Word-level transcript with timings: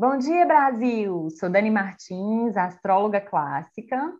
Bom 0.00 0.16
dia, 0.16 0.46
Brasil! 0.46 1.28
Sou 1.38 1.50
Dani 1.50 1.70
Martins, 1.70 2.56
astróloga 2.56 3.20
clássica. 3.20 4.10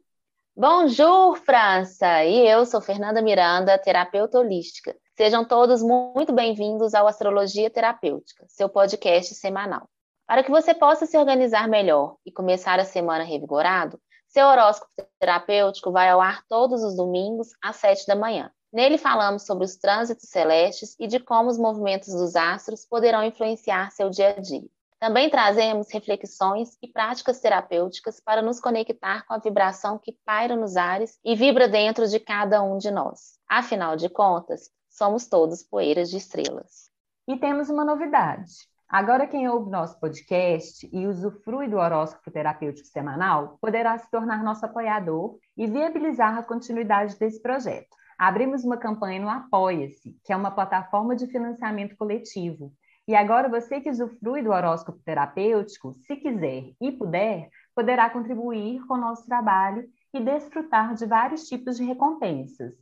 Bonjour, 0.55 1.39
França! 1.39 2.23
E 2.23 2.47
eu 2.47 2.67
sou 2.67 2.83
Fernanda 2.83 3.23
Miranda, 3.23 3.79
terapeuta 3.79 4.39
holística. 4.39 4.95
Sejam 5.17 5.43
todos 5.43 5.83
muito 5.83 6.35
bem-vindos 6.35 6.93
ao 6.93 7.07
Astrologia 7.07 7.71
Terapêutica, 7.71 8.45
seu 8.47 8.69
podcast 8.69 9.35
semanal. 9.35 9.89
Para 10.27 10.45
que 10.45 10.51
você 10.51 10.75
possa 10.75 11.07
se 11.07 11.17
organizar 11.17 11.67
melhor 11.67 12.17
e 12.27 12.31
começar 12.31 12.79
a 12.79 12.85
semana 12.85 13.25
revigorado, 13.25 13.99
seu 14.29 14.49
horóscopo 14.49 14.93
terapêutico 15.19 15.91
vai 15.91 16.11
ao 16.11 16.21
ar 16.21 16.45
todos 16.47 16.83
os 16.83 16.95
domingos 16.95 17.53
às 17.65 17.77
7 17.77 18.07
da 18.07 18.15
manhã. 18.15 18.53
Nele 18.71 18.99
falamos 18.99 19.47
sobre 19.47 19.65
os 19.65 19.77
trânsitos 19.77 20.29
celestes 20.29 20.95
e 21.01 21.07
de 21.07 21.19
como 21.19 21.49
os 21.49 21.57
movimentos 21.57 22.13
dos 22.13 22.37
astros 22.37 22.85
poderão 22.85 23.25
influenciar 23.25 23.91
seu 23.93 24.11
dia 24.11 24.35
a 24.37 24.41
dia. 24.43 24.69
Também 25.01 25.31
trazemos 25.31 25.91
reflexões 25.91 26.77
e 26.83 26.87
práticas 26.87 27.41
terapêuticas 27.41 28.21
para 28.21 28.43
nos 28.43 28.61
conectar 28.61 29.25
com 29.25 29.33
a 29.33 29.39
vibração 29.39 29.99
que 29.99 30.15
paira 30.27 30.55
nos 30.55 30.77
ares 30.77 31.19
e 31.25 31.35
vibra 31.35 31.67
dentro 31.67 32.07
de 32.07 32.21
cada 32.21 32.63
um 32.63 32.77
de 32.77 32.91
nós. 32.91 33.39
Afinal 33.49 33.97
de 33.97 34.11
contas, 34.11 34.69
somos 34.91 35.27
todos 35.27 35.63
poeiras 35.63 36.11
de 36.11 36.19
estrelas. 36.19 36.91
E 37.27 37.35
temos 37.39 37.71
uma 37.71 37.83
novidade. 37.83 38.53
Agora, 38.87 39.27
quem 39.27 39.49
ouve 39.49 39.71
nosso 39.71 39.99
podcast 39.99 40.87
e 40.93 41.07
usufrui 41.07 41.67
do 41.67 41.79
horóscopo 41.79 42.31
terapêutico 42.31 42.87
semanal 42.89 43.57
poderá 43.59 43.97
se 43.97 44.11
tornar 44.11 44.45
nosso 44.45 44.67
apoiador 44.67 45.39
e 45.57 45.67
viabilizar 45.67 46.37
a 46.37 46.43
continuidade 46.43 47.19
desse 47.19 47.41
projeto. 47.41 47.97
Abrimos 48.19 48.65
uma 48.65 48.77
campanha 48.77 49.19
no 49.19 49.31
Apoia-se, 49.31 50.15
que 50.23 50.31
é 50.31 50.37
uma 50.37 50.51
plataforma 50.51 51.17
de 51.17 51.27
financiamento 51.27 51.97
coletivo 51.97 52.71
e 53.07 53.15
agora 53.15 53.49
você 53.49 53.81
que 53.81 53.91
usufrui 53.91 54.43
do 54.43 54.51
horóscopo 54.51 55.01
terapêutico, 55.05 55.95
se 56.07 56.17
quiser 56.17 56.73
e 56.81 56.93
puder, 56.93 57.49
poderá 57.75 58.09
contribuir 58.11 58.85
com 58.87 58.95
o 58.95 59.01
nosso 59.01 59.27
trabalho 59.27 59.89
e 60.13 60.21
desfrutar 60.21 60.95
de 60.95 61.07
vários 61.07 61.49
tipos 61.49 61.77
de 61.77 61.85
recompensas, 61.85 62.75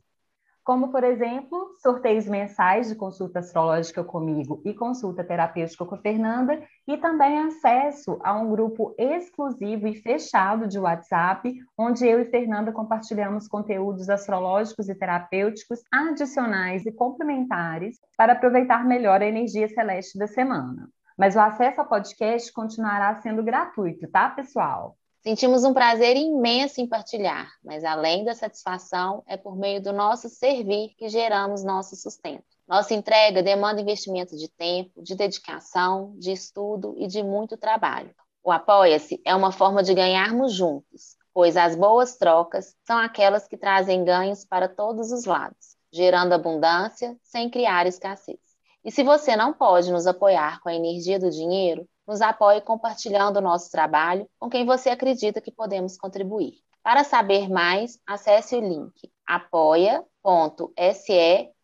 como, 0.69 0.89
por 0.89 1.03
exemplo, 1.03 1.75
sorteios 1.81 2.27
mensais 2.27 2.89
de 2.89 2.95
consulta 2.95 3.39
astrológica 3.39 4.03
comigo 4.03 4.61
e 4.63 4.71
consulta 4.71 5.23
terapêutica 5.23 5.83
com 5.83 5.95
a 5.95 5.97
Fernanda, 5.97 6.61
e 6.87 6.95
também 6.95 7.39
acesso 7.39 8.19
a 8.23 8.35
um 8.35 8.51
grupo 8.51 8.93
exclusivo 8.95 9.87
e 9.87 9.95
fechado 9.95 10.67
de 10.67 10.77
WhatsApp, 10.77 11.51
onde 11.75 12.07
eu 12.07 12.21
e 12.21 12.25
Fernanda 12.25 12.71
compartilhamos 12.71 13.47
conteúdos 13.47 14.11
astrológicos 14.11 14.87
e 14.87 14.93
terapêuticos 14.93 15.79
adicionais 15.91 16.85
e 16.85 16.91
complementares 16.91 17.97
para 18.15 18.33
aproveitar 18.33 18.85
melhor 18.85 19.23
a 19.23 19.25
energia 19.25 19.67
celeste 19.69 20.19
da 20.19 20.27
semana. 20.27 20.87
Mas 21.17 21.35
o 21.35 21.39
acesso 21.39 21.81
ao 21.81 21.87
podcast 21.87 22.53
continuará 22.53 23.15
sendo 23.15 23.41
gratuito, 23.41 24.07
tá, 24.07 24.29
pessoal? 24.29 24.98
Sentimos 25.21 25.65
um 25.65 25.73
prazer 25.73 26.15
imenso 26.15 26.79
em 26.79 26.87
partilhar, 26.87 27.51
mas 27.61 27.83
além 27.83 28.23
da 28.23 28.33
satisfação, 28.33 29.21
é 29.27 29.35
por 29.35 29.57
meio 29.57 29.81
do 29.81 29.91
nosso 29.91 30.29
servir 30.29 30.95
que 30.97 31.09
geramos 31.09 31.61
nosso 31.61 31.97
sustento. 31.97 32.45
Nossa 32.65 32.93
entrega 32.93 33.43
demanda 33.43 33.81
investimento 33.81 34.37
de 34.37 34.47
tempo, 34.47 35.03
de 35.03 35.15
dedicação, 35.15 36.13
de 36.17 36.31
estudo 36.31 36.95
e 36.97 37.05
de 37.05 37.21
muito 37.21 37.57
trabalho. 37.57 38.15
O 38.41 38.49
Apoia-se 38.49 39.21
é 39.25 39.35
uma 39.35 39.51
forma 39.51 39.83
de 39.83 39.93
ganharmos 39.93 40.53
juntos, 40.53 41.17
pois 41.33 41.57
as 41.57 41.75
boas 41.75 42.15
trocas 42.15 42.73
são 42.87 42.97
aquelas 42.97 43.45
que 43.45 43.57
trazem 43.57 44.05
ganhos 44.05 44.45
para 44.45 44.69
todos 44.69 45.11
os 45.11 45.25
lados, 45.25 45.75
gerando 45.91 46.31
abundância 46.31 47.17
sem 47.21 47.49
criar 47.49 47.85
escassez. 47.85 48.39
E 48.85 48.89
se 48.91 49.03
você 49.03 49.35
não 49.35 49.51
pode 49.51 49.91
nos 49.91 50.07
apoiar 50.07 50.61
com 50.61 50.69
a 50.69 50.73
energia 50.73 51.19
do 51.19 51.29
dinheiro, 51.29 51.85
nos 52.09 52.21
apoie 52.21 52.59
compartilhando 52.59 53.37
o 53.37 53.41
nosso 53.41 53.69
trabalho 53.69 54.27
com 54.39 54.49
quem 54.49 54.65
você 54.65 54.89
acredita 54.89 55.39
que 55.39 55.51
podemos 55.51 55.95
contribuir. 55.95 56.53
Para 56.81 57.03
saber 57.03 57.47
mais, 57.47 57.99
acesse 58.07 58.55
o 58.55 58.59
link 58.59 58.91
apoia.se 59.27 60.01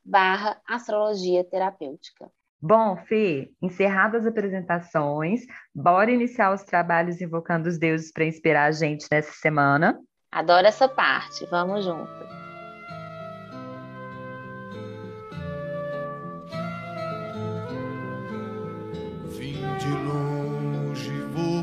barra 0.05 0.61
astrologia 0.67 1.44
terapêutica. 1.44 2.29
Bom, 2.61 2.95
Fê, 3.07 3.50
encerradas 3.59 4.22
as 4.22 4.28
apresentações, 4.28 5.41
bora 5.73 6.11
iniciar 6.11 6.53
os 6.53 6.63
trabalhos 6.63 7.19
invocando 7.19 7.67
os 7.67 7.79
deuses 7.79 8.11
para 8.11 8.25
inspirar 8.25 8.66
a 8.66 8.72
gente 8.72 9.07
nessa 9.11 9.31
semana? 9.31 10.00
Adoro 10.31 10.67
essa 10.67 10.88
parte, 10.88 11.44
vamos 11.47 11.84
juntos. 11.84 12.44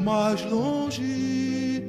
Mais 0.02 0.42
longe. 0.50 1.82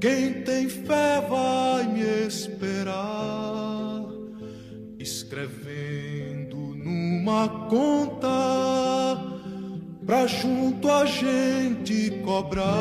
Quem 0.00 0.42
tem 0.42 0.68
fé 0.68 1.26
vai 1.28 1.88
me 1.88 2.26
esperar, 2.26 4.04
escrevendo 4.98 6.56
numa 6.76 7.48
conta 7.68 8.28
pra 10.04 10.26
junto 10.26 10.90
a 10.90 11.06
gente 11.06 12.10
cobrar 12.24 12.74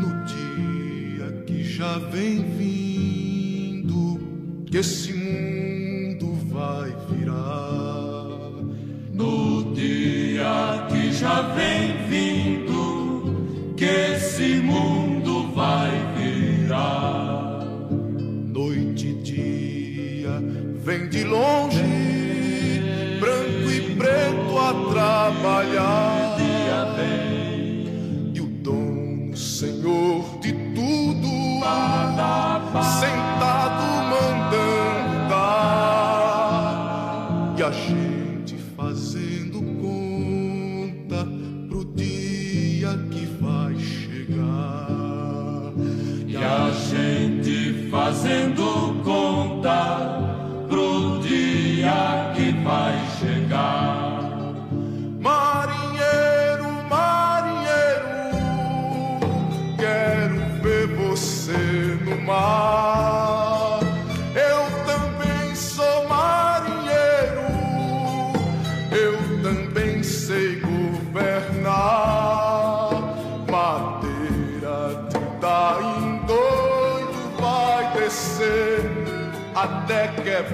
no 0.00 0.24
dia 0.24 1.44
que 1.46 1.62
já 1.62 1.98
vem 1.98 2.42
vindo, 2.42 4.20
que 4.66 4.78
esse 4.78 5.12
mundo 5.12 5.45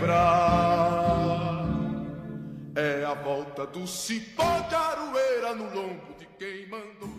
quebrar. 0.02 1.62
É 2.74 3.04
a 3.04 3.14
volta 3.14 3.66
do 3.66 3.86
cipó 3.86 4.60
de 4.68 4.74
aroeira 4.74 5.54
no 5.54 5.64
lombo 5.64 6.14
de 6.18 6.26
quem 6.38 6.68
mandou. 6.68 7.10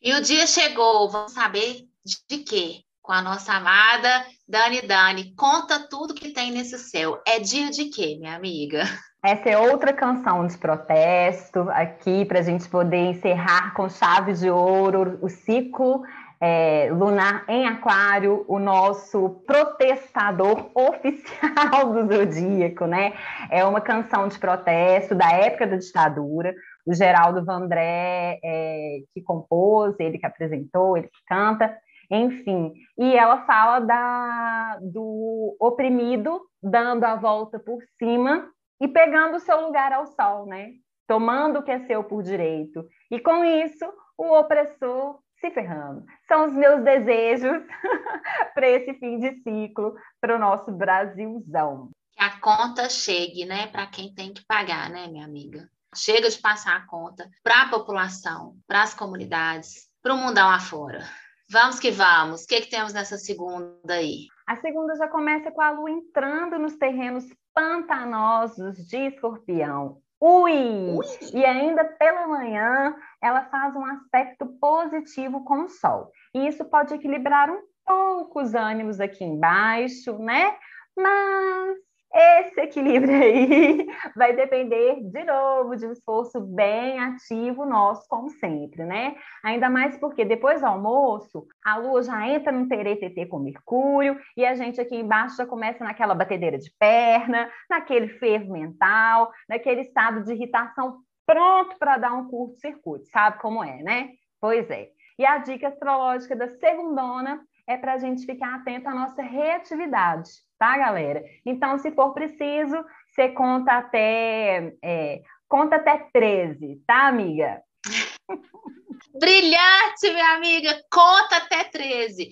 E 0.00 0.14
o 0.14 0.20
dia 0.20 0.46
chegou, 0.46 1.10
vamos 1.10 1.32
saber 1.32 1.80
de 2.28 2.38
quê? 2.38 2.82
Com 3.02 3.12
a 3.12 3.22
nossa 3.22 3.54
amada 3.54 4.24
Dani 4.46 4.82
Dani. 4.82 5.34
Conta 5.34 5.80
tudo 5.88 6.14
que 6.14 6.30
tem 6.30 6.52
nesse 6.52 6.78
céu. 6.78 7.20
É 7.26 7.40
dia 7.40 7.70
de 7.70 7.86
quê, 7.86 8.16
minha 8.18 8.36
amiga? 8.36 8.84
Essa 9.24 9.48
é 9.48 9.58
outra 9.58 9.92
canção 9.92 10.46
de 10.46 10.56
protesto 10.56 11.68
aqui 11.70 12.24
para 12.24 12.38
a 12.38 12.42
gente 12.42 12.68
poder 12.68 13.10
encerrar 13.10 13.74
com 13.74 13.88
chave 13.88 14.34
de 14.34 14.48
ouro 14.48 15.18
o 15.20 15.28
ciclo 15.28 16.02
é, 16.40 16.90
lunar 16.92 17.44
em 17.48 17.66
Aquário, 17.66 18.44
o 18.48 18.58
nosso 18.58 19.42
protestador 19.46 20.70
oficial 20.74 21.92
do 21.92 22.12
zodíaco, 22.12 22.86
né? 22.86 23.14
É 23.50 23.64
uma 23.64 23.80
canção 23.80 24.28
de 24.28 24.38
protesto 24.38 25.14
da 25.14 25.30
época 25.32 25.66
da 25.66 25.76
ditadura. 25.76 26.54
O 26.84 26.94
Geraldo 26.94 27.44
Vandré 27.44 28.38
é, 28.44 28.98
que 29.14 29.22
compôs, 29.22 29.98
ele 29.98 30.18
que 30.18 30.26
apresentou, 30.26 30.96
ele 30.96 31.08
que 31.08 31.24
canta, 31.26 31.76
enfim. 32.10 32.74
E 32.98 33.16
ela 33.16 33.44
fala 33.44 33.80
da, 33.80 34.78
do 34.80 35.56
oprimido 35.58 36.40
dando 36.62 37.04
a 37.04 37.16
volta 37.16 37.58
por 37.58 37.82
cima 37.98 38.48
e 38.80 38.86
pegando 38.86 39.36
o 39.36 39.40
seu 39.40 39.60
lugar 39.62 39.92
ao 39.92 40.06
sol, 40.06 40.46
né? 40.46 40.70
Tomando 41.08 41.60
o 41.60 41.62
que 41.62 41.70
é 41.70 41.80
seu 41.86 42.04
por 42.04 42.22
direito. 42.22 42.84
E 43.10 43.18
com 43.18 43.44
isso, 43.44 43.84
o 44.18 44.36
opressor 44.38 45.18
se 45.46 45.54
ferrando. 45.54 46.04
São 46.26 46.46
os 46.46 46.52
meus 46.52 46.82
desejos 46.82 47.62
para 48.54 48.68
esse 48.68 48.94
fim 48.94 49.18
de 49.18 49.42
ciclo, 49.42 49.94
para 50.20 50.36
o 50.36 50.38
nosso 50.38 50.72
Brasilzão. 50.72 51.90
Que 52.12 52.22
a 52.22 52.40
conta 52.40 52.88
chegue, 52.88 53.44
né, 53.44 53.66
para 53.68 53.86
quem 53.86 54.14
tem 54.14 54.32
que 54.32 54.44
pagar, 54.46 54.90
né, 54.90 55.06
minha 55.06 55.24
amiga? 55.24 55.68
Chega 55.94 56.28
de 56.28 56.38
passar 56.38 56.76
a 56.76 56.86
conta 56.86 57.28
para 57.42 57.62
a 57.62 57.68
população, 57.68 58.56
para 58.66 58.82
as 58.82 58.94
comunidades, 58.94 59.88
para 60.02 60.14
o 60.14 60.16
mundão 60.16 60.50
afora. 60.50 61.04
Vamos 61.48 61.78
que 61.78 61.90
vamos. 61.90 62.42
O 62.42 62.46
que, 62.46 62.62
que 62.62 62.70
temos 62.70 62.92
nessa 62.92 63.16
segunda 63.16 63.94
aí? 63.94 64.26
A 64.46 64.56
segunda 64.56 64.96
já 64.96 65.08
começa 65.08 65.50
com 65.50 65.62
a 65.62 65.70
lua 65.70 65.90
entrando 65.90 66.58
nos 66.58 66.76
terrenos 66.76 67.24
pantanosos 67.54 68.76
de 68.88 68.96
escorpião. 69.08 70.00
Ui! 70.20 70.96
Ui! 70.96 71.06
E 71.34 71.44
ainda 71.44 71.84
pela 71.84 72.26
manhã, 72.26 72.96
ela 73.22 73.44
faz 73.44 73.76
um 73.76 73.84
aspecto 73.84 74.46
positivo 74.60 75.44
com 75.44 75.64
o 75.64 75.68
Sol. 75.68 76.10
E 76.34 76.46
isso 76.46 76.64
pode 76.64 76.94
equilibrar 76.94 77.50
um 77.50 77.60
pouco 77.84 78.40
os 78.40 78.54
ânimos 78.54 78.98
aqui 79.00 79.24
embaixo, 79.24 80.18
né? 80.18 80.56
Mas 80.96 81.78
esse 82.16 82.60
equilíbrio 82.60 83.12
aí 83.22 83.86
vai 84.16 84.34
depender, 84.34 85.00
de 85.02 85.24
novo, 85.24 85.76
de 85.76 85.86
um 85.86 85.92
esforço 85.92 86.40
bem 86.40 86.98
ativo 86.98 87.66
nosso, 87.66 88.08
como 88.08 88.30
sempre, 88.30 88.84
né? 88.84 89.14
Ainda 89.44 89.68
mais 89.68 89.96
porque 89.98 90.24
depois 90.24 90.60
do 90.60 90.66
almoço, 90.66 91.46
a 91.64 91.76
Lua 91.76 92.02
já 92.02 92.26
entra 92.28 92.50
no 92.50 92.66
TT 92.68 93.26
com 93.26 93.38
Mercúrio 93.38 94.18
e 94.36 94.44
a 94.44 94.54
gente 94.54 94.80
aqui 94.80 94.96
embaixo 94.96 95.36
já 95.36 95.46
começa 95.46 95.84
naquela 95.84 96.14
batedeira 96.14 96.58
de 96.58 96.70
perna, 96.78 97.50
naquele 97.68 98.08
fervo 98.08 98.52
mental, 98.52 99.30
naquele 99.48 99.82
estado 99.82 100.24
de 100.24 100.32
irritação 100.32 101.00
pronto 101.26 101.76
para 101.78 101.98
dar 101.98 102.12
um 102.14 102.28
curto-circuito. 102.28 103.06
Sabe 103.10 103.38
como 103.40 103.62
é, 103.62 103.82
né? 103.82 104.10
Pois 104.40 104.70
é. 104.70 104.88
E 105.18 105.26
a 105.26 105.38
dica 105.38 105.68
astrológica 105.68 106.36
da 106.36 106.48
segundona 106.48 107.40
é 107.66 107.76
para 107.76 107.94
a 107.94 107.98
gente 107.98 108.24
ficar 108.24 108.54
atento 108.54 108.88
à 108.88 108.94
nossa 108.94 109.22
reatividade, 109.22 110.30
tá, 110.58 110.76
galera? 110.78 111.22
Então, 111.44 111.78
se 111.78 111.90
for 111.92 112.12
preciso, 112.12 112.76
você 113.10 113.28
conta 113.30 113.72
até, 113.72 114.72
é, 114.82 115.22
conta 115.48 115.76
até 115.76 116.08
13, 116.12 116.82
tá, 116.86 117.08
amiga? 117.08 117.62
Brilhante, 119.18 120.10
minha 120.12 120.34
amiga, 120.34 120.84
conta 120.90 121.36
até 121.36 121.64
13. 121.64 122.30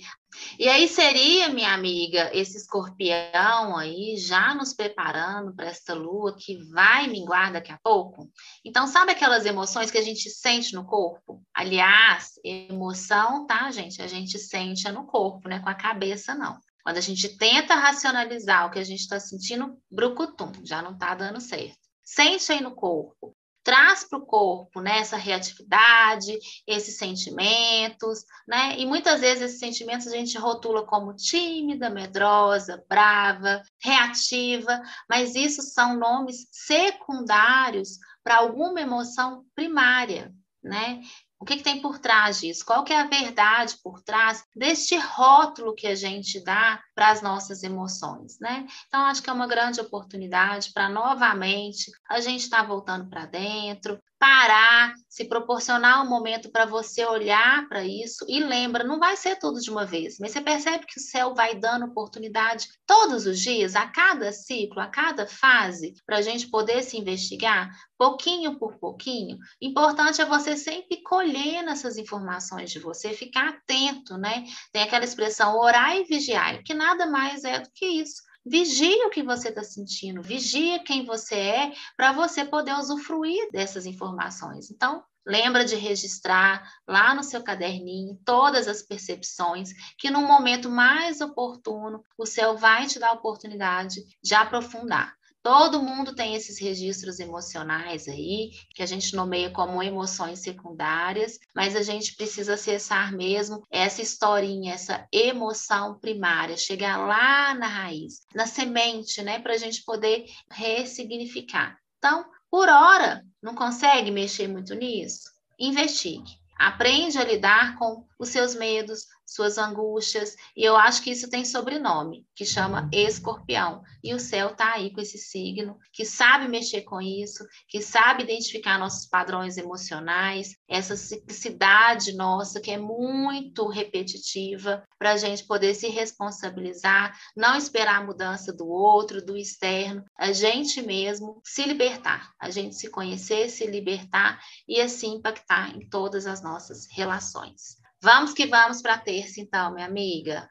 E 0.59 0.69
aí 0.69 0.89
seria, 0.89 1.49
minha 1.49 1.73
amiga, 1.73 2.31
esse 2.35 2.57
escorpião 2.57 3.77
aí 3.77 4.17
já 4.17 4.55
nos 4.55 4.75
preparando 4.75 5.55
para 5.55 5.67
essa 5.67 5.95
lua 5.95 6.37
que 6.37 6.57
vai 6.73 7.07
minguar 7.07 7.53
daqui 7.53 7.73
a 7.73 7.79
pouco? 7.83 8.29
Então, 8.65 8.87
sabe 8.87 9.13
aquelas 9.13 9.47
emoções 9.47 9.91
que 9.91 9.99
a 9.99 10.03
gente 10.03 10.29
sente 10.29 10.75
no 10.75 10.85
corpo? 10.85 11.43
Aliás, 11.55 12.33
emoção, 12.45 13.47
tá, 13.47 13.71
gente? 13.71 14.03
A 14.03 14.07
gente 14.07 14.39
sente 14.39 14.91
no 14.91 15.07
corpo, 15.07 15.49
né? 15.49 15.61
Com 15.61 15.69
a 15.69 15.75
cabeça, 15.75 16.35
não. 16.35 16.59
Quando 16.85 16.99
a 16.99 17.01
gente 17.01 17.37
tenta 17.37 17.75
racionalizar 17.75 18.67
o 18.67 18.71
que 18.71 18.79
a 18.79 18.85
gente 18.85 19.01
está 19.01 19.19
sentindo, 19.19 19.77
brucutum, 19.91 20.53
já 20.63 20.81
não 20.83 20.93
está 20.93 21.15
dando 21.15 21.41
certo. 21.41 21.79
Sente 22.05 22.53
aí 22.53 22.61
no 22.61 22.75
corpo 22.75 23.35
traz 23.65 24.05
para 24.05 24.19
o 24.19 24.27
corpo 24.27 24.81
né, 24.83 24.99
essa 24.99 25.17
reatividade, 25.17 26.39
esses 26.67 26.99
sentimentos, 26.99 28.25
né? 28.47 28.79
E 28.79 28.85
muitas 28.85 29.23
vezes 29.23 29.43
esses 29.43 29.59
sentimentos 29.59 30.07
a 30.07 30.11
gente 30.11 30.37
rotula 30.37 30.87
como 30.87 31.17
tímida, 31.17 31.89
medrosa, 31.89 32.85
brava, 32.87 33.63
reativa, 33.83 34.83
mas 35.09 35.35
isso 35.35 35.63
são 35.63 35.97
nomes 35.97 36.47
secundários 36.53 37.99
para 38.23 38.37
alguma 38.37 38.81
emoção 38.81 39.45
primária, 39.55 40.31
né? 40.63 41.01
O 41.45 41.47
que, 41.47 41.59
que, 41.59 41.63
tem 41.63 41.79
por 41.79 41.99
trás 41.99 42.41
disso? 42.41 42.65
Qual 42.65 42.83
que 42.83 42.93
é 42.95 42.99
a 42.99 43.07
verdade 43.07 43.77
por 43.85 44.01
trás 44.01 44.43
deste 44.57 44.97
rótulo 44.97 45.75
que 45.75 45.87
a 45.87 45.95
gente 45.95 46.43
dá 46.43 46.83
para 46.95 47.11
as 47.11 47.21
nossas 47.21 47.63
emoções, 47.63 48.39
né? 48.41 48.67
Então, 48.87 49.01
acho 49.07 49.23
que 49.23 49.31
é 49.31 49.33
uma 49.33 49.47
grande 49.47 49.81
oportunidade 49.81 50.73
para 50.73 50.89
novamente 50.89 51.91
a 52.09 52.21
gente 52.21 52.43
estar 52.43 52.63
tá 52.63 52.69
voltando 52.69 53.09
para 53.09 53.27
dentro, 53.27 54.01
parar, 54.25 54.95
se 55.07 55.27
proporcionar 55.27 56.03
um 56.03 56.09
momento 56.09 56.51
para 56.51 56.65
você 56.65 57.05
olhar 57.05 57.69
para 57.69 57.85
isso 57.85 58.25
e 58.27 58.43
lembra, 58.43 58.83
não 58.83 58.99
vai 58.99 59.19
ser 59.19 59.37
tudo 59.39 59.61
de 59.61 59.71
uma 59.71 59.85
vez, 59.85 60.17
mas 60.19 60.33
você 60.33 60.41
percebe 60.41 60.87
que 60.87 60.99
o 60.99 61.03
céu 61.03 61.35
vai 61.35 61.55
dando 61.55 61.85
oportunidade 61.85 62.69
todos 62.87 63.27
os 63.27 63.39
dias, 63.39 63.77
a 63.77 63.87
cada 63.87 64.33
ciclo, 64.33 64.81
a 64.81 64.87
cada 64.87 65.27
fase, 65.27 65.93
para 66.07 66.17
a 66.17 66.23
gente 66.23 66.49
poder 66.49 66.83
se 66.83 66.97
investigar, 66.97 67.71
pouquinho 67.99 68.59
por 68.59 68.79
pouquinho. 68.79 69.37
Importante 69.61 70.21
é 70.21 70.25
você 70.25 70.57
sempre 70.57 71.03
colher 71.03 71.63
nessas 71.63 71.99
informações 71.99 72.71
de 72.71 72.79
você, 72.79 73.13
ficar 73.13 73.49
atento, 73.49 74.17
né? 74.17 74.45
Tem 74.73 74.83
aquela 74.83 75.05
expressão 75.05 75.59
orar 75.59 75.97
e 75.97 76.05
vigiar, 76.05 76.63
que 76.63 76.75
nada 76.85 77.07
mais 77.07 77.45
é 77.45 77.61
do 77.61 77.71
que 77.75 77.87
isso 77.87 78.23
Vigie 78.47 79.03
o 79.07 79.11
que 79.11 79.23
você 79.23 79.49
está 79.49 79.65
sentindo, 79.65 80.21
vigie 80.21 80.79
quem 80.81 81.07
você 81.07 81.35
é, 81.35 81.73
para 81.97 82.13
você 82.13 82.45
poder 82.45 82.75
usufruir 82.75 83.51
dessas 83.51 83.87
informações. 83.87 84.71
Então, 84.71 85.03
lembra 85.27 85.65
de 85.65 85.77
registrar 85.77 86.71
lá 86.87 87.15
no 87.15 87.23
seu 87.23 87.43
caderninho 87.43 88.21
todas 88.23 88.69
as 88.69 88.83
percepções, 88.83 89.71
que 89.97 90.11
no 90.11 90.21
momento 90.21 90.69
mais 90.69 91.23
oportuno, 91.23 92.05
o 92.19 92.27
céu 92.27 92.55
vai 92.55 92.87
te 92.87 92.99
dar 92.99 93.09
a 93.09 93.15
oportunidade 93.15 94.05
de 94.23 94.35
aprofundar. 94.35 95.17
Todo 95.45 95.83
mundo 95.83 96.15
tem 96.15 96.35
esses 96.35 96.59
registros 96.59 97.21
emocionais 97.21 98.09
aí, 98.09 98.53
que 98.75 98.83
a 98.83 98.87
gente 98.87 99.15
nomeia 99.15 99.51
como 99.51 99.83
emoções 99.83 100.39
secundárias, 100.39 101.39
mas 101.55 101.77
a 101.77 101.83
gente 101.83 102.17
precisa 102.17 102.55
acessar 102.55 103.13
mesmo 103.13 103.63
essa 103.71 104.01
historinha, 104.01 104.73
essa 104.73 105.07
emoção 105.13 105.99
primária, 105.99 106.57
chegar 106.57 106.97
lá 106.97 107.53
na 107.53 107.67
raiz, 107.67 108.21
na 108.35 108.47
semente, 108.47 109.21
né, 109.21 109.39
para 109.39 109.53
a 109.53 109.59
gente 109.59 109.85
poder 109.85 110.25
ressignificar. 110.51 111.77
Então, 111.99 112.25
por 112.51 112.71
hora, 112.71 113.23
não 113.43 113.55
consegue 113.55 114.11
mexer 114.11 114.49
muito 114.49 114.75
nisso? 114.75 115.31
Investigue. 115.59 116.39
Aprende 116.59 117.19
a 117.19 117.25
lidar 117.25 117.77
com 117.77 118.07
os 118.19 118.31
seus 118.31 118.55
medos, 118.55 119.05
suas 119.27 119.59
angústias, 119.59 120.37
e 120.57 120.65
eu 120.65 120.77
acho 120.77 121.03
que 121.03 121.11
isso 121.11 121.29
tem 121.29 121.45
sobrenome, 121.45 122.27
que 122.35 122.45
chama 122.45 122.83
uhum. 122.83 122.89
escorpião. 122.93 123.83
E 124.03 124.15
o 124.15 124.19
céu 124.19 124.51
está 124.51 124.75
aí 124.75 124.93
com 124.93 125.01
esse 125.01 125.19
signo, 125.19 125.79
que 125.93 126.05
sabe 126.05 126.49
mexer 126.49 126.83
com 126.83 127.01
isso, 127.01 127.45
que 127.69 127.81
sabe 127.81 128.23
identificar 128.23 128.79
nossos 128.79 129.07
padrões 129.07 129.57
emocionais, 129.57 130.57
essa 130.69 130.97
ciclicidade 130.97 132.13
nossa, 132.15 132.61
que 132.61 132.71
é 132.71 132.79
muito 132.79 133.67
repetitiva, 133.67 134.85
para 134.99 135.13
a 135.13 135.17
gente 135.17 135.45
poder 135.47 135.75
se 135.75 135.89
responsabilizar, 135.89 137.19
não 137.37 137.57
esperar 137.57 138.03
a 138.03 138.07
mudança 138.07 138.53
do 138.53 138.67
outro, 138.67 139.25
do 139.25 139.37
externo, 139.37 140.05
a 140.19 140.33
gente 140.33 140.81
mesmo 140.81 141.41
se 141.45 141.65
libertar, 141.65 142.33
a 142.41 142.51
gente 142.51 142.75
se 142.75 142.89
conhecer, 142.91 143.49
se 143.49 143.67
libertar 143.67 144.41
e 144.67 144.81
assim 144.81 145.17
impactar 145.17 145.77
em 145.77 145.89
todas 145.89 146.27
as 146.27 146.43
nossas 146.43 146.87
relações. 146.91 147.84
Vamos 148.05 148.35
que 148.35 148.47
vamos 148.47 148.83
para 148.83 148.97
a 148.97 148.99
terça, 148.99 149.41
então, 149.41 149.73
minha 149.73 149.87
amiga. 149.87 150.47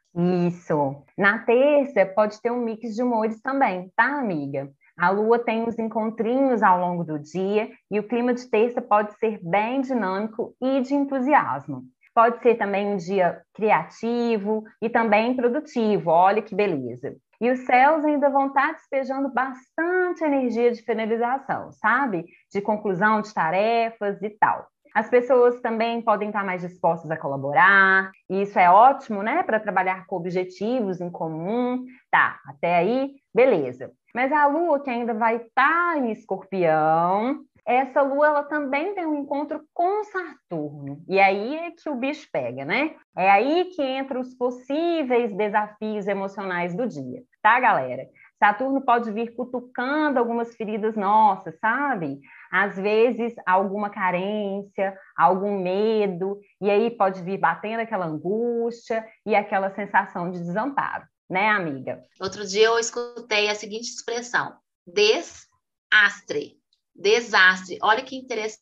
Isso. 0.47 1.05
Na 1.15 1.37
terça 1.37 2.03
pode 2.03 2.41
ter 2.41 2.49
um 2.49 2.63
mix 2.63 2.95
de 2.95 3.03
humores 3.03 3.39
também, 3.43 3.91
tá, 3.95 4.05
amiga? 4.05 4.71
A 4.97 5.11
lua 5.11 5.37
tem 5.37 5.63
os 5.67 5.77
encontrinhos 5.77 6.63
ao 6.63 6.79
longo 6.79 7.03
do 7.03 7.19
dia 7.19 7.69
e 7.91 7.99
o 7.99 8.07
clima 8.07 8.33
de 8.33 8.49
terça 8.49 8.81
pode 8.81 9.15
ser 9.19 9.39
bem 9.43 9.81
dinâmico 9.81 10.55
e 10.59 10.81
de 10.81 10.95
entusiasmo. 10.95 11.83
Pode 12.15 12.41
ser 12.41 12.55
também 12.55 12.87
um 12.87 12.97
dia 12.97 13.43
criativo 13.53 14.63
e 14.81 14.89
também 14.89 15.35
produtivo, 15.35 16.09
olha 16.09 16.41
que 16.41 16.55
beleza. 16.55 17.15
E 17.39 17.51
os 17.51 17.59
céus 17.67 18.03
ainda 18.03 18.31
vão 18.31 18.47
estar 18.47 18.73
despejando 18.73 19.31
bastante 19.31 20.23
energia 20.23 20.71
de 20.71 20.81
finalização, 20.81 21.71
sabe? 21.73 22.25
De 22.51 22.61
conclusão 22.61 23.21
de 23.21 23.31
tarefas 23.31 24.19
e 24.23 24.29
tal. 24.31 24.72
As 24.93 25.09
pessoas 25.09 25.59
também 25.61 26.01
podem 26.01 26.29
estar 26.29 26.43
mais 26.43 26.61
dispostas 26.61 27.09
a 27.09 27.17
colaborar, 27.17 28.11
e 28.29 28.43
isso 28.43 28.59
é 28.59 28.69
ótimo, 28.69 29.23
né, 29.23 29.41
para 29.43 29.59
trabalhar 29.59 30.05
com 30.05 30.15
objetivos 30.15 31.01
em 31.01 31.09
comum. 31.09 31.83
Tá, 32.11 32.39
até 32.47 32.75
aí, 32.75 33.13
beleza. 33.33 33.91
Mas 34.13 34.31
a 34.31 34.45
lua 34.45 34.79
que 34.79 34.89
ainda 34.89 35.13
vai 35.13 35.37
estar 35.37 35.97
em 35.97 36.11
escorpião, 36.11 37.43
essa 37.65 38.01
lua 38.01 38.27
ela 38.27 38.43
também 38.43 38.93
tem 38.93 39.05
um 39.05 39.21
encontro 39.21 39.61
com 39.73 40.03
Saturno. 40.03 41.01
E 41.07 41.19
aí 41.19 41.55
é 41.55 41.71
que 41.71 41.89
o 41.89 41.95
bicho 41.95 42.27
pega, 42.31 42.65
né? 42.65 42.95
É 43.17 43.31
aí 43.31 43.71
que 43.73 43.81
entram 43.81 44.21
os 44.21 44.35
possíveis 44.35 45.33
desafios 45.35 46.07
emocionais 46.07 46.75
do 46.75 46.85
dia, 46.85 47.23
tá, 47.41 47.59
galera? 47.59 48.03
Saturno 48.37 48.81
pode 48.81 49.09
vir 49.11 49.33
cutucando 49.35 50.19
algumas 50.19 50.53
feridas 50.55 50.97
nossas, 50.97 51.57
sabe? 51.59 52.19
Às 52.55 52.75
vezes, 52.75 53.33
alguma 53.47 53.89
carência, 53.89 54.95
algum 55.17 55.59
medo, 55.59 56.39
e 56.61 56.69
aí 56.69 56.91
pode 56.91 57.23
vir 57.23 57.39
batendo 57.39 57.79
aquela 57.79 58.05
angústia 58.05 59.03
e 59.25 59.33
aquela 59.33 59.73
sensação 59.73 60.29
de 60.29 60.37
desamparo, 60.37 61.03
né, 61.27 61.49
amiga? 61.49 62.05
Outro 62.21 62.45
dia 62.45 62.67
eu 62.67 62.77
escutei 62.77 63.49
a 63.49 63.55
seguinte 63.55 63.89
expressão: 63.89 64.55
desastre. 64.85 66.59
Desastre. 66.95 67.79
Olha 67.81 68.03
que 68.03 68.15
interessante 68.15 68.59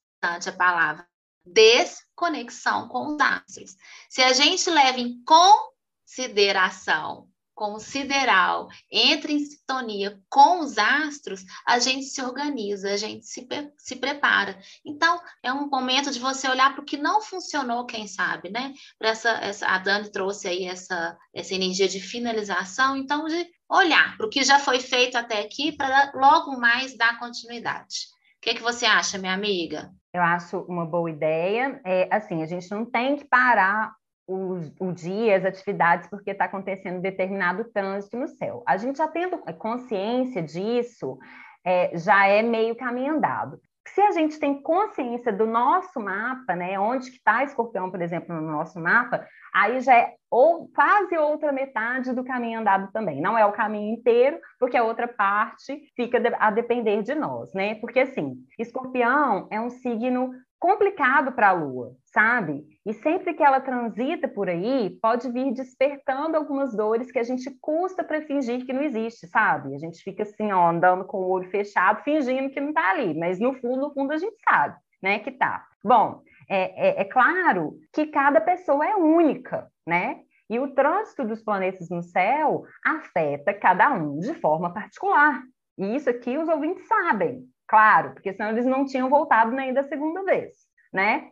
a 0.47 0.53
palavra. 0.53 1.05
desconexão 1.45 2.87
com 2.87 3.07
os 3.07 3.19
astros. 3.19 3.75
Se 4.09 4.21
a 4.21 4.31
gente 4.31 4.69
leva 4.69 4.99
em 4.99 5.21
consideração 5.25 7.27
com 7.61 7.75
o 7.75 7.79
sideral 7.79 8.69
entra 8.91 9.31
em 9.31 9.37
sintonia 9.37 10.19
com 10.27 10.61
os 10.61 10.79
astros, 10.79 11.45
a 11.63 11.77
gente 11.77 12.05
se 12.05 12.19
organiza, 12.19 12.91
a 12.91 12.97
gente 12.97 13.23
se, 13.27 13.47
se 13.77 13.95
prepara. 13.97 14.57
Então, 14.83 15.21
é 15.43 15.53
um 15.53 15.69
momento 15.69 16.09
de 16.09 16.17
você 16.17 16.49
olhar 16.49 16.73
para 16.73 16.81
o 16.81 16.85
que 16.85 16.97
não 16.97 17.21
funcionou, 17.21 17.85
quem 17.85 18.07
sabe, 18.07 18.49
né? 18.49 18.73
Para 18.97 19.09
essa, 19.09 19.29
essa, 19.29 19.67
a 19.67 19.77
Dani 19.77 20.11
trouxe 20.11 20.47
aí 20.47 20.65
essa, 20.65 21.15
essa 21.31 21.53
energia 21.53 21.87
de 21.87 21.99
finalização, 21.99 22.97
então, 22.97 23.27
de 23.27 23.45
olhar 23.69 24.17
para 24.17 24.25
o 24.25 24.29
que 24.29 24.43
já 24.43 24.57
foi 24.57 24.79
feito 24.79 25.15
até 25.15 25.41
aqui, 25.41 25.71
para 25.71 26.11
logo 26.15 26.59
mais 26.59 26.97
dar 26.97 27.19
continuidade. 27.19 28.07
O 28.37 28.41
que, 28.41 28.55
que 28.55 28.63
você 28.63 28.87
acha, 28.87 29.19
minha 29.19 29.35
amiga? 29.35 29.91
Eu 30.11 30.23
acho 30.23 30.61
uma 30.61 30.83
boa 30.83 31.11
ideia. 31.11 31.79
É, 31.85 32.07
assim, 32.11 32.41
a 32.41 32.47
gente 32.47 32.71
não 32.71 32.83
tem 32.83 33.17
que 33.17 33.25
parar 33.25 33.93
o, 34.31 34.87
o 34.87 34.91
dia, 34.91 35.37
as 35.37 35.45
atividades, 35.45 36.09
porque 36.09 36.31
está 36.31 36.45
acontecendo 36.45 37.01
determinado 37.01 37.65
trânsito 37.65 38.17
no 38.17 38.27
céu. 38.27 38.63
A 38.67 38.77
gente 38.77 38.97
já 38.97 39.07
tendo 39.07 39.37
consciência 39.57 40.41
disso, 40.41 41.17
é, 41.65 41.97
já 41.97 42.25
é 42.27 42.41
meio 42.41 42.75
caminho 42.75 43.15
andado. 43.15 43.59
Se 43.87 43.99
a 43.99 44.11
gente 44.11 44.39
tem 44.39 44.61
consciência 44.61 45.33
do 45.33 45.45
nosso 45.45 45.99
mapa, 45.99 46.55
né, 46.55 46.79
onde 46.79 47.09
que 47.09 47.17
está 47.17 47.43
Escorpião, 47.43 47.89
por 47.89 48.01
exemplo, 48.01 48.33
no 48.33 48.41
nosso 48.41 48.79
mapa, 48.79 49.25
aí 49.53 49.81
já 49.81 49.95
é 49.95 50.13
ou 50.29 50.69
quase 50.73 51.17
outra 51.17 51.51
metade 51.51 52.13
do 52.13 52.23
caminho 52.23 52.61
andado 52.61 52.89
também. 52.93 53.19
Não 53.19 53.37
é 53.37 53.45
o 53.45 53.51
caminho 53.51 53.93
inteiro, 53.93 54.39
porque 54.57 54.77
a 54.77 54.83
outra 54.83 55.07
parte 55.07 55.81
fica 55.93 56.21
a 56.39 56.51
depender 56.51 57.03
de 57.03 57.13
nós, 57.13 57.53
né? 57.53 57.75
Porque 57.75 57.99
assim, 57.99 58.37
Escorpião 58.57 59.47
é 59.51 59.59
um 59.59 59.69
signo 59.69 60.31
complicado 60.57 61.33
para 61.33 61.49
a 61.49 61.53
Lua, 61.53 61.95
sabe? 62.05 62.63
E 62.85 62.93
sempre 62.93 63.35
que 63.35 63.43
ela 63.43 63.59
transita 63.59 64.27
por 64.27 64.49
aí, 64.49 64.97
pode 65.01 65.31
vir 65.31 65.53
despertando 65.53 66.35
algumas 66.35 66.75
dores 66.75 67.11
que 67.11 67.19
a 67.19 67.23
gente 67.23 67.49
custa 67.61 68.03
para 68.03 68.23
fingir 68.23 68.65
que 68.65 68.73
não 68.73 68.81
existe, 68.81 69.27
sabe? 69.27 69.75
A 69.75 69.77
gente 69.77 70.03
fica 70.03 70.23
assim, 70.23 70.51
ó, 70.51 70.69
andando 70.69 71.05
com 71.05 71.17
o 71.17 71.29
olho 71.29 71.49
fechado, 71.49 72.03
fingindo 72.03 72.49
que 72.49 72.59
não 72.59 72.69
está 72.69 72.89
ali, 72.89 73.13
mas 73.13 73.39
no 73.39 73.53
fundo, 73.53 73.81
no 73.81 73.93
fundo 73.93 74.13
a 74.13 74.17
gente 74.17 74.35
sabe, 74.49 74.75
né, 75.01 75.19
que 75.19 75.31
tá. 75.31 75.63
Bom, 75.83 76.23
é, 76.49 76.89
é, 76.89 77.01
é 77.01 77.05
claro 77.05 77.77
que 77.93 78.07
cada 78.07 78.41
pessoa 78.41 78.85
é 78.85 78.95
única, 78.95 79.71
né? 79.85 80.21
E 80.49 80.59
o 80.59 80.73
trânsito 80.73 81.23
dos 81.23 81.41
planetas 81.41 81.87
no 81.89 82.01
céu 82.01 82.65
afeta 82.85 83.53
cada 83.53 83.93
um 83.93 84.19
de 84.19 84.33
forma 84.33 84.73
particular. 84.73 85.41
E 85.77 85.95
isso 85.95 86.09
aqui 86.09 86.37
os 86.37 86.49
ouvintes 86.49 86.85
sabem, 86.87 87.45
claro, 87.67 88.11
porque 88.13 88.33
senão 88.33 88.49
eles 88.49 88.65
não 88.65 88.85
tinham 88.85 89.09
voltado 89.09 89.51
nem 89.51 89.73
da 89.73 89.83
segunda 89.83 90.23
vez, 90.23 90.57
né? 90.91 91.29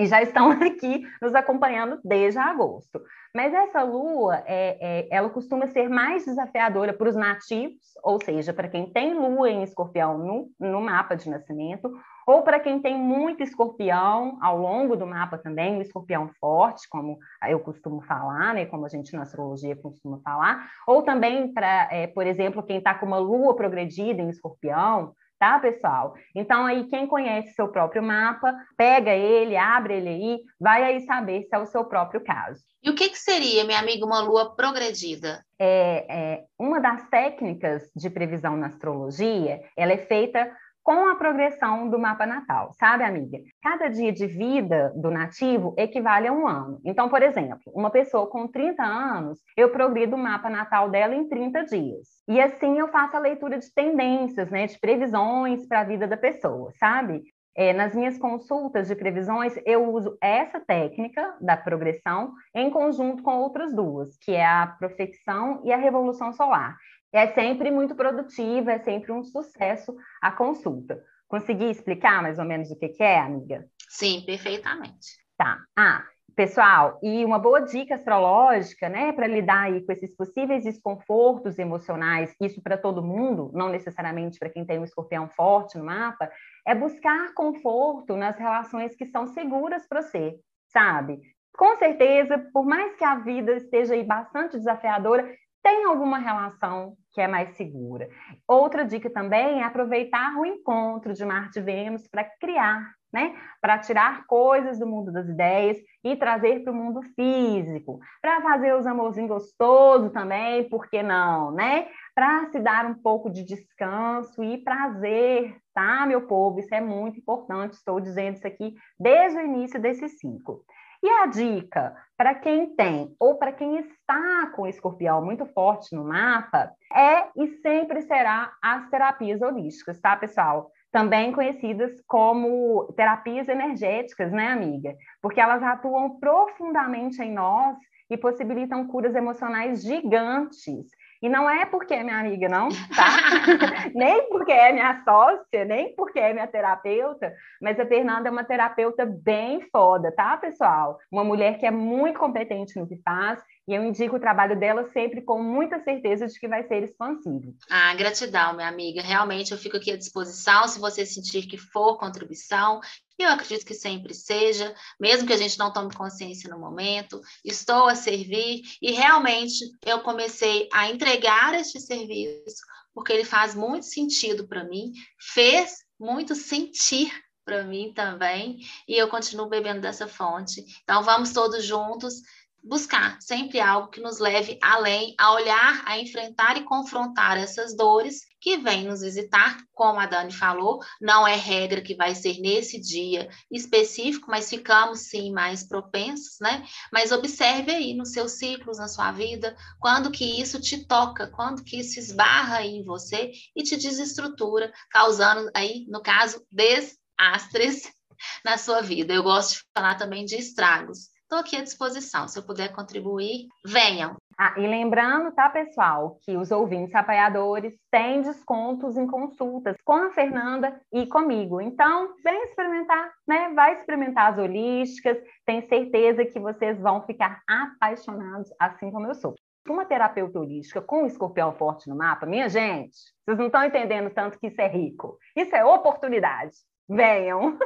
E 0.00 0.06
já 0.06 0.22
estão 0.22 0.50
aqui 0.64 1.06
nos 1.20 1.34
acompanhando 1.34 2.00
desde 2.02 2.38
agosto. 2.38 3.02
Mas 3.34 3.52
essa 3.52 3.82
lua, 3.82 4.42
é, 4.46 4.78
é, 4.80 5.08
ela 5.10 5.28
costuma 5.28 5.66
ser 5.68 5.90
mais 5.90 6.24
desafiadora 6.24 6.94
para 6.94 7.08
os 7.08 7.14
nativos, 7.14 7.76
ou 8.02 8.18
seja, 8.24 8.52
para 8.52 8.66
quem 8.66 8.90
tem 8.90 9.12
lua 9.12 9.50
em 9.50 9.62
escorpião 9.62 10.16
no, 10.18 10.50
no 10.58 10.80
mapa 10.80 11.14
de 11.14 11.28
nascimento, 11.28 11.92
ou 12.26 12.42
para 12.42 12.58
quem 12.58 12.80
tem 12.80 12.96
muito 12.96 13.42
escorpião 13.42 14.38
ao 14.40 14.56
longo 14.56 14.96
do 14.96 15.06
mapa 15.06 15.36
também, 15.36 15.76
um 15.76 15.82
escorpião 15.82 16.30
forte, 16.40 16.88
como 16.88 17.18
eu 17.46 17.60
costumo 17.60 18.00
falar, 18.02 18.54
né, 18.54 18.66
como 18.66 18.86
a 18.86 18.88
gente 18.88 19.12
na 19.14 19.22
astrologia 19.22 19.76
costuma 19.76 20.18
falar, 20.24 20.66
ou 20.86 21.02
também 21.02 21.52
para, 21.52 21.88
é, 21.92 22.06
por 22.06 22.26
exemplo, 22.26 22.62
quem 22.62 22.78
está 22.78 22.94
com 22.94 23.04
uma 23.04 23.18
lua 23.18 23.54
progredida 23.54 24.22
em 24.22 24.30
escorpião, 24.30 25.12
tá, 25.40 25.58
pessoal? 25.58 26.14
Então, 26.34 26.66
aí, 26.66 26.84
quem 26.84 27.06
conhece 27.06 27.54
seu 27.54 27.68
próprio 27.68 28.02
mapa, 28.02 28.54
pega 28.76 29.10
ele, 29.10 29.56
abre 29.56 29.94
ele 29.94 30.08
aí, 30.10 30.40
vai 30.60 30.84
aí 30.84 31.00
saber 31.00 31.44
se 31.44 31.56
é 31.56 31.58
o 31.58 31.66
seu 31.66 31.84
próprio 31.86 32.22
caso. 32.22 32.62
E 32.82 32.90
o 32.90 32.94
que, 32.94 33.08
que 33.08 33.18
seria, 33.18 33.64
minha 33.64 33.78
amiga, 33.78 34.04
uma 34.04 34.20
lua 34.20 34.54
progredida? 34.54 35.42
É, 35.58 36.06
é, 36.08 36.44
uma 36.58 36.78
das 36.78 37.08
técnicas 37.08 37.90
de 37.96 38.08
previsão 38.10 38.56
na 38.56 38.66
astrologia, 38.66 39.60
ela 39.76 39.92
é 39.92 39.98
feita 39.98 40.50
com 40.90 41.08
a 41.08 41.14
progressão 41.14 41.88
do 41.88 42.00
mapa 42.00 42.26
natal, 42.26 42.72
sabe, 42.72 43.04
amiga? 43.04 43.38
Cada 43.62 43.86
dia 43.86 44.10
de 44.10 44.26
vida 44.26 44.92
do 44.96 45.08
nativo 45.08 45.72
equivale 45.78 46.26
a 46.26 46.32
um 46.32 46.48
ano. 46.48 46.80
Então, 46.84 47.08
por 47.08 47.22
exemplo, 47.22 47.60
uma 47.72 47.90
pessoa 47.90 48.26
com 48.26 48.48
30 48.48 48.82
anos, 48.82 49.38
eu 49.56 49.70
progrido 49.70 50.16
o 50.16 50.18
mapa 50.18 50.50
natal 50.50 50.90
dela 50.90 51.14
em 51.14 51.28
30 51.28 51.62
dias. 51.66 52.08
E 52.26 52.40
assim 52.40 52.76
eu 52.76 52.88
faço 52.88 53.16
a 53.16 53.20
leitura 53.20 53.56
de 53.60 53.72
tendências, 53.72 54.50
né, 54.50 54.66
de 54.66 54.80
previsões 54.80 55.64
para 55.68 55.82
a 55.82 55.84
vida 55.84 56.08
da 56.08 56.16
pessoa, 56.16 56.72
sabe? 56.76 57.22
É, 57.56 57.72
nas 57.72 57.94
minhas 57.94 58.18
consultas 58.18 58.88
de 58.88 58.96
previsões, 58.96 59.54
eu 59.64 59.92
uso 59.92 60.18
essa 60.20 60.58
técnica 60.58 61.36
da 61.40 61.56
progressão 61.56 62.32
em 62.52 62.68
conjunto 62.68 63.22
com 63.22 63.38
outras 63.38 63.72
duas, 63.72 64.16
que 64.16 64.32
é 64.32 64.44
a 64.44 64.66
profecção 64.66 65.62
e 65.64 65.72
a 65.72 65.76
revolução 65.76 66.32
solar 66.32 66.76
é 67.12 67.26
sempre 67.28 67.70
muito 67.70 67.94
produtiva, 67.94 68.72
é 68.72 68.78
sempre 68.78 69.12
um 69.12 69.22
sucesso 69.22 69.96
a 70.20 70.30
consulta. 70.30 71.02
Consegui 71.28 71.70
explicar 71.70 72.22
mais 72.22 72.38
ou 72.38 72.44
menos 72.44 72.70
o 72.70 72.76
que, 72.76 72.88
que 72.88 73.02
é, 73.02 73.18
amiga? 73.18 73.66
Sim, 73.88 74.22
perfeitamente. 74.26 75.18
Tá. 75.36 75.58
Ah, 75.76 76.04
pessoal, 76.34 76.98
e 77.02 77.24
uma 77.24 77.38
boa 77.38 77.60
dica 77.60 77.94
astrológica, 77.94 78.88
né, 78.88 79.12
para 79.12 79.26
lidar 79.26 79.64
aí 79.64 79.84
com 79.84 79.92
esses 79.92 80.14
possíveis 80.16 80.64
desconfortos 80.64 81.58
emocionais, 81.58 82.34
isso 82.40 82.62
para 82.62 82.78
todo 82.78 83.02
mundo, 83.02 83.50
não 83.54 83.68
necessariamente 83.68 84.38
para 84.38 84.50
quem 84.50 84.64
tem 84.64 84.78
um 84.78 84.84
escorpião 84.84 85.28
forte 85.28 85.78
no 85.78 85.84
mapa, 85.84 86.30
é 86.66 86.74
buscar 86.74 87.34
conforto 87.34 88.16
nas 88.16 88.38
relações 88.38 88.94
que 88.94 89.06
são 89.06 89.26
seguras 89.26 89.86
para 89.86 90.02
você, 90.02 90.36
sabe? 90.68 91.20
Com 91.56 91.76
certeza, 91.76 92.38
por 92.52 92.64
mais 92.64 92.96
que 92.96 93.04
a 93.04 93.16
vida 93.16 93.52
esteja 93.52 93.94
aí 93.94 94.02
bastante 94.02 94.56
desafiadora, 94.56 95.30
tem 95.62 95.84
alguma 95.84 96.18
relação 96.18 96.96
que 97.12 97.20
é 97.20 97.28
mais 97.28 97.56
segura. 97.56 98.08
Outra 98.46 98.84
dica 98.84 99.10
também 99.10 99.60
é 99.60 99.64
aproveitar 99.64 100.36
o 100.36 100.46
encontro 100.46 101.12
de 101.12 101.24
Marte 101.24 101.58
e 101.58 101.62
Vênus 101.62 102.08
para 102.08 102.24
criar, 102.40 102.94
né? 103.12 103.34
Para 103.60 103.78
tirar 103.78 104.26
coisas 104.26 104.78
do 104.78 104.86
mundo 104.86 105.12
das 105.12 105.28
ideias 105.28 105.76
e 106.04 106.16
trazer 106.16 106.62
para 106.62 106.72
o 106.72 106.76
mundo 106.76 107.02
físico, 107.14 108.00
para 108.22 108.40
fazer 108.40 108.74
os 108.74 108.86
amorzinhos 108.86 109.28
gostosos 109.28 110.12
também, 110.12 110.68
por 110.68 110.88
que 110.88 111.02
não, 111.02 111.50
né? 111.50 111.88
Para 112.14 112.46
se 112.50 112.60
dar 112.60 112.86
um 112.86 112.94
pouco 112.94 113.28
de 113.28 113.44
descanso 113.44 114.42
e 114.42 114.58
prazer, 114.58 115.56
tá, 115.74 116.06
meu 116.06 116.26
povo? 116.26 116.60
Isso 116.60 116.74
é 116.74 116.80
muito 116.80 117.18
importante, 117.18 117.74
estou 117.74 118.00
dizendo 118.00 118.36
isso 118.36 118.46
aqui 118.46 118.74
desde 118.98 119.38
o 119.38 119.44
início 119.44 119.80
desse 119.80 120.08
ciclo. 120.08 120.62
E 121.02 121.08
a 121.08 121.26
dica 121.26 121.96
para 122.16 122.34
quem 122.34 122.74
tem 122.76 123.14
ou 123.18 123.36
para 123.36 123.52
quem 123.52 123.78
está 123.78 124.50
com 124.54 124.66
escorpião 124.66 125.24
muito 125.24 125.46
forte 125.46 125.94
no 125.94 126.04
mapa 126.04 126.70
é 126.94 127.28
e 127.34 127.48
sempre 127.62 128.02
será 128.02 128.52
as 128.62 128.90
terapias 128.90 129.40
holísticas, 129.40 129.98
tá, 129.98 130.14
pessoal? 130.16 130.70
Também 130.92 131.32
conhecidas 131.32 131.92
como 132.06 132.92
terapias 132.96 133.48
energéticas, 133.48 134.30
né, 134.30 134.48
amiga? 134.48 134.94
Porque 135.22 135.40
elas 135.40 135.62
atuam 135.62 136.18
profundamente 136.18 137.22
em 137.22 137.32
nós 137.32 137.78
e 138.10 138.18
possibilitam 138.18 138.86
curas 138.86 139.14
emocionais 139.14 139.82
gigantes. 139.82 140.90
E 141.22 141.28
não 141.28 141.48
é 141.48 141.66
porque 141.66 141.92
é 141.92 142.02
minha 142.02 142.18
amiga, 142.18 142.48
não, 142.48 142.68
tá? 142.68 143.10
nem 143.94 144.26
porque 144.28 144.50
é 144.50 144.72
minha 144.72 145.02
sócia, 145.04 145.64
nem 145.66 145.94
porque 145.94 146.18
é 146.18 146.32
minha 146.32 146.46
terapeuta, 146.46 147.32
mas 147.60 147.78
a 147.78 147.84
Fernanda 147.84 148.28
é 148.28 148.32
uma 148.32 148.44
terapeuta 148.44 149.04
bem 149.04 149.60
foda, 149.70 150.10
tá, 150.12 150.38
pessoal? 150.38 150.98
Uma 151.12 151.22
mulher 151.22 151.58
que 151.58 151.66
é 151.66 151.70
muito 151.70 152.18
competente 152.18 152.78
no 152.78 152.88
que 152.88 152.96
faz 153.02 153.38
e 153.70 153.74
eu 153.74 153.84
indico 153.84 154.16
o 154.16 154.20
trabalho 154.20 154.58
dela 154.58 154.90
sempre 154.92 155.22
com 155.22 155.40
muita 155.40 155.78
certeza 155.84 156.26
de 156.26 156.40
que 156.40 156.48
vai 156.48 156.66
ser 156.66 156.82
expansivo. 156.82 157.54
Ah, 157.70 157.94
gratidão, 157.94 158.56
minha 158.56 158.66
amiga. 158.66 159.00
Realmente 159.00 159.52
eu 159.52 159.58
fico 159.58 159.76
aqui 159.76 159.92
à 159.92 159.96
disposição 159.96 160.66
se 160.66 160.80
você 160.80 161.06
sentir 161.06 161.46
que 161.46 161.56
for 161.56 161.96
contribuição. 161.96 162.80
Eu 163.16 163.28
acredito 163.28 163.64
que 163.64 163.74
sempre 163.74 164.12
seja, 164.12 164.74
mesmo 164.98 165.24
que 165.24 165.32
a 165.32 165.36
gente 165.36 165.56
não 165.56 165.72
tome 165.72 165.94
consciência 165.94 166.50
no 166.50 166.58
momento, 166.58 167.20
estou 167.44 167.86
a 167.86 167.94
servir 167.94 168.62
e 168.82 168.90
realmente 168.90 169.64
eu 169.86 170.00
comecei 170.00 170.68
a 170.72 170.90
entregar 170.90 171.54
este 171.54 171.78
serviço 171.78 172.64
porque 172.92 173.12
ele 173.12 173.24
faz 173.24 173.54
muito 173.54 173.86
sentido 173.86 174.48
para 174.48 174.64
mim, 174.64 174.90
fez 175.16 175.76
muito 175.96 176.34
sentir 176.34 177.12
para 177.44 177.62
mim 177.62 177.92
também, 177.94 178.58
e 178.86 178.96
eu 178.96 179.08
continuo 179.08 179.48
bebendo 179.48 179.80
dessa 179.80 180.06
fonte. 180.06 180.64
Então 180.82 181.02
vamos 181.02 181.32
todos 181.32 181.64
juntos 181.64 182.14
buscar 182.62 183.20
sempre 183.20 183.60
algo 183.60 183.88
que 183.88 184.00
nos 184.00 184.18
leve 184.18 184.58
além, 184.62 185.14
a 185.18 185.32
olhar, 185.32 185.82
a 185.86 185.98
enfrentar 185.98 186.56
e 186.56 186.64
confrontar 186.64 187.38
essas 187.38 187.74
dores 187.74 188.20
que 188.40 188.56
vêm 188.56 188.86
nos 188.86 189.02
visitar, 189.02 189.58
como 189.72 190.00
a 190.00 190.06
Dani 190.06 190.32
falou, 190.32 190.80
não 191.00 191.28
é 191.28 191.36
regra 191.36 191.82
que 191.82 191.94
vai 191.94 192.14
ser 192.14 192.38
nesse 192.40 192.80
dia 192.80 193.28
específico, 193.50 194.30
mas 194.30 194.48
ficamos 194.48 195.00
sim 195.00 195.30
mais 195.30 195.62
propensos, 195.62 196.38
né? 196.40 196.64
Mas 196.92 197.12
observe 197.12 197.70
aí 197.70 197.94
nos 197.94 198.12
seus 198.12 198.32
ciclos, 198.32 198.78
na 198.78 198.88
sua 198.88 199.12
vida, 199.12 199.54
quando 199.78 200.10
que 200.10 200.40
isso 200.40 200.60
te 200.60 200.86
toca, 200.86 201.26
quando 201.28 201.62
que 201.62 201.80
isso 201.80 201.98
esbarra 201.98 202.58
aí 202.58 202.76
em 202.76 202.84
você 202.84 203.30
e 203.54 203.62
te 203.62 203.76
desestrutura, 203.76 204.72
causando 204.90 205.50
aí, 205.54 205.84
no 205.88 206.02
caso, 206.02 206.42
desastres 206.50 207.92
na 208.44 208.56
sua 208.56 208.80
vida. 208.80 209.12
Eu 209.12 209.22
gosto 209.22 209.56
de 209.56 209.64
falar 209.74 209.96
também 209.96 210.24
de 210.24 210.36
estragos. 210.36 211.10
Estou 211.30 211.42
aqui 211.42 211.54
à 211.54 211.62
disposição. 211.62 212.26
Se 212.26 212.36
eu 212.40 212.42
puder 212.42 212.72
contribuir, 212.72 213.46
venham. 213.64 214.16
Ah, 214.36 214.52
e 214.56 214.66
lembrando, 214.66 215.30
tá, 215.30 215.48
pessoal, 215.48 216.18
que 216.24 216.36
os 216.36 216.50
ouvintes 216.50 216.92
apoiadores 216.92 217.72
têm 217.88 218.20
descontos 218.20 218.96
em 218.96 219.06
consultas 219.06 219.76
com 219.84 219.92
a 219.92 220.10
Fernanda 220.10 220.80
e 220.92 221.06
comigo. 221.06 221.60
Então, 221.60 222.16
vem 222.24 222.42
experimentar, 222.46 223.12
né? 223.28 223.52
Vai 223.54 223.74
experimentar 223.74 224.32
as 224.32 224.38
holísticas. 224.38 225.18
Tenho 225.46 225.68
certeza 225.68 226.24
que 226.24 226.40
vocês 226.40 226.80
vão 226.80 227.06
ficar 227.06 227.40
apaixonados, 227.48 228.50
assim 228.58 228.90
como 228.90 229.06
eu 229.06 229.14
sou. 229.14 229.36
Uma 229.68 229.84
terapeuta 229.84 230.40
holística 230.40 230.82
com 230.82 231.04
um 231.04 231.06
escorpião 231.06 231.52
forte 231.52 231.88
no 231.88 231.94
mapa, 231.94 232.26
minha 232.26 232.48
gente, 232.48 232.96
vocês 233.24 233.38
não 233.38 233.46
estão 233.46 233.62
entendendo 233.62 234.10
tanto 234.10 234.36
que 234.36 234.48
isso 234.48 234.60
é 234.60 234.66
rico. 234.66 235.16
Isso 235.36 235.54
é 235.54 235.64
oportunidade. 235.64 236.56
Venham! 236.90 237.56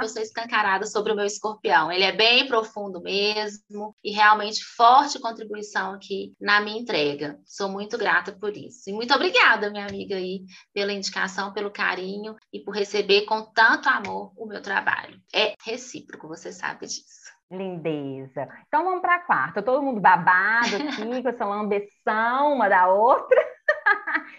Eu 0.00 0.08
sou 0.08 0.22
escancarada 0.22 0.86
sobre 0.86 1.12
o 1.12 1.16
meu 1.16 1.24
escorpião. 1.24 1.90
Ele 1.90 2.04
é 2.04 2.12
bem 2.12 2.46
profundo 2.46 3.00
mesmo 3.00 3.96
e 4.02 4.12
realmente 4.12 4.64
forte 4.64 5.20
contribuição 5.20 5.94
aqui 5.94 6.32
na 6.40 6.60
minha 6.60 6.80
entrega. 6.80 7.36
Sou 7.44 7.68
muito 7.68 7.98
grata 7.98 8.30
por 8.30 8.56
isso. 8.56 8.88
E 8.88 8.92
muito 8.92 9.12
obrigada, 9.12 9.70
minha 9.70 9.86
amiga, 9.86 10.14
aí, 10.14 10.44
pela 10.72 10.92
indicação, 10.92 11.52
pelo 11.52 11.70
carinho 11.70 12.36
e 12.52 12.60
por 12.60 12.76
receber 12.76 13.22
com 13.22 13.42
tanto 13.52 13.88
amor 13.88 14.32
o 14.36 14.46
meu 14.46 14.62
trabalho. 14.62 15.18
É 15.34 15.54
recíproco, 15.64 16.28
você 16.28 16.52
sabe 16.52 16.86
disso. 16.86 17.24
Lindeza. 17.50 18.48
Então 18.68 18.84
vamos 18.84 19.00
para 19.00 19.16
a 19.16 19.26
quarta. 19.26 19.62
Todo 19.62 19.82
mundo 19.82 20.00
babado 20.00 20.76
aqui, 20.76 21.22
com 21.22 21.28
essa 21.28 21.44
lambeção 21.44 22.54
uma 22.54 22.68
da 22.68 22.86
outra. 22.86 23.43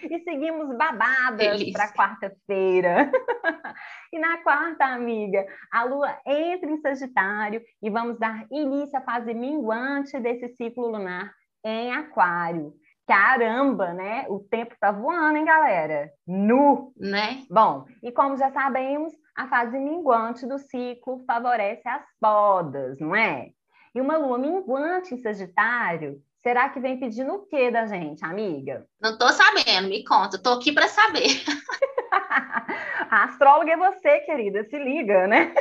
E 0.02 0.18
seguimos 0.20 0.76
babadas 0.76 1.62
para 1.72 1.92
quarta-feira. 1.92 3.10
e 4.12 4.18
na 4.18 4.38
quarta, 4.38 4.84
amiga, 4.84 5.46
a 5.70 5.84
Lua 5.84 6.18
entra 6.26 6.70
em 6.70 6.80
Sagitário 6.80 7.62
e 7.82 7.90
vamos 7.90 8.18
dar 8.18 8.46
início 8.50 8.98
à 8.98 9.02
fase 9.02 9.34
minguante 9.34 10.18
desse 10.18 10.48
ciclo 10.56 10.88
lunar 10.88 11.32
em 11.64 11.92
Aquário. 11.92 12.74
Caramba, 13.06 13.92
né? 13.92 14.26
O 14.28 14.40
tempo 14.40 14.74
tá 14.80 14.90
voando, 14.90 15.36
hein, 15.36 15.44
galera? 15.44 16.10
Nu! 16.26 16.92
Né? 16.96 17.44
Bom, 17.48 17.84
e 18.02 18.10
como 18.10 18.36
já 18.36 18.50
sabemos, 18.50 19.12
a 19.36 19.46
fase 19.46 19.78
minguante 19.78 20.46
do 20.46 20.58
ciclo 20.58 21.22
favorece 21.24 21.88
as 21.88 22.04
podas, 22.20 22.98
não 22.98 23.14
é? 23.14 23.50
E 23.94 24.00
uma 24.00 24.16
lua 24.16 24.38
minguante 24.38 25.14
em 25.14 25.18
Sagitário 25.18 26.20
Será 26.46 26.68
que 26.68 26.78
vem 26.78 26.96
pedindo 26.96 27.34
o 27.34 27.44
que 27.44 27.72
da 27.72 27.86
gente, 27.86 28.24
amiga? 28.24 28.86
Não 29.00 29.18
tô 29.18 29.28
sabendo, 29.30 29.88
me 29.88 30.04
conta, 30.04 30.40
tô 30.40 30.50
aqui 30.50 30.70
para 30.70 30.86
saber. 30.86 31.26
A 33.10 33.24
astróloga 33.24 33.72
é 33.72 33.76
você, 33.76 34.20
querida, 34.20 34.62
se 34.62 34.78
liga, 34.78 35.26
né? 35.26 35.52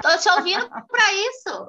Tô 0.00 0.16
te 0.16 0.30
ouvindo 0.30 0.66
para 0.66 1.12
isso. 1.12 1.68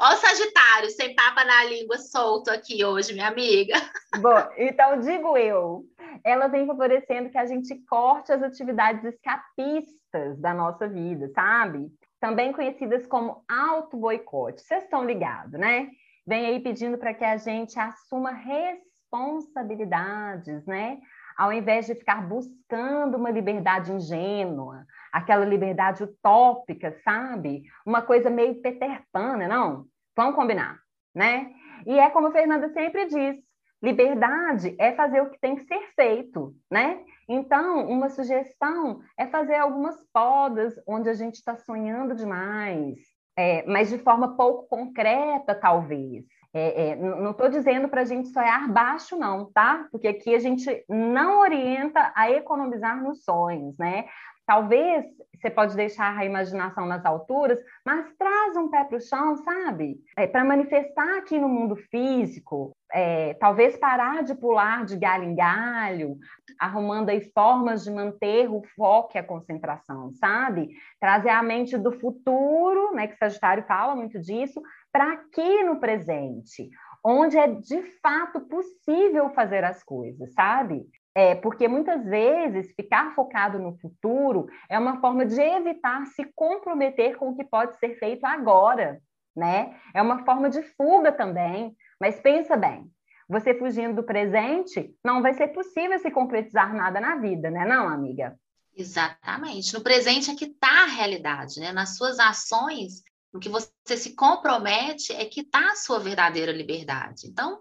Ó 0.00 0.12
o 0.12 0.16
Sagitário, 0.16 0.90
sem 0.90 1.14
papa 1.14 1.44
na 1.44 1.62
língua, 1.62 1.96
solto 1.98 2.50
aqui 2.50 2.84
hoje, 2.84 3.12
minha 3.12 3.28
amiga. 3.28 3.76
Bom, 4.18 4.48
então 4.58 4.98
digo 4.98 5.36
eu, 5.36 5.84
ela 6.24 6.48
vem 6.48 6.66
favorecendo 6.66 7.30
que 7.30 7.38
a 7.38 7.46
gente 7.46 7.72
corte 7.88 8.32
as 8.32 8.42
atividades 8.42 9.04
escapistas 9.04 10.36
da 10.40 10.52
nossa 10.52 10.88
vida, 10.88 11.30
sabe? 11.32 11.86
Também 12.18 12.52
conhecidas 12.52 13.06
como 13.06 13.44
auto-boicote. 13.48 14.60
Vocês 14.60 14.82
estão 14.82 15.04
ligados, 15.04 15.52
né? 15.52 15.88
Vem 16.26 16.46
aí 16.46 16.58
pedindo 16.60 16.96
para 16.98 17.14
que 17.14 17.24
a 17.24 17.36
gente 17.36 17.78
assuma 17.78 18.32
responsabilidades, 18.32 20.66
né? 20.66 20.98
Ao 21.36 21.52
invés 21.52 21.86
de 21.86 21.94
ficar 21.94 22.26
buscando 22.26 23.16
uma 23.16 23.30
liberdade 23.30 23.92
ingênua, 23.92 24.84
aquela 25.12 25.44
liberdade 25.44 26.02
utópica, 26.02 26.98
sabe? 27.04 27.62
Uma 27.84 28.02
coisa 28.02 28.28
meio 28.30 28.60
Peter 28.60 29.02
Pan, 29.12 29.36
né, 29.36 29.46
não? 29.46 29.86
Vamos 30.16 30.34
combinar, 30.34 30.80
né? 31.14 31.52
E 31.86 31.96
é 31.98 32.10
como 32.10 32.26
a 32.28 32.32
Fernanda 32.32 32.68
sempre 32.70 33.06
diz, 33.06 33.36
liberdade 33.82 34.74
é 34.78 34.92
fazer 34.92 35.20
o 35.20 35.30
que 35.30 35.38
tem 35.38 35.56
que 35.56 35.64
ser 35.64 35.92
feito, 35.94 36.54
né? 36.70 37.04
Então, 37.28 37.86
uma 37.88 38.08
sugestão 38.08 39.00
é 39.18 39.26
fazer 39.26 39.56
algumas 39.56 39.96
podas 40.12 40.74
onde 40.86 41.08
a 41.08 41.14
gente 41.14 41.34
está 41.34 41.56
sonhando 41.56 42.14
demais, 42.14 42.98
é, 43.36 43.64
mas 43.66 43.90
de 43.90 43.98
forma 43.98 44.36
pouco 44.36 44.66
concreta, 44.68 45.54
talvez. 45.54 46.24
É, 46.54 46.90
é, 46.90 46.96
não 46.96 47.32
estou 47.32 47.50
dizendo 47.50 47.86
para 47.86 48.00
a 48.00 48.04
gente 48.04 48.28
sonhar 48.28 48.66
baixo, 48.72 49.14
não, 49.14 49.52
tá? 49.52 49.86
Porque 49.90 50.08
aqui 50.08 50.34
a 50.34 50.38
gente 50.38 50.84
não 50.88 51.40
orienta 51.40 52.12
a 52.14 52.30
economizar 52.30 53.02
nos 53.02 53.22
sonhos, 53.24 53.76
né? 53.76 54.06
Talvez 54.46 55.04
você 55.34 55.50
pode 55.50 55.76
deixar 55.76 56.16
a 56.16 56.24
imaginação 56.24 56.86
nas 56.86 57.04
alturas, 57.04 57.58
mas 57.84 58.12
traz 58.16 58.56
um 58.56 58.68
pé 58.68 58.84
para 58.84 58.96
o 58.96 59.00
chão, 59.00 59.36
sabe? 59.36 59.98
É, 60.16 60.26
para 60.26 60.44
manifestar 60.44 61.18
aqui 61.18 61.38
no 61.38 61.48
mundo 61.48 61.76
físico, 61.76 62.72
é, 62.92 63.34
talvez 63.34 63.76
parar 63.76 64.22
de 64.22 64.34
pular 64.34 64.84
de 64.84 64.96
galho 64.96 65.24
em 65.24 65.34
galho, 65.34 66.16
arrumando 66.58 67.10
aí 67.10 67.20
formas 67.32 67.84
de 67.84 67.90
manter 67.90 68.48
o 68.48 68.62
foco 68.76 69.12
e 69.14 69.18
a 69.18 69.24
concentração, 69.24 70.10
sabe? 70.12 70.70
Trazer 71.00 71.30
a 71.30 71.42
mente 71.42 71.76
do 71.76 71.92
futuro, 71.92 72.92
né, 72.94 73.06
que 73.08 73.16
Sagitário 73.16 73.64
fala 73.64 73.94
muito 73.94 74.18
disso, 74.20 74.62
para 74.90 75.12
aqui 75.12 75.64
no 75.64 75.78
presente, 75.78 76.70
onde 77.04 77.36
é 77.36 77.46
de 77.46 77.82
fato 78.00 78.40
possível 78.40 79.28
fazer 79.30 79.62
as 79.64 79.82
coisas, 79.82 80.32
sabe? 80.32 80.86
É, 81.16 81.34
porque 81.34 81.66
muitas 81.66 82.04
vezes 82.04 82.74
ficar 82.74 83.14
focado 83.14 83.58
no 83.58 83.78
futuro 83.78 84.50
é 84.68 84.78
uma 84.78 85.00
forma 85.00 85.24
de 85.24 85.40
evitar 85.40 86.04
se 86.08 86.22
comprometer 86.34 87.16
com 87.16 87.30
o 87.30 87.34
que 87.34 87.42
pode 87.42 87.78
ser 87.78 87.98
feito 87.98 88.26
agora, 88.26 89.00
né? 89.34 89.80
É 89.94 90.02
uma 90.02 90.26
forma 90.26 90.50
de 90.50 90.60
fuga 90.76 91.10
também. 91.10 91.74
Mas 91.98 92.20
pensa 92.20 92.54
bem, 92.54 92.90
você 93.26 93.54
fugindo 93.54 93.96
do 93.96 94.02
presente, 94.02 94.94
não 95.02 95.22
vai 95.22 95.32
ser 95.32 95.48
possível 95.48 95.98
se 95.98 96.10
concretizar 96.10 96.74
nada 96.74 97.00
na 97.00 97.16
vida, 97.16 97.50
né, 97.50 97.64
não, 97.64 97.88
amiga? 97.88 98.38
Exatamente. 98.76 99.72
No 99.72 99.80
presente 99.80 100.30
é 100.30 100.36
que 100.36 100.44
está 100.44 100.82
a 100.82 100.86
realidade, 100.96 101.60
né? 101.60 101.72
Nas 101.72 101.96
suas 101.96 102.18
ações, 102.18 103.02
no 103.32 103.40
que 103.40 103.48
você 103.48 103.96
se 103.96 104.14
compromete 104.14 105.14
é 105.14 105.24
que 105.24 105.40
está 105.40 105.72
a 105.72 105.76
sua 105.76 105.98
verdadeira 105.98 106.52
liberdade. 106.52 107.26
Então, 107.26 107.58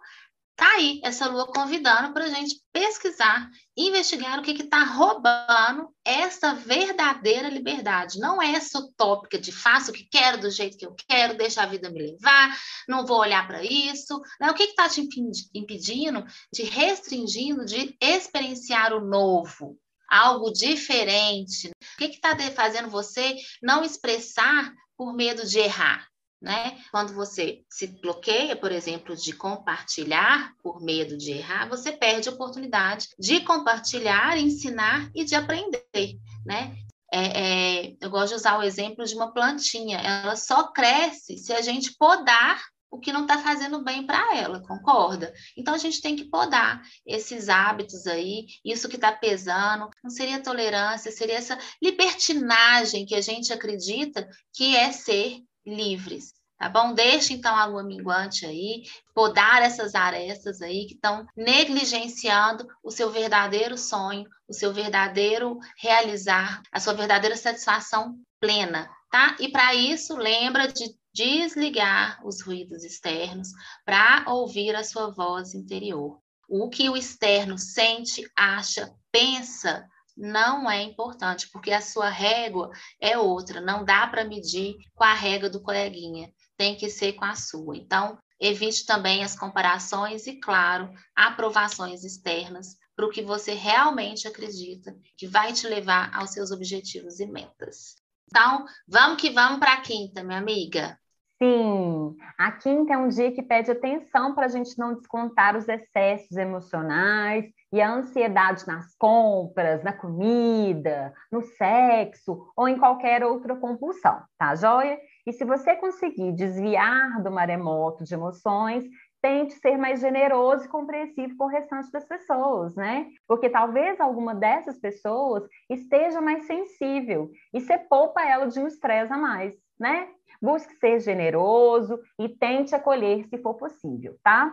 Tá 0.55 0.75
aí 0.75 1.01
essa 1.03 1.27
lua 1.27 1.47
convidando 1.47 2.13
para 2.13 2.25
a 2.25 2.29
gente 2.29 2.61
pesquisar, 2.71 3.49
investigar 3.75 4.39
o 4.39 4.41
que 4.41 4.51
está 4.51 4.85
roubando 4.85 5.93
essa 6.03 6.53
verdadeira 6.53 7.49
liberdade. 7.49 8.19
Não 8.19 8.41
é 8.41 8.53
essa 8.53 8.79
utópica 8.79 9.37
de 9.37 9.51
faço 9.51 9.91
o 9.91 9.93
que 9.93 10.07
quero 10.09 10.39
do 10.39 10.49
jeito 10.49 10.77
que 10.77 10.85
eu 10.85 10.95
quero, 11.09 11.37
deixa 11.37 11.61
a 11.61 11.65
vida 11.65 11.89
me 11.89 12.01
levar, 12.01 12.57
não 12.87 13.05
vou 13.05 13.19
olhar 13.19 13.45
para 13.45 13.63
isso. 13.63 14.21
Né? 14.39 14.49
O 14.49 14.53
que 14.53 14.63
está 14.63 14.87
te 14.87 15.05
impedindo, 15.53 16.25
te 16.53 16.63
restringindo 16.63 17.65
de 17.65 17.93
experienciar 17.99 18.93
o 18.93 19.05
novo, 19.05 19.77
algo 20.09 20.53
diferente? 20.53 21.69
O 21.69 21.97
que 21.97 22.05
está 22.05 22.33
fazendo 22.51 22.89
você 22.89 23.35
não 23.61 23.83
expressar 23.83 24.73
por 24.97 25.13
medo 25.13 25.45
de 25.45 25.59
errar? 25.59 26.07
Né? 26.41 26.77
Quando 26.91 27.13
você 27.13 27.63
se 27.69 27.87
bloqueia, 27.87 28.55
por 28.55 28.71
exemplo, 28.71 29.15
de 29.15 29.33
compartilhar 29.33 30.53
por 30.61 30.81
medo 30.81 31.17
de 31.17 31.31
errar, 31.31 31.67
você 31.67 31.91
perde 31.91 32.29
a 32.29 32.31
oportunidade 32.31 33.07
de 33.17 33.39
compartilhar, 33.39 34.37
ensinar 34.37 35.09
e 35.15 35.23
de 35.23 35.33
aprender, 35.33 36.19
né? 36.45 36.75
É, 37.11 37.87
é, 37.87 37.95
eu 38.01 38.09
gosto 38.09 38.29
de 38.29 38.35
usar 38.35 38.57
o 38.57 38.63
exemplo 38.63 39.05
de 39.05 39.15
uma 39.15 39.31
plantinha. 39.31 39.97
Ela 39.99 40.35
só 40.35 40.71
cresce 40.71 41.37
se 41.37 41.53
a 41.53 41.61
gente 41.61 41.95
podar 41.97 42.61
o 42.95 42.99
que 42.99 43.11
não 43.11 43.23
está 43.23 43.37
fazendo 43.39 43.83
bem 43.83 44.05
para 44.05 44.35
ela, 44.37 44.61
concorda? 44.61 45.33
Então 45.57 45.73
a 45.73 45.77
gente 45.77 46.01
tem 46.01 46.15
que 46.15 46.25
podar 46.25 46.81
esses 47.05 47.49
hábitos 47.49 48.07
aí, 48.07 48.45
isso 48.63 48.87
que 48.87 48.95
está 48.95 49.11
pesando. 49.11 49.89
Não 50.03 50.09
seria 50.09 50.41
tolerância, 50.41 51.11
seria 51.11 51.35
essa 51.35 51.57
libertinagem 51.81 53.05
que 53.05 53.15
a 53.15 53.21
gente 53.21 53.51
acredita 53.51 54.27
que 54.53 54.75
é 54.75 54.91
ser 54.91 55.39
livres, 55.65 56.33
tá 56.57 56.69
bom? 56.69 56.93
Deixe 56.93 57.33
então 57.33 57.55
a 57.55 57.65
lua 57.65 57.83
minguante 57.83 58.45
aí, 58.45 58.83
podar 59.13 59.61
essas 59.61 59.95
arestas 59.95 60.61
aí 60.61 60.85
que 60.85 60.93
estão 60.95 61.25
negligenciando 61.35 62.67
o 62.83 62.91
seu 62.91 63.09
verdadeiro 63.11 63.77
sonho, 63.77 64.27
o 64.47 64.53
seu 64.53 64.73
verdadeiro 64.73 65.57
realizar, 65.77 66.61
a 66.71 66.79
sua 66.79 66.93
verdadeira 66.93 67.35
satisfação 67.35 68.17
plena, 68.39 68.89
tá? 69.09 69.35
E 69.39 69.49
para 69.49 69.73
isso, 69.73 70.15
lembra 70.15 70.67
de 70.67 70.95
desligar 71.13 72.19
os 72.25 72.41
ruídos 72.41 72.83
externos 72.83 73.47
para 73.85 74.25
ouvir 74.27 74.75
a 74.75 74.83
sua 74.83 75.09
voz 75.11 75.55
interior. 75.55 76.19
O 76.47 76.69
que 76.69 76.89
o 76.89 76.97
externo 76.97 77.57
sente, 77.57 78.29
acha, 78.35 78.93
pensa, 79.11 79.87
não 80.15 80.69
é 80.69 80.81
importante, 80.81 81.49
porque 81.51 81.71
a 81.71 81.81
sua 81.81 82.09
régua 82.09 82.71
é 82.99 83.17
outra, 83.17 83.59
não 83.59 83.83
dá 83.83 84.07
para 84.07 84.23
medir 84.23 84.75
com 84.93 85.03
a 85.03 85.13
régua 85.13 85.49
do 85.49 85.61
coleguinha, 85.61 86.31
tem 86.57 86.75
que 86.75 86.89
ser 86.89 87.13
com 87.13 87.25
a 87.25 87.35
sua. 87.35 87.75
Então, 87.75 88.17
evite 88.39 88.85
também 88.85 89.23
as 89.23 89.37
comparações 89.37 90.27
e, 90.27 90.39
claro, 90.39 90.91
aprovações 91.15 92.03
externas 92.03 92.77
para 92.95 93.05
o 93.05 93.09
que 93.09 93.21
você 93.21 93.53
realmente 93.53 94.27
acredita 94.27 94.95
que 95.17 95.27
vai 95.27 95.51
te 95.51 95.67
levar 95.67 96.13
aos 96.15 96.31
seus 96.31 96.51
objetivos 96.51 97.19
e 97.19 97.25
metas. 97.25 97.95
Então, 98.27 98.65
vamos 98.87 99.21
que 99.21 99.29
vamos 99.29 99.59
para 99.59 99.73
a 99.73 99.81
quinta, 99.81 100.23
minha 100.23 100.39
amiga. 100.39 100.97
Sim, 101.41 102.15
a 102.37 102.49
quinta 102.53 102.93
é 102.93 102.97
um 102.97 103.09
dia 103.09 103.29
que 103.33 103.43
pede 103.43 103.69
atenção 103.69 104.33
para 104.33 104.45
a 104.45 104.49
gente 104.49 104.77
não 104.79 104.93
descontar 104.95 105.57
os 105.57 105.67
excessos 105.67 106.37
emocionais 106.37 107.45
e 107.73 107.81
a 107.81 107.91
ansiedade 107.91 108.65
nas 108.65 108.95
compras, 108.95 109.83
na 109.83 109.91
comida, 109.91 111.13
no 111.29 111.41
sexo 111.41 112.47
ou 112.55 112.69
em 112.69 112.77
qualquer 112.77 113.21
outra 113.21 113.53
compulsão, 113.57 114.21
tá 114.37 114.55
joia? 114.55 114.97
E 115.27 115.33
se 115.33 115.43
você 115.43 115.75
conseguir 115.75 116.31
desviar 116.31 117.21
do 117.21 117.29
maremoto 117.29 118.05
de 118.05 118.13
emoções, 118.13 118.85
tente 119.21 119.55
ser 119.55 119.77
mais 119.77 119.99
generoso 119.99 120.65
e 120.65 120.69
compreensivo 120.69 121.35
com 121.35 121.45
o 121.45 121.49
restante 121.49 121.91
das 121.91 122.05
pessoas, 122.05 122.75
né? 122.75 123.07
Porque 123.27 123.49
talvez 123.49 123.99
alguma 123.99 124.33
dessas 124.33 124.79
pessoas 124.79 125.43
esteja 125.69 126.21
mais 126.21 126.45
sensível 126.45 127.29
e 127.53 127.59
você 127.59 127.77
poupa 127.77 128.23
ela 128.23 128.47
de 128.47 128.57
um 128.57 128.67
estresse 128.67 129.11
a 129.11 129.17
mais, 129.17 129.53
né? 129.77 130.07
Busque 130.41 130.75
ser 130.75 130.99
generoso 130.99 131.99
e 132.19 132.29
tente 132.29 132.75
acolher 132.75 133.25
se 133.25 133.37
for 133.37 133.55
possível, 133.55 134.15
tá? 134.23 134.51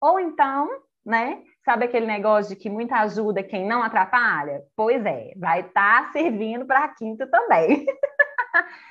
Ou 0.00 0.18
então, 0.20 0.68
né? 1.04 1.42
Sabe 1.64 1.86
aquele 1.86 2.06
negócio 2.06 2.54
de 2.54 2.60
que 2.60 2.68
muita 2.68 2.96
ajuda 2.96 3.42
quem 3.42 3.66
não 3.66 3.82
atrapalha? 3.82 4.62
Pois 4.76 5.04
é, 5.04 5.32
vai 5.36 5.60
estar 5.60 6.06
tá 6.06 6.12
servindo 6.12 6.66
para 6.66 6.84
a 6.84 6.94
quinta 6.94 7.26
também. 7.26 7.86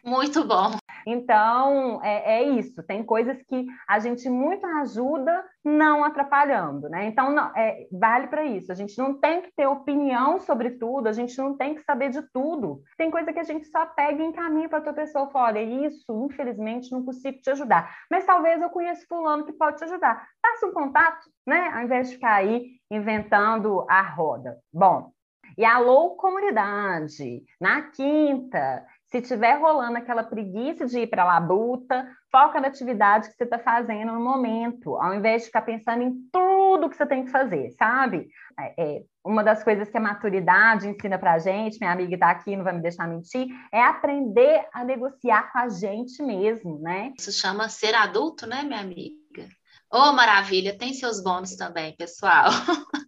Muito 0.04 0.44
bom. 0.44 0.72
Então, 1.06 2.02
é, 2.04 2.40
é, 2.40 2.44
isso. 2.44 2.84
Tem 2.84 3.04
coisas 3.04 3.42
que 3.44 3.66
a 3.88 4.00
gente 4.00 4.30
muito 4.30 4.66
ajuda 4.66 5.44
não 5.64 6.04
atrapalhando, 6.04 6.90
né? 6.90 7.06
Então, 7.06 7.32
não, 7.32 7.56
é, 7.56 7.88
vale 7.92 8.28
para 8.28 8.44
isso. 8.44 8.72
A 8.72 8.76
gente 8.76 8.98
não 8.98 9.20
tem 9.20 9.42
que 9.42 9.52
ter 9.56 9.68
opinião 9.68 10.40
sobre 10.40 10.72
tudo, 10.72 11.08
a 11.08 11.14
gente 11.14 11.38
não 11.38 11.56
tem 11.56 11.76
que 11.76 11.84
saber 11.84 12.10
de 12.10 12.22
tudo. 12.32 12.82
Tem 12.98 13.12
coisa 13.12 13.32
que 13.32 13.40
a 13.40 13.44
gente 13.44 13.66
só 13.68 13.86
pega 13.86 14.22
e 14.22 14.26
encaminha 14.26 14.70
para 14.70 14.80
outra 14.80 14.94
pessoa 14.94 15.28
e 15.28 15.32
fala: 15.32 15.48
olha, 15.48 15.62
isso, 15.88 16.26
infelizmente, 16.30 16.92
não 16.92 17.04
consigo 17.04 17.40
te 17.40 17.50
ajudar. 17.52 17.96
Mas 18.10 18.26
talvez 18.26 18.62
eu 18.62 18.70
conheça 18.70 19.06
fulano 19.08 19.46
que 19.46 19.54
pode 19.54 19.78
te 19.78 19.84
ajudar. 19.84 20.28
Faça 20.42 20.68
um 20.68 20.74
contato, 20.74 21.30
né? 21.46 21.72
Ao 21.74 21.84
invés 21.84 22.10
de 22.10 22.16
ficar 22.16 22.36
aí 22.36 22.74
inventando 22.92 23.86
a 23.90 24.02
roda. 24.02 24.58
Bom, 24.72 25.12
e 25.56 25.64
alô, 25.64 26.16
comunidade! 26.16 27.44
Na 27.62 27.84
quinta, 27.84 28.84
se 29.14 29.22
tiver 29.22 29.60
rolando 29.60 30.00
aquela 30.00 30.24
preguiça 30.24 30.88
de 30.88 31.02
ir 31.02 31.08
para 31.08 31.22
a 31.22 31.26
labuta, 31.28 32.04
foca 32.32 32.60
na 32.60 32.68
atividade 32.68 33.30
que 33.30 33.36
você 33.36 33.44
está 33.44 33.60
fazendo 33.60 34.12
no 34.12 34.20
momento, 34.20 34.96
ao 34.96 35.14
invés 35.14 35.44
de 35.44 35.46
ficar 35.50 35.62
pensando 35.62 36.02
em 36.02 36.16
tudo 36.32 36.90
que 36.90 36.98
você 36.98 37.06
tem 37.06 37.24
que 37.24 37.30
fazer, 37.30 37.70
sabe? 37.78 38.28
É, 38.60 38.74
é 38.84 39.04
uma 39.24 39.44
das 39.44 39.64
coisas 39.64 39.88
que 39.88 39.98
a 39.98 40.02
maturidade 40.02 40.88
ensina 40.88 41.20
para 41.20 41.34
a 41.34 41.38
gente, 41.38 41.78
minha 41.80 41.92
amiga 41.92 42.16
está 42.16 42.32
aqui, 42.32 42.56
não 42.56 42.64
vai 42.64 42.74
me 42.74 42.82
deixar 42.82 43.08
mentir, 43.08 43.50
é 43.72 43.84
aprender 43.84 44.66
a 44.74 44.84
negociar 44.84 45.52
com 45.52 45.60
a 45.60 45.70
gente 45.70 46.24
mesmo, 46.24 46.80
né? 46.80 47.14
Isso 47.16 47.32
chama 47.32 47.70
ser 47.70 47.94
adulto, 47.94 48.48
né, 48.48 48.64
minha 48.64 48.80
amiga? 48.80 49.48
Ô, 49.92 50.10
oh, 50.10 50.14
maravilha, 50.14 50.76
tem 50.76 50.92
seus 50.92 51.22
bônus 51.22 51.56
também, 51.56 51.96
pessoal. 51.96 52.50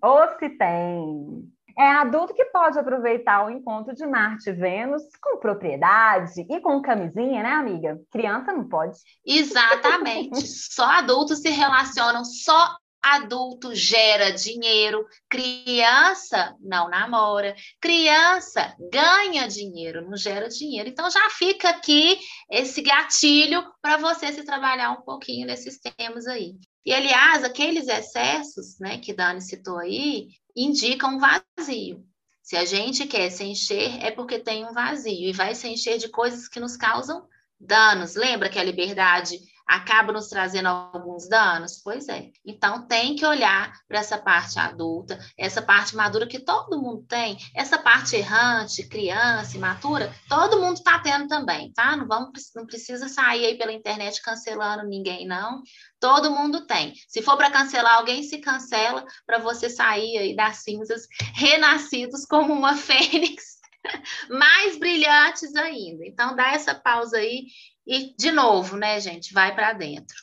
Ou 0.04 0.38
se 0.38 0.50
tem. 0.56 1.52
É 1.78 1.92
adulto 1.92 2.34
que 2.34 2.46
pode 2.46 2.80
aproveitar 2.80 3.46
o 3.46 3.50
encontro 3.50 3.94
de 3.94 4.06
Marte 4.08 4.50
e 4.50 4.54
Vênus 4.54 5.04
com 5.22 5.38
propriedade 5.38 6.46
e 6.50 6.62
com 6.62 6.82
camisinha, 6.82 7.44
né, 7.44 7.52
amiga? 7.52 8.00
Criança 8.12 8.54
não 8.54 8.68
pode. 8.68 8.98
Exatamente. 9.26 10.40
só 10.48 10.86
adultos 10.86 11.40
se 11.40 11.50
relacionam, 11.50 12.24
só 12.24 12.76
adulto 13.06 13.76
gera 13.76 14.32
dinheiro, 14.32 15.06
criança 15.30 16.56
não 16.60 16.90
namora, 16.90 17.56
criança 17.80 18.76
ganha 18.92 19.48
dinheiro, 19.48 20.10
não 20.10 20.18
gera 20.18 20.50
dinheiro. 20.50 20.90
Então 20.90 21.10
já 21.12 21.30
fica 21.30 21.70
aqui 21.70 22.18
esse 22.50 22.82
gatilho 22.82 23.64
para 23.82 23.98
você 23.98 24.34
se 24.34 24.44
trabalhar 24.44 24.92
um 24.92 25.02
pouquinho 25.02 25.46
nesses 25.46 25.78
temas 25.80 26.26
aí. 26.26 26.56
E 26.86 26.94
aliás, 26.94 27.44
aqueles 27.44 27.88
excessos, 27.88 28.80
né, 28.80 29.00
que 29.00 29.14
Dani 29.14 29.42
citou 29.42 29.80
aí, 29.80 30.28
indica 30.56 31.08
um 31.08 31.20
vazio. 31.20 32.06
Se 32.44 32.56
a 32.56 32.64
gente 32.64 33.08
quer 33.08 33.32
se 33.32 33.44
encher, 33.44 34.04
é 34.04 34.12
porque 34.12 34.38
tem 34.38 34.66
um 34.66 34.72
vazio 34.72 35.28
e 35.28 35.34
vai 35.34 35.56
se 35.56 35.68
encher 35.68 35.98
de 35.98 36.10
coisas 36.10 36.48
que 36.48 36.60
nos 36.60 36.78
causam 36.78 37.28
danos. 37.60 38.16
Lembra 38.16 38.50
que 38.50 38.60
a 38.60 38.64
liberdade 38.64 39.40
acaba 39.68 40.14
nos 40.14 40.28
trazendo 40.28 40.68
alguns 40.68 41.28
danos? 41.28 41.82
Pois 41.84 42.08
é. 42.08 42.30
Então 42.46 42.88
tem 42.88 43.16
que 43.16 43.26
olhar 43.26 43.74
para 43.88 44.00
essa 44.00 44.18
parte 44.18 44.60
adulta, 44.60 45.20
essa 45.38 45.62
parte 45.62 45.96
madura 45.96 46.28
que 46.28 46.40
todo 46.40 46.82
mundo 46.82 47.04
tem, 47.08 47.38
essa 47.56 47.78
parte 47.78 48.16
errante, 48.16 48.88
criança, 48.88 49.58
imatura, 49.58 50.14
todo 50.30 50.60
mundo 50.60 50.78
está 50.78 51.00
tendo 51.00 51.28
também, 51.28 51.72
tá? 51.74 51.96
Não 51.96 52.08
vamos, 52.08 52.52
não 52.56 52.66
precisa 52.66 53.08
sair 53.08 53.46
aí 53.46 53.58
pela 53.58 53.74
internet 53.74 54.22
cancelando 54.22 54.84
ninguém, 54.84 55.26
não. 55.28 55.62
Todo 56.00 56.32
mundo 56.32 56.66
tem. 56.68 56.94
Se 57.08 57.22
for 57.22 57.38
para 57.38 57.50
cancelar 57.50 57.96
alguém, 57.96 58.22
se 58.22 58.38
cancela 58.40 59.06
para 59.26 59.40
você 59.40 59.70
sair 59.70 60.18
aí 60.18 60.36
das 60.36 60.58
cinzas, 60.58 61.08
renascidos 61.34 62.26
como 62.26 62.54
uma 62.54 62.76
fênix 62.78 63.56
mais 64.30 64.78
brilhantes 64.78 65.56
ainda. 65.56 66.06
Então, 66.06 66.36
dá 66.36 66.52
essa 66.52 66.74
pausa 66.74 67.18
aí 67.18 67.46
e, 67.86 68.16
de 68.18 68.32
novo, 68.32 68.78
né, 68.78 69.00
gente, 69.00 69.34
vai 69.34 69.54
para 69.54 69.74
dentro 69.74 70.16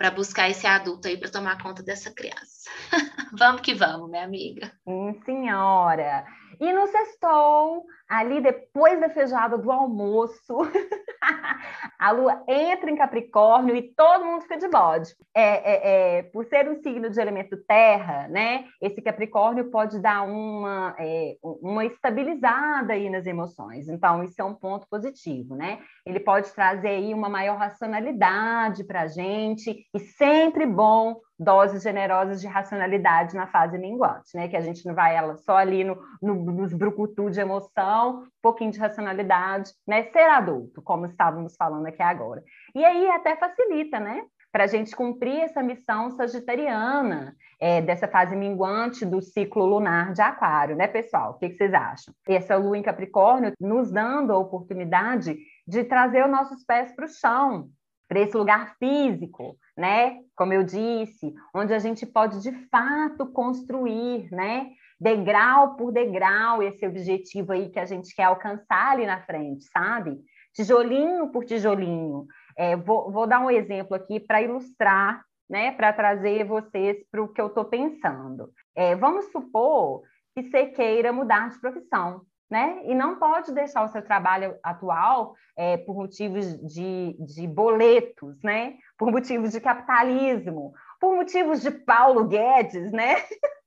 para 0.00 0.10
buscar 0.10 0.48
esse 0.48 0.66
adulto 0.66 1.08
aí 1.08 1.18
para 1.18 1.30
tomar 1.30 1.62
conta 1.62 1.82
dessa 1.82 2.10
criança. 2.10 2.70
vamos 3.38 3.60
que 3.60 3.74
vamos, 3.74 4.08
minha 4.08 4.24
amiga. 4.24 4.72
Sim, 4.82 5.20
senhora. 5.26 6.24
E 6.60 6.72
no 6.74 6.86
sextou, 6.88 7.86
ali 8.06 8.38
depois 8.42 9.00
da 9.00 9.08
feijoada 9.08 9.56
do 9.56 9.72
almoço, 9.72 10.58
a 11.98 12.10
lua 12.10 12.44
entra 12.46 12.90
em 12.90 12.96
Capricórnio 12.96 13.74
e 13.74 13.94
todo 13.94 14.26
mundo 14.26 14.42
fica 14.42 14.58
de 14.58 14.68
bode. 14.68 15.16
É, 15.34 15.42
é, 15.42 16.18
é, 16.18 16.22
por 16.24 16.44
ser 16.44 16.68
um 16.68 16.74
signo 16.82 17.08
de 17.08 17.18
elemento 17.18 17.56
terra, 17.66 18.28
né? 18.28 18.66
Esse 18.78 19.00
Capricórnio 19.00 19.70
pode 19.70 19.98
dar 20.00 20.22
uma, 20.22 20.94
é, 20.98 21.36
uma 21.42 21.86
estabilizada 21.86 22.92
aí 22.92 23.08
nas 23.08 23.24
emoções. 23.24 23.88
Então, 23.88 24.22
isso 24.22 24.38
é 24.38 24.44
um 24.44 24.54
ponto 24.54 24.86
positivo, 24.90 25.56
né? 25.56 25.78
Ele 26.04 26.20
pode 26.20 26.52
trazer 26.52 26.88
aí 26.88 27.14
uma 27.14 27.30
maior 27.30 27.56
racionalidade 27.56 28.84
para 28.84 29.02
a 29.02 29.06
gente, 29.06 29.86
e 29.94 29.98
sempre 29.98 30.66
bom 30.66 31.16
doses 31.40 31.82
generosas 31.82 32.38
de 32.38 32.46
racionalidade 32.46 33.34
na 33.34 33.46
fase 33.46 33.78
minguante, 33.78 34.34
né? 34.34 34.46
Que 34.46 34.56
a 34.56 34.60
gente 34.60 34.86
não 34.86 34.94
vai 34.94 35.16
ela 35.16 35.36
só 35.38 35.56
ali 35.56 35.82
no, 35.82 35.98
no, 36.20 36.34
nos 36.34 36.74
brucutu 36.74 37.30
de 37.30 37.40
emoção, 37.40 38.24
um 38.24 38.28
pouquinho 38.42 38.70
de 38.70 38.78
racionalidade, 38.78 39.72
né? 39.88 40.02
Ser 40.04 40.28
adulto, 40.28 40.82
como 40.82 41.06
estávamos 41.06 41.56
falando 41.56 41.86
aqui 41.86 42.02
agora. 42.02 42.44
E 42.74 42.84
aí 42.84 43.08
até 43.08 43.34
facilita, 43.36 43.98
né? 43.98 44.22
Para 44.52 44.64
a 44.64 44.66
gente 44.66 44.94
cumprir 44.94 45.40
essa 45.40 45.62
missão 45.62 46.10
sagitariana 46.10 47.34
é, 47.58 47.80
dessa 47.80 48.06
fase 48.06 48.36
minguante 48.36 49.06
do 49.06 49.22
ciclo 49.22 49.64
lunar 49.64 50.12
de 50.12 50.20
Aquário, 50.20 50.76
né, 50.76 50.88
pessoal? 50.88 51.30
O 51.30 51.34
que, 51.38 51.48
que 51.48 51.56
vocês 51.56 51.72
acham? 51.72 52.12
Essa 52.28 52.56
lua 52.56 52.76
em 52.76 52.82
Capricórnio 52.82 53.52
nos 53.58 53.90
dando 53.90 54.32
a 54.32 54.38
oportunidade 54.38 55.38
de 55.66 55.84
trazer 55.84 56.24
os 56.24 56.30
nossos 56.30 56.64
pés 56.64 56.92
para 56.94 57.04
o 57.04 57.08
chão, 57.08 57.70
para 58.10 58.18
esse 58.18 58.36
lugar 58.36 58.74
físico, 58.76 59.56
né? 59.76 60.18
Como 60.34 60.52
eu 60.52 60.64
disse, 60.64 61.32
onde 61.54 61.72
a 61.72 61.78
gente 61.78 62.04
pode 62.04 62.42
de 62.42 62.50
fato 62.66 63.24
construir, 63.26 64.28
né? 64.32 64.72
Degrau 64.98 65.76
por 65.76 65.92
degrau, 65.92 66.60
esse 66.60 66.84
objetivo 66.84 67.52
aí 67.52 67.68
que 67.68 67.78
a 67.78 67.84
gente 67.84 68.12
quer 68.12 68.24
alcançar 68.24 68.90
ali 68.90 69.06
na 69.06 69.22
frente, 69.22 69.62
sabe? 69.72 70.18
Tijolinho 70.52 71.30
por 71.30 71.44
tijolinho. 71.44 72.26
É, 72.58 72.74
vou, 72.74 73.12
vou 73.12 73.28
dar 73.28 73.38
um 73.38 73.50
exemplo 73.50 73.94
aqui 73.94 74.18
para 74.18 74.42
ilustrar, 74.42 75.24
né? 75.48 75.70
Para 75.70 75.92
trazer 75.92 76.42
vocês 76.44 76.96
para 77.12 77.22
o 77.22 77.28
que 77.28 77.40
eu 77.40 77.46
estou 77.46 77.66
pensando. 77.66 78.50
É, 78.74 78.96
vamos 78.96 79.30
supor 79.30 80.02
que 80.34 80.50
você 80.50 80.66
queira 80.66 81.12
mudar 81.12 81.48
de 81.48 81.60
profissão, 81.60 82.22
né? 82.50 82.82
E 82.84 82.94
não 82.94 83.18
pode 83.18 83.52
deixar 83.52 83.84
o 83.84 83.88
seu 83.88 84.02
trabalho 84.02 84.58
atual 84.62 85.36
é, 85.56 85.76
por 85.76 85.94
motivos 85.94 86.58
de, 86.66 87.16
de 87.20 87.46
boletos, 87.46 88.42
né? 88.42 88.76
Por 88.98 89.10
motivos 89.12 89.52
de 89.52 89.60
capitalismo, 89.60 90.72
por 91.00 91.14
motivos 91.14 91.62
de 91.62 91.70
Paulo 91.70 92.26
Guedes, 92.26 92.90
né? 92.90 93.16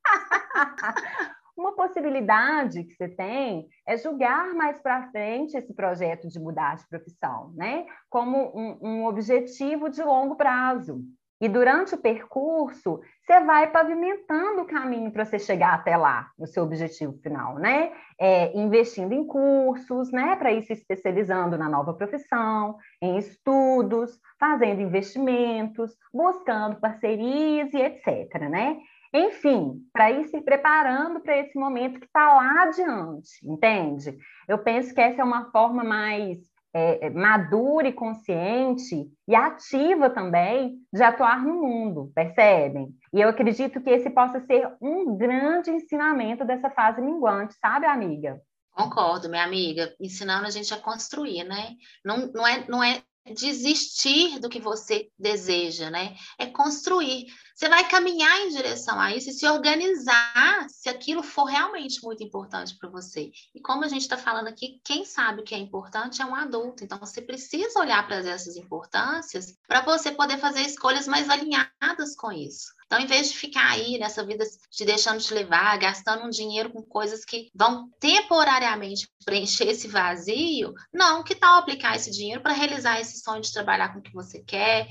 Uma 1.55 1.75
possibilidade 1.75 2.83
que 2.83 2.95
você 2.95 3.07
tem 3.07 3.67
é 3.85 3.95
julgar 3.95 4.53
mais 4.53 4.81
para 4.81 5.09
frente 5.11 5.55
esse 5.55 5.71
projeto 5.73 6.27
de 6.27 6.39
mudar 6.39 6.75
de 6.75 6.87
profissão, 6.87 7.53
né? 7.55 7.85
Como 8.09 8.51
um, 8.57 8.79
um 8.81 9.05
objetivo 9.05 9.87
de 9.89 10.03
longo 10.03 10.35
prazo. 10.35 11.01
E 11.43 11.49
durante 11.49 11.93
o 11.93 11.97
percurso, 11.97 13.01
você 13.19 13.41
vai 13.41 13.69
pavimentando 13.69 14.61
o 14.61 14.65
caminho 14.65 15.11
para 15.11 15.25
você 15.25 15.37
chegar 15.37 15.73
até 15.73 15.97
lá, 15.97 16.31
no 16.39 16.47
seu 16.47 16.63
objetivo 16.63 17.19
final, 17.21 17.55
né? 17.55 17.91
É, 18.17 18.57
investindo 18.57 19.11
em 19.11 19.27
cursos, 19.27 20.09
né? 20.09 20.37
Para 20.37 20.53
ir 20.53 20.63
se 20.63 20.71
especializando 20.71 21.57
na 21.57 21.67
nova 21.67 21.93
profissão, 21.95 22.77
em 23.01 23.17
estudos, 23.17 24.17
fazendo 24.39 24.79
investimentos, 24.79 25.93
buscando 26.13 26.79
parcerias 26.79 27.73
e 27.73 27.77
etc, 27.77 28.39
né? 28.49 28.77
Enfim, 29.13 29.81
para 29.91 30.11
ir 30.11 30.23
se 30.29 30.39
preparando 30.39 31.19
para 31.19 31.37
esse 31.37 31.59
momento 31.59 31.99
que 31.99 32.05
está 32.05 32.35
lá 32.35 32.63
adiante, 32.63 33.29
entende? 33.43 34.17
Eu 34.47 34.59
penso 34.59 34.95
que 34.95 35.01
essa 35.01 35.21
é 35.21 35.25
uma 35.25 35.51
forma 35.51 35.83
mais 35.83 36.39
é, 36.73 37.05
é, 37.05 37.09
madura 37.09 37.87
e 37.87 37.93
consciente 37.93 39.07
e 39.27 39.35
ativa 39.35 40.09
também 40.09 40.79
de 40.91 41.03
atuar 41.03 41.43
no 41.43 41.61
mundo, 41.61 42.11
percebem? 42.15 42.89
E 43.13 43.21
eu 43.21 43.29
acredito 43.29 43.79
que 43.81 43.89
esse 43.89 44.09
possa 44.09 44.39
ser 44.41 44.67
um 44.81 45.15
grande 45.15 45.69
ensinamento 45.69 46.43
dessa 46.43 46.69
fase 46.69 47.01
minguante, 47.01 47.53
sabe, 47.61 47.85
amiga? 47.85 48.41
Concordo, 48.71 49.29
minha 49.29 49.43
amiga, 49.43 49.93
ensinando 49.99 50.47
a 50.47 50.49
gente 50.49 50.73
a 50.73 50.77
construir, 50.77 51.43
né? 51.43 51.75
Não, 52.03 52.31
não, 52.33 52.47
é, 52.47 52.65
não 52.67 52.83
é 52.83 53.03
desistir 53.31 54.39
do 54.39 54.49
que 54.49 54.59
você 54.59 55.09
deseja, 55.17 55.89
né? 55.89 56.15
É 56.37 56.45
construir. 56.47 57.25
Você 57.55 57.69
vai 57.69 57.87
caminhar 57.87 58.41
em 58.41 58.49
direção 58.49 58.99
a 58.99 59.15
isso 59.15 59.29
e 59.29 59.33
se 59.33 59.47
organizar 59.47 60.67
se 60.69 60.89
aquilo 60.89 61.23
for 61.23 61.45
realmente 61.45 62.03
muito 62.03 62.23
importante 62.23 62.75
para 62.77 62.89
você. 62.89 63.31
E 63.53 63.61
como 63.61 63.85
a 63.85 63.87
gente 63.87 64.01
está 64.01 64.17
falando 64.17 64.47
aqui, 64.47 64.81
quem 64.83 65.05
sabe 65.05 65.41
o 65.41 65.43
que 65.43 65.55
é 65.55 65.57
importante 65.57 66.21
é 66.21 66.25
um 66.25 66.35
adulto. 66.35 66.83
Então, 66.83 66.99
você 66.99 67.21
precisa 67.21 67.79
olhar 67.79 68.05
para 68.05 68.17
essas 68.17 68.57
importâncias 68.57 69.57
para 69.67 69.81
você 69.81 70.11
poder 70.11 70.39
fazer 70.39 70.61
escolhas 70.61 71.07
mais 71.07 71.29
alinhadas 71.29 72.15
com 72.17 72.31
isso. 72.31 72.73
Então, 72.93 73.03
em 73.03 73.07
vez 73.07 73.31
de 73.31 73.37
ficar 73.39 73.71
aí 73.71 73.97
nessa 73.97 74.23
vida 74.23 74.45
te 74.69 74.85
deixando 74.85 75.19
te 75.19 75.33
levar, 75.33 75.75
gastando 75.79 76.25
um 76.25 76.29
dinheiro 76.29 76.69
com 76.69 76.83
coisas 76.83 77.25
que 77.25 77.49
vão 77.55 77.89
temporariamente 77.99 79.09
preencher 79.25 79.67
esse 79.67 79.87
vazio, 79.87 80.75
não, 80.93 81.23
que 81.23 81.33
tal 81.33 81.57
aplicar 81.57 81.95
esse 81.95 82.11
dinheiro 82.11 82.43
para 82.43 82.53
realizar 82.53 83.01
esse 83.01 83.19
sonho 83.19 83.41
de 83.41 83.51
trabalhar 83.51 83.91
com 83.91 83.97
o 83.97 84.01
que 84.03 84.13
você 84.13 84.43
quer, 84.43 84.87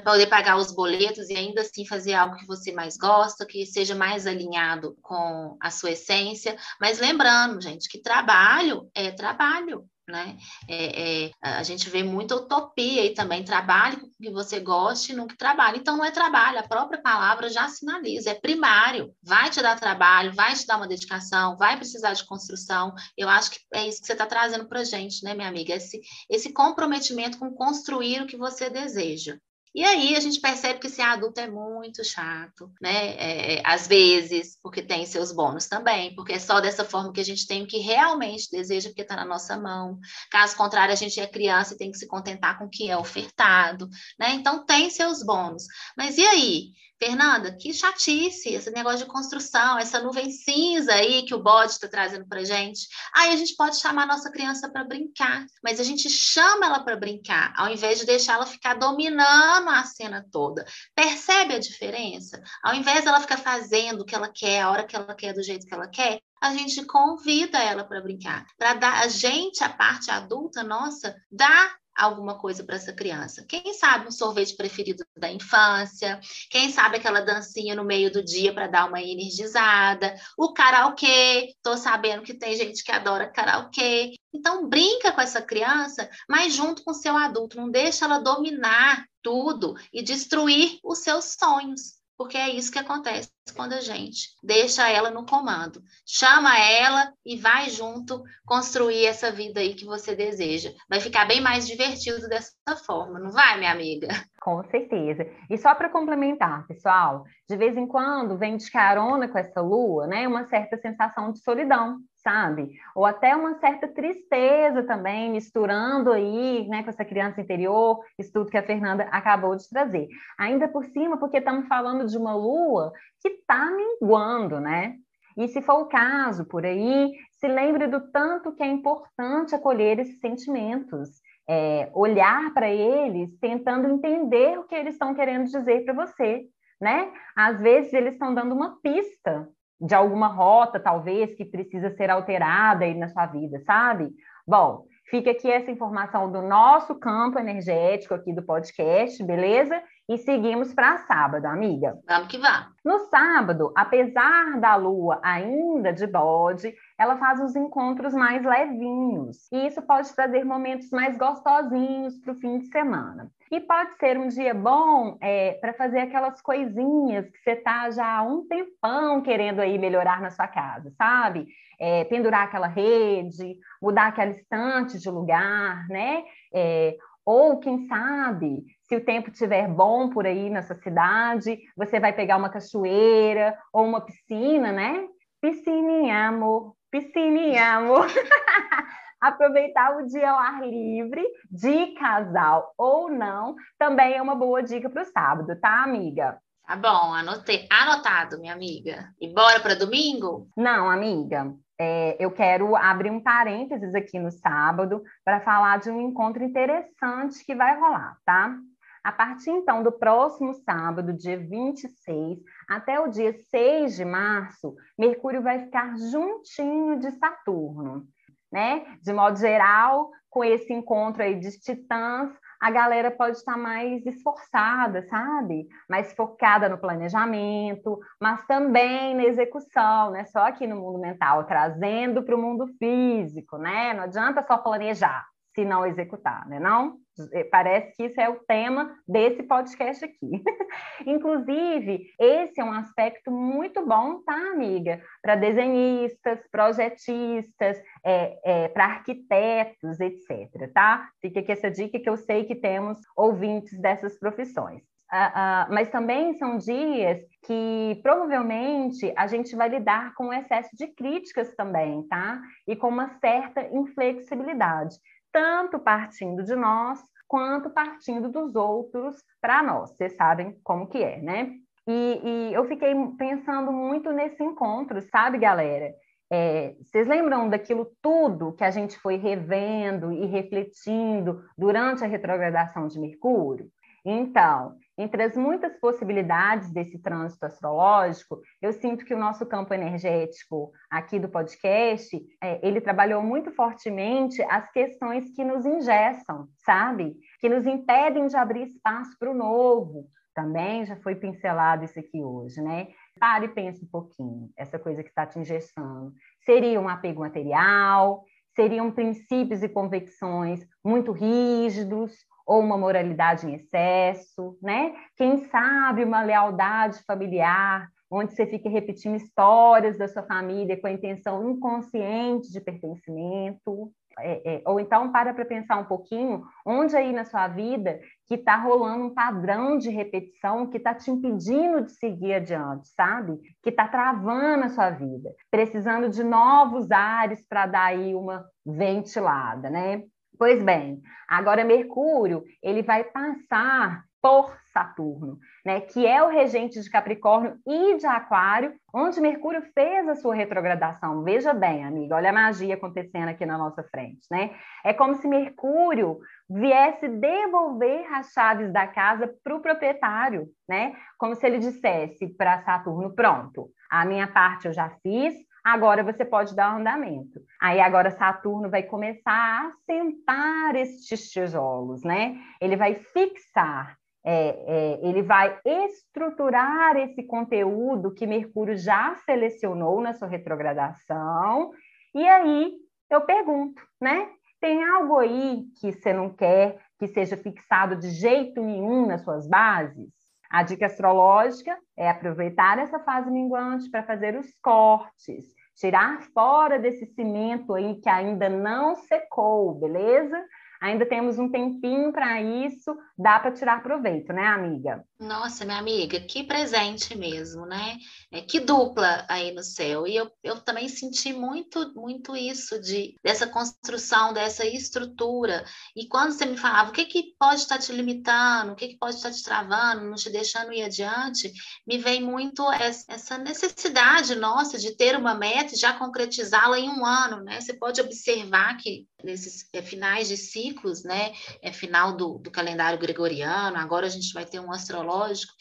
para 0.00 0.12
poder 0.12 0.26
pagar 0.26 0.56
os 0.56 0.72
boletos 0.72 1.28
e 1.28 1.36
ainda 1.36 1.60
assim 1.60 1.86
fazer 1.86 2.14
algo 2.14 2.36
que 2.36 2.46
você 2.46 2.72
mais 2.72 2.96
gosta, 2.96 3.46
que 3.46 3.66
seja 3.66 3.94
mais 3.94 4.26
alinhado 4.26 4.96
com 5.02 5.56
a 5.60 5.70
sua 5.70 5.92
essência. 5.92 6.56
Mas 6.80 6.98
lembrando, 6.98 7.60
gente, 7.60 7.88
que 7.88 8.00
trabalho 8.00 8.90
é 8.94 9.10
trabalho 9.10 9.88
né? 10.06 10.36
É, 10.68 11.26
é, 11.26 11.30
a 11.40 11.62
gente 11.62 11.88
vê 11.88 12.02
muita 12.02 12.36
utopia 12.36 13.02
aí 13.02 13.14
também, 13.14 13.44
trabalhe 13.44 13.96
com 13.96 14.06
o 14.06 14.10
que 14.10 14.30
você 14.30 14.60
goste 14.60 15.12
e 15.12 15.16
no 15.16 15.26
que 15.26 15.36
trabalhe. 15.36 15.78
Então, 15.78 15.96
não 15.96 16.04
é 16.04 16.10
trabalho, 16.10 16.58
a 16.58 16.68
própria 16.68 17.00
palavra 17.00 17.48
já 17.48 17.68
sinaliza, 17.68 18.30
é 18.30 18.34
primário, 18.34 19.14
vai 19.22 19.50
te 19.50 19.62
dar 19.62 19.78
trabalho, 19.78 20.34
vai 20.34 20.54
te 20.54 20.66
dar 20.66 20.76
uma 20.76 20.86
dedicação, 20.86 21.56
vai 21.56 21.76
precisar 21.76 22.12
de 22.12 22.26
construção. 22.26 22.94
Eu 23.16 23.28
acho 23.28 23.52
que 23.52 23.58
é 23.72 23.88
isso 23.88 24.00
que 24.00 24.06
você 24.06 24.12
está 24.12 24.26
trazendo 24.26 24.68
para 24.68 24.80
a 24.80 24.84
gente, 24.84 25.24
né, 25.24 25.34
minha 25.34 25.48
amiga? 25.48 25.74
Esse, 25.74 26.00
esse 26.28 26.52
comprometimento 26.52 27.38
com 27.38 27.54
construir 27.54 28.22
o 28.22 28.26
que 28.26 28.36
você 28.36 28.68
deseja. 28.68 29.38
E 29.74 29.82
aí 29.82 30.14
a 30.14 30.20
gente 30.20 30.40
percebe 30.40 30.78
que 30.78 30.86
esse 30.86 31.02
adulto 31.02 31.40
é 31.40 31.50
muito 31.50 32.04
chato, 32.04 32.70
né? 32.80 33.16
É, 33.16 33.62
às 33.64 33.88
vezes, 33.88 34.56
porque 34.62 34.80
tem 34.80 35.04
seus 35.04 35.32
bônus 35.32 35.66
também, 35.66 36.14
porque 36.14 36.34
é 36.34 36.38
só 36.38 36.60
dessa 36.60 36.84
forma 36.84 37.12
que 37.12 37.20
a 37.20 37.24
gente 37.24 37.44
tem 37.44 37.64
o 37.64 37.66
que 37.66 37.78
realmente 37.78 38.48
deseja, 38.52 38.88
porque 38.88 39.02
está 39.02 39.16
na 39.16 39.24
nossa 39.24 39.58
mão. 39.58 39.98
Caso 40.30 40.56
contrário, 40.56 40.92
a 40.92 40.96
gente 40.96 41.18
é 41.18 41.26
criança 41.26 41.74
e 41.74 41.76
tem 41.76 41.90
que 41.90 41.98
se 41.98 42.06
contentar 42.06 42.56
com 42.56 42.66
o 42.66 42.70
que 42.70 42.88
é 42.88 42.96
ofertado, 42.96 43.88
né? 44.16 44.34
Então 44.34 44.64
tem 44.64 44.88
seus 44.90 45.24
bônus. 45.24 45.64
Mas 45.96 46.18
e 46.18 46.24
aí? 46.24 46.70
Fernanda, 46.98 47.56
que 47.56 47.72
chatice 47.72 48.54
esse 48.54 48.70
negócio 48.70 49.00
de 49.00 49.06
construção, 49.06 49.78
essa 49.78 50.00
nuvem 50.00 50.30
cinza 50.30 50.94
aí 50.94 51.24
que 51.24 51.34
o 51.34 51.42
bode 51.42 51.72
está 51.72 51.88
trazendo 51.88 52.26
para 52.26 52.44
gente. 52.44 52.86
Aí 53.14 53.32
a 53.32 53.36
gente 53.36 53.54
pode 53.56 53.76
chamar 53.76 54.04
a 54.04 54.06
nossa 54.06 54.30
criança 54.30 54.70
para 54.70 54.84
brincar, 54.84 55.44
mas 55.62 55.80
a 55.80 55.84
gente 55.84 56.08
chama 56.08 56.66
ela 56.66 56.84
para 56.84 56.96
brincar, 56.96 57.52
ao 57.56 57.68
invés 57.68 57.98
de 57.98 58.06
deixar 58.06 58.34
ela 58.34 58.46
ficar 58.46 58.74
dominando 58.74 59.68
a 59.68 59.84
cena 59.84 60.24
toda. 60.30 60.64
Percebe 60.94 61.54
a 61.54 61.58
diferença? 61.58 62.42
Ao 62.62 62.74
invés 62.74 63.04
dela 63.04 63.20
ficar 63.20 63.38
fazendo 63.38 64.02
o 64.02 64.04
que 64.04 64.14
ela 64.14 64.28
quer, 64.28 64.62
a 64.62 64.70
hora 64.70 64.84
que 64.84 64.96
ela 64.96 65.14
quer, 65.14 65.34
do 65.34 65.42
jeito 65.42 65.66
que 65.66 65.74
ela 65.74 65.88
quer, 65.88 66.20
a 66.40 66.52
gente 66.52 66.84
convida 66.84 67.58
ela 67.58 67.84
para 67.84 68.02
brincar, 68.02 68.46
para 68.58 68.74
dar 68.74 69.02
a 69.02 69.08
gente, 69.08 69.64
a 69.64 69.68
parte 69.68 70.10
adulta 70.10 70.62
nossa, 70.62 71.16
dar 71.30 71.74
alguma 71.94 72.38
coisa 72.38 72.64
para 72.64 72.76
essa 72.76 72.92
criança. 72.92 73.44
Quem 73.48 73.72
sabe 73.74 74.08
um 74.08 74.10
sorvete 74.10 74.56
preferido 74.56 75.04
da 75.16 75.30
infância, 75.30 76.20
quem 76.50 76.70
sabe 76.70 76.96
aquela 76.96 77.20
dancinha 77.20 77.74
no 77.74 77.84
meio 77.84 78.12
do 78.12 78.22
dia 78.22 78.52
para 78.52 78.66
dar 78.66 78.88
uma 78.88 79.00
energizada, 79.00 80.14
o 80.36 80.52
karaokê, 80.52 81.54
tô 81.62 81.76
sabendo 81.76 82.22
que 82.22 82.34
tem 82.34 82.56
gente 82.56 82.82
que 82.82 82.92
adora 82.92 83.30
karaokê. 83.30 84.14
Então 84.32 84.68
brinca 84.68 85.12
com 85.12 85.20
essa 85.20 85.40
criança, 85.40 86.08
mas 86.28 86.54
junto 86.54 86.82
com 86.82 86.92
seu 86.92 87.16
adulto, 87.16 87.56
não 87.56 87.70
deixa 87.70 88.04
ela 88.04 88.18
dominar 88.18 89.06
tudo 89.22 89.74
e 89.92 90.02
destruir 90.02 90.78
os 90.82 90.98
seus 90.98 91.36
sonhos 91.38 92.03
porque 92.16 92.36
é 92.36 92.50
isso 92.50 92.70
que 92.70 92.78
acontece 92.78 93.30
quando 93.56 93.74
a 93.74 93.80
gente 93.80 94.28
deixa 94.42 94.88
ela 94.88 95.10
no 95.10 95.26
comando, 95.26 95.82
chama 96.06 96.58
ela 96.58 97.12
e 97.24 97.36
vai 97.36 97.68
junto 97.70 98.22
construir 98.46 99.06
essa 99.06 99.30
vida 99.30 99.60
aí 99.60 99.74
que 99.74 99.84
você 99.84 100.14
deseja. 100.14 100.72
Vai 100.88 101.00
ficar 101.00 101.26
bem 101.26 101.40
mais 101.40 101.66
divertido 101.66 102.28
dessa 102.28 102.76
forma, 102.86 103.18
não 103.18 103.30
vai, 103.30 103.58
minha 103.58 103.72
amiga? 103.72 104.08
Com 104.40 104.62
certeza. 104.70 105.26
E 105.50 105.56
só 105.56 105.74
para 105.74 105.88
complementar, 105.88 106.66
pessoal, 106.66 107.24
de 107.48 107.56
vez 107.56 107.76
em 107.76 107.86
quando 107.86 108.38
vem 108.38 108.56
de 108.56 108.70
carona 108.70 109.28
com 109.28 109.38
essa 109.38 109.60
lua, 109.60 110.06
né, 110.06 110.26
uma 110.26 110.46
certa 110.46 110.76
sensação 110.78 111.32
de 111.32 111.40
solidão 111.40 111.98
sabe? 112.24 112.70
Ou 112.96 113.04
até 113.04 113.36
uma 113.36 113.54
certa 113.60 113.86
tristeza 113.86 114.82
também, 114.82 115.30
misturando 115.30 116.10
aí, 116.10 116.66
né, 116.66 116.82
com 116.82 116.88
essa 116.88 117.04
criança 117.04 117.42
interior, 117.42 118.00
isso 118.18 118.32
tudo 118.32 118.50
que 118.50 118.56
a 118.56 118.66
Fernanda 118.66 119.04
acabou 119.12 119.54
de 119.54 119.68
trazer. 119.68 120.08
Ainda 120.38 120.66
por 120.66 120.84
cima, 120.86 121.18
porque 121.18 121.36
estamos 121.36 121.68
falando 121.68 122.06
de 122.06 122.16
uma 122.16 122.34
lua 122.34 122.92
que 123.20 123.28
está 123.28 123.70
minguando, 123.70 124.58
né? 124.58 124.94
E 125.36 125.48
se 125.48 125.60
for 125.60 125.80
o 125.80 125.86
caso 125.86 126.46
por 126.46 126.64
aí, 126.64 127.12
se 127.32 127.46
lembre 127.46 127.86
do 127.88 128.00
tanto 128.10 128.54
que 128.54 128.62
é 128.62 128.66
importante 128.66 129.54
acolher 129.54 129.98
esses 129.98 130.20
sentimentos, 130.20 131.10
é, 131.48 131.90
olhar 131.92 132.54
para 132.54 132.70
eles, 132.70 133.36
tentando 133.38 133.88
entender 133.88 134.58
o 134.58 134.64
que 134.64 134.74
eles 134.74 134.94
estão 134.94 135.14
querendo 135.14 135.44
dizer 135.44 135.84
para 135.84 136.06
você, 136.06 136.44
né? 136.80 137.12
Às 137.36 137.60
vezes 137.60 137.92
eles 137.92 138.14
estão 138.14 138.32
dando 138.34 138.54
uma 138.54 138.80
pista 138.80 139.48
de 139.80 139.94
alguma 139.94 140.28
rota, 140.28 140.78
talvez, 140.80 141.34
que 141.34 141.44
precisa 141.44 141.90
ser 141.96 142.10
alterada 142.10 142.84
aí 142.84 142.94
na 142.94 143.08
sua 143.08 143.26
vida, 143.26 143.60
sabe? 143.66 144.10
Bom, 144.46 144.86
fica 145.10 145.30
aqui 145.30 145.50
essa 145.50 145.70
informação 145.70 146.30
do 146.30 146.42
nosso 146.42 146.94
campo 146.94 147.38
energético 147.38 148.14
aqui 148.14 148.32
do 148.32 148.42
podcast, 148.42 149.22
beleza? 149.24 149.80
E 150.06 150.18
seguimos 150.18 150.74
para 150.74 150.98
sábado, 150.98 151.46
amiga. 151.46 151.98
Vamos 152.06 152.28
que 152.28 152.36
vamos. 152.36 152.74
No 152.84 152.98
sábado, 153.08 153.72
apesar 153.74 154.60
da 154.60 154.76
lua 154.76 155.18
ainda 155.22 155.94
de 155.94 156.06
bode, 156.06 156.74
ela 156.98 157.16
faz 157.16 157.40
os 157.40 157.56
encontros 157.56 158.12
mais 158.12 158.44
levinhos. 158.44 159.50
E 159.50 159.66
isso 159.66 159.80
pode 159.80 160.14
trazer 160.14 160.44
momentos 160.44 160.90
mais 160.90 161.16
gostosinhos 161.16 162.18
para 162.18 162.32
o 162.32 162.36
fim 162.36 162.58
de 162.58 162.66
semana. 162.66 163.30
E 163.54 163.60
pode 163.60 163.94
ser 163.98 164.18
um 164.18 164.26
dia 164.26 164.52
bom 164.52 165.16
é, 165.20 165.52
para 165.52 165.72
fazer 165.72 166.00
aquelas 166.00 166.42
coisinhas 166.42 167.30
que 167.30 167.38
você 167.38 167.52
está 167.52 167.88
já 167.88 168.16
há 168.18 168.22
um 168.24 168.44
tempão 168.48 169.22
querendo 169.22 169.60
aí 169.60 169.78
melhorar 169.78 170.20
na 170.20 170.28
sua 170.28 170.48
casa, 170.48 170.90
sabe? 170.98 171.46
É, 171.78 172.02
pendurar 172.02 172.48
aquela 172.48 172.66
rede, 172.66 173.56
mudar 173.80 174.08
aquela 174.08 174.32
estante 174.32 174.98
de 174.98 175.08
lugar, 175.08 175.86
né? 175.86 176.24
É, 176.52 176.96
ou, 177.24 177.60
quem 177.60 177.86
sabe, 177.86 178.64
se 178.88 178.96
o 178.96 179.04
tempo 179.04 179.30
estiver 179.30 179.68
bom 179.68 180.10
por 180.10 180.26
aí 180.26 180.50
nessa 180.50 180.74
cidade, 180.74 181.56
você 181.76 182.00
vai 182.00 182.12
pegar 182.12 182.36
uma 182.36 182.50
cachoeira 182.50 183.56
ou 183.72 183.84
uma 183.84 184.00
piscina, 184.00 184.72
né? 184.72 185.06
Piscininha, 185.40 186.26
amor, 186.26 186.74
piscininha, 186.90 187.76
amor. 187.76 188.08
Aproveitar 189.24 189.96
o 189.96 190.06
dia 190.06 190.30
ao 190.30 190.38
ar 190.38 190.60
livre, 190.60 191.24
de 191.50 191.94
casal 191.94 192.74
ou 192.76 193.10
não, 193.10 193.56
também 193.78 194.12
é 194.12 194.20
uma 194.20 194.34
boa 194.34 194.62
dica 194.62 194.90
para 194.90 195.00
o 195.00 195.06
sábado, 195.06 195.58
tá, 195.58 195.82
amiga? 195.82 196.38
Tá 196.66 196.76
bom, 196.76 197.14
anotei, 197.14 197.66
anotado, 197.70 198.38
minha 198.38 198.52
amiga. 198.52 199.08
E 199.18 199.26
bora 199.32 199.60
para 199.60 199.76
domingo? 199.76 200.46
Não, 200.54 200.90
amiga. 200.90 201.54
É, 201.80 202.22
eu 202.22 202.30
quero 202.32 202.76
abrir 202.76 203.10
um 203.10 203.22
parênteses 203.22 203.94
aqui 203.94 204.18
no 204.18 204.30
sábado 204.30 205.02
para 205.24 205.40
falar 205.40 205.78
de 205.78 205.90
um 205.90 206.02
encontro 206.02 206.44
interessante 206.44 207.42
que 207.46 207.54
vai 207.54 207.80
rolar, 207.80 208.18
tá? 208.26 208.54
A 209.02 209.10
partir 209.10 209.52
então 209.52 209.82
do 209.82 209.90
próximo 209.90 210.52
sábado, 210.52 211.14
dia 211.14 211.38
26, 211.38 212.40
até 212.68 213.00
o 213.00 213.08
dia 213.08 213.32
6 213.50 213.96
de 213.96 214.04
março, 214.04 214.74
Mercúrio 214.98 215.40
vai 215.40 215.64
ficar 215.64 215.96
juntinho 215.96 216.98
de 216.98 217.10
Saturno 217.12 218.06
né? 218.54 218.84
De 219.02 219.12
modo 219.12 219.36
geral, 219.36 220.12
com 220.30 220.44
esse 220.44 220.72
encontro 220.72 221.24
aí 221.24 221.34
de 221.40 221.50
titãs, 221.58 222.30
a 222.60 222.70
galera 222.70 223.10
pode 223.10 223.36
estar 223.36 223.58
mais 223.58 224.06
esforçada, 224.06 225.02
sabe? 225.08 225.66
Mais 225.90 226.12
focada 226.14 226.68
no 226.68 226.78
planejamento, 226.78 227.98
mas 228.20 228.46
também 228.46 229.16
na 229.16 229.24
execução, 229.24 230.12
né? 230.12 230.24
Só 230.26 230.46
aqui 230.46 230.68
no 230.68 230.76
mundo 230.76 231.00
mental, 231.00 231.44
trazendo 231.44 232.22
para 232.22 232.36
o 232.36 232.40
mundo 232.40 232.68
físico, 232.78 233.58
né? 233.58 233.92
Não 233.92 234.04
adianta 234.04 234.46
só 234.46 234.56
planejar 234.56 235.26
se 235.52 235.64
não 235.64 235.84
executar, 235.84 236.48
né? 236.48 236.60
Não? 236.60 237.03
É, 237.32 237.44
parece 237.44 237.96
que 237.96 238.04
isso 238.04 238.20
é 238.20 238.28
o 238.28 238.40
tema 238.40 238.96
desse 239.06 239.42
podcast 239.42 240.04
aqui. 240.04 240.42
Inclusive, 241.06 242.06
esse 242.18 242.60
é 242.60 242.64
um 242.64 242.72
aspecto 242.72 243.30
muito 243.30 243.84
bom, 243.86 244.20
tá, 244.22 244.34
amiga? 244.52 245.00
Para 245.22 245.36
desenhistas, 245.36 246.40
projetistas, 246.50 247.80
é, 248.04 248.38
é, 248.44 248.68
para 248.68 248.84
arquitetos, 248.84 250.00
etc. 250.00 250.72
Tá? 250.72 251.08
Fica 251.20 251.40
aqui 251.40 251.52
essa 251.52 251.70
dica 251.70 251.98
que 251.98 252.08
eu 252.08 252.16
sei 252.16 252.44
que 252.44 252.54
temos 252.54 252.98
ouvintes 253.16 253.80
dessas 253.80 254.18
profissões. 254.18 254.82
Uh, 255.12 255.16
uh, 255.16 255.72
mas 255.72 255.90
também 255.90 256.34
são 256.34 256.58
dias 256.58 257.20
que 257.46 258.00
provavelmente 258.02 259.12
a 259.16 259.28
gente 259.28 259.54
vai 259.54 259.68
lidar 259.68 260.12
com 260.14 260.26
um 260.26 260.32
excesso 260.32 260.70
de 260.76 260.88
críticas 260.88 261.54
também, 261.54 262.02
tá? 262.08 262.40
E 262.66 262.74
com 262.74 262.88
uma 262.88 263.08
certa 263.20 263.62
inflexibilidade, 263.72 264.96
tanto 265.34 265.80
partindo 265.80 266.44
de 266.44 266.54
nós 266.54 267.00
quanto 267.26 267.68
partindo 267.68 268.30
dos 268.30 268.54
outros 268.54 269.16
para 269.40 269.64
nós. 269.64 269.90
Vocês 269.90 270.14
sabem 270.14 270.56
como 270.62 270.86
que 270.86 271.02
é, 271.02 271.20
né? 271.20 271.50
E, 271.88 272.20
e, 272.24 272.54
eu 272.54 272.64
fiquei 272.66 272.94
pensando 273.18 273.72
muito 273.72 274.12
nesse 274.12 274.42
encontro, 274.42 275.02
sabe, 275.02 275.36
galera? 275.38 275.92
É, 276.32 276.76
vocês 276.80 277.08
lembram 277.08 277.48
daquilo 277.48 277.90
tudo 278.00 278.54
que 278.54 278.62
a 278.62 278.70
gente 278.70 278.96
foi 278.98 279.16
revendo 279.16 280.12
e 280.12 280.24
refletindo 280.24 281.42
durante 281.58 282.04
a 282.04 282.06
retrogradação 282.06 282.86
de 282.86 282.98
Mercúrio? 283.00 283.68
Então, 284.04 284.76
entre 284.96 285.22
as 285.22 285.36
muitas 285.36 285.76
possibilidades 285.76 286.70
desse 286.70 286.98
trânsito 286.98 287.44
astrológico, 287.44 288.40
eu 288.62 288.72
sinto 288.72 289.04
que 289.04 289.14
o 289.14 289.18
nosso 289.18 289.44
campo 289.44 289.74
energético 289.74 290.72
aqui 290.88 291.18
do 291.18 291.28
podcast, 291.28 292.16
é, 292.42 292.66
ele 292.66 292.80
trabalhou 292.80 293.22
muito 293.22 293.50
fortemente 293.52 294.40
as 294.42 294.70
questões 294.70 295.30
que 295.34 295.44
nos 295.44 295.66
ingessam, 295.66 296.48
sabe? 296.64 297.16
Que 297.40 297.48
nos 297.48 297.66
impedem 297.66 298.26
de 298.26 298.36
abrir 298.36 298.62
espaço 298.62 299.16
para 299.18 299.30
o 299.30 299.34
novo. 299.34 300.06
Também 300.34 300.84
já 300.84 300.96
foi 300.96 301.14
pincelado 301.14 301.84
isso 301.84 301.98
aqui 301.98 302.22
hoje, 302.22 302.60
né? 302.60 302.88
Pare 303.18 303.46
e 303.46 303.48
pense 303.48 303.84
um 303.84 303.88
pouquinho, 303.88 304.50
essa 304.56 304.78
coisa 304.78 305.02
que 305.02 305.08
está 305.08 305.26
te 305.26 305.38
ingessando. 305.38 306.12
Seria 306.44 306.80
um 306.80 306.88
apego 306.88 307.20
material? 307.20 308.24
Seriam 308.54 308.90
princípios 308.90 309.62
e 309.62 309.68
convicções 309.68 310.66
muito 310.84 311.10
rígidos? 311.12 312.14
Ou 312.46 312.60
uma 312.60 312.76
moralidade 312.76 313.46
em 313.46 313.54
excesso, 313.54 314.58
né? 314.62 314.94
Quem 315.16 315.38
sabe 315.48 316.04
uma 316.04 316.22
lealdade 316.22 317.02
familiar, 317.06 317.88
onde 318.10 318.34
você 318.34 318.46
fica 318.46 318.68
repetindo 318.68 319.16
histórias 319.16 319.98
da 319.98 320.06
sua 320.06 320.22
família 320.22 320.80
com 320.80 320.86
a 320.86 320.92
intenção 320.92 321.50
inconsciente 321.50 322.50
de 322.50 322.60
pertencimento. 322.60 323.90
É, 324.20 324.54
é, 324.54 324.62
ou 324.64 324.78
então 324.78 325.10
para 325.10 325.34
para 325.34 325.44
pensar 325.44 325.76
um 325.76 325.86
pouquinho 325.86 326.44
onde 326.64 326.96
aí 326.96 327.12
na 327.12 327.24
sua 327.24 327.48
vida 327.48 327.98
que 328.28 328.36
está 328.36 328.54
rolando 328.54 329.06
um 329.06 329.12
padrão 329.12 329.76
de 329.76 329.90
repetição 329.90 330.68
que 330.68 330.76
está 330.76 330.94
te 330.94 331.10
impedindo 331.10 331.82
de 331.82 331.90
seguir 331.90 332.34
adiante, 332.34 332.86
sabe? 332.90 333.36
Que 333.60 333.70
está 333.70 333.88
travando 333.88 334.66
a 334.66 334.68
sua 334.68 334.90
vida, 334.90 335.34
precisando 335.50 336.08
de 336.08 336.22
novos 336.22 336.92
ares 336.92 337.44
para 337.48 337.66
dar 337.66 337.86
aí 337.86 338.14
uma 338.14 338.46
ventilada, 338.64 339.68
né? 339.68 340.04
Pois 340.38 340.62
bem, 340.62 341.00
agora 341.28 341.64
Mercúrio, 341.64 342.42
ele 342.62 342.82
vai 342.82 343.04
passar 343.04 344.04
por 344.20 344.56
Saturno, 344.72 345.38
né, 345.66 345.82
que 345.82 346.06
é 346.06 346.22
o 346.22 346.28
regente 346.28 346.80
de 346.80 346.90
Capricórnio 346.90 347.58
e 347.66 347.98
de 347.98 348.06
Aquário, 348.06 348.74
onde 348.92 349.20
Mercúrio 349.20 349.62
fez 349.74 350.08
a 350.08 350.14
sua 350.14 350.34
retrogradação. 350.34 351.22
Veja 351.22 351.52
bem, 351.52 351.84
amiga, 351.84 352.16
olha 352.16 352.30
a 352.30 352.32
magia 352.32 352.74
acontecendo 352.74 353.28
aqui 353.28 353.44
na 353.44 353.58
nossa 353.58 353.84
frente, 353.84 354.26
né? 354.30 354.52
É 354.82 354.94
como 354.94 355.14
se 355.16 355.28
Mercúrio 355.28 356.18
viesse 356.48 357.06
devolver 357.06 358.10
as 358.14 358.32
chaves 358.32 358.72
da 358.72 358.86
casa 358.86 359.30
para 359.44 359.56
o 359.56 359.60
proprietário, 359.60 360.48
né? 360.66 360.94
Como 361.18 361.34
se 361.34 361.46
ele 361.46 361.58
dissesse 361.58 362.26
para 362.34 362.62
Saturno: 362.62 363.14
pronto, 363.14 363.68
a 363.90 364.06
minha 364.06 364.26
parte 364.26 364.66
eu 364.66 364.72
já 364.72 364.88
fiz, 365.02 365.34
agora 365.64 366.04
você 366.04 366.24
pode 366.24 366.54
dar 366.54 366.76
andamento. 366.76 367.40
Aí 367.60 367.80
agora 367.80 368.10
Saturno 368.10 368.68
vai 368.68 368.82
começar 368.82 369.32
a 369.32 369.68
assentar 369.68 370.76
estes 370.76 371.30
tijolos, 371.30 372.04
né? 372.04 372.38
Ele 372.60 372.76
vai 372.76 372.94
fixar, 372.96 373.96
é, 374.22 374.48
é, 374.66 375.08
ele 375.08 375.22
vai 375.22 375.58
estruturar 375.64 376.96
esse 376.96 377.22
conteúdo 377.22 378.12
que 378.12 378.26
Mercúrio 378.26 378.76
já 378.76 379.14
selecionou 379.24 380.00
na 380.00 380.12
sua 380.12 380.28
retrogradação. 380.28 381.72
E 382.14 382.26
aí 382.28 382.74
eu 383.10 383.22
pergunto, 383.22 383.82
né? 384.00 384.28
Tem 384.60 384.82
algo 384.84 385.18
aí 385.18 385.64
que 385.80 385.92
você 385.92 386.12
não 386.12 386.30
quer 386.30 386.78
que 386.98 387.06
seja 387.08 387.36
fixado 387.36 387.96
de 387.96 388.08
jeito 388.10 388.62
nenhum 388.62 389.06
nas 389.06 389.22
suas 389.22 389.46
bases? 389.48 390.23
A 390.54 390.62
dica 390.62 390.86
astrológica 390.86 391.76
é 391.96 392.08
aproveitar 392.08 392.78
essa 392.78 393.00
fase 393.00 393.28
minguante 393.28 393.90
para 393.90 394.04
fazer 394.04 394.38
os 394.38 394.54
cortes, 394.62 395.46
tirar 395.74 396.22
fora 396.32 396.78
desse 396.78 397.06
cimento 397.06 397.74
aí 397.74 397.96
que 398.00 398.08
ainda 398.08 398.48
não 398.48 398.94
secou, 398.94 399.74
beleza? 399.74 400.40
Ainda 400.80 401.04
temos 401.04 401.40
um 401.40 401.50
tempinho 401.50 402.12
para 402.12 402.40
isso, 402.40 402.96
dá 403.18 403.40
para 403.40 403.50
tirar 403.50 403.82
proveito, 403.82 404.32
né, 404.32 404.46
amiga? 404.46 405.04
Nossa, 405.24 405.64
minha 405.64 405.78
amiga, 405.78 406.20
que 406.20 406.44
presente 406.44 407.16
mesmo, 407.16 407.64
né? 407.64 407.96
É, 408.30 408.42
que 408.42 408.60
dupla 408.60 409.24
aí 409.26 409.52
no 409.52 409.62
céu. 409.62 410.06
E 410.06 410.14
eu, 410.14 410.30
eu 410.42 410.60
também 410.60 410.86
senti 410.86 411.32
muito, 411.32 411.94
muito 411.94 412.36
isso 412.36 412.78
de 412.78 413.16
dessa 413.24 413.46
construção, 413.46 414.34
dessa 414.34 414.66
estrutura. 414.66 415.64
E 415.96 416.06
quando 416.08 416.32
você 416.32 416.44
me 416.44 416.58
falava 416.58 416.90
o 416.90 416.92
que, 416.92 417.06
que 417.06 417.34
pode 417.38 417.62
estar 417.62 417.78
te 417.78 417.90
limitando, 417.90 418.72
o 418.72 418.76
que, 418.76 418.88
que 418.88 418.98
pode 418.98 419.16
estar 419.16 419.30
te 419.30 419.42
travando, 419.42 420.04
não 420.04 420.14
te 420.14 420.28
deixando 420.28 420.74
ir 420.74 420.82
adiante, 420.82 421.50
me 421.86 421.96
vem 421.96 422.22
muito 422.22 422.62
essa 422.72 423.38
necessidade 423.38 424.34
nossa 424.34 424.78
de 424.78 424.94
ter 424.94 425.16
uma 425.16 425.34
meta 425.34 425.74
e 425.74 425.78
já 425.78 425.94
concretizá-la 425.94 426.78
em 426.78 426.90
um 426.90 427.04
ano, 427.06 427.42
né? 427.42 427.62
Você 427.62 427.72
pode 427.72 427.98
observar 427.98 428.76
que 428.76 429.06
nesses 429.22 429.66
é, 429.72 429.80
finais 429.80 430.28
de 430.28 430.36
ciclos, 430.36 431.02
né? 431.02 431.32
É 431.62 431.72
final 431.72 432.14
do, 432.14 432.36
do 432.38 432.50
calendário 432.50 432.98
gregoriano, 432.98 433.78
agora 433.78 434.06
a 434.06 434.10
gente 434.10 434.34
vai 434.34 434.44
ter 434.44 434.60
um 434.60 434.70
astrológico. 434.70 435.13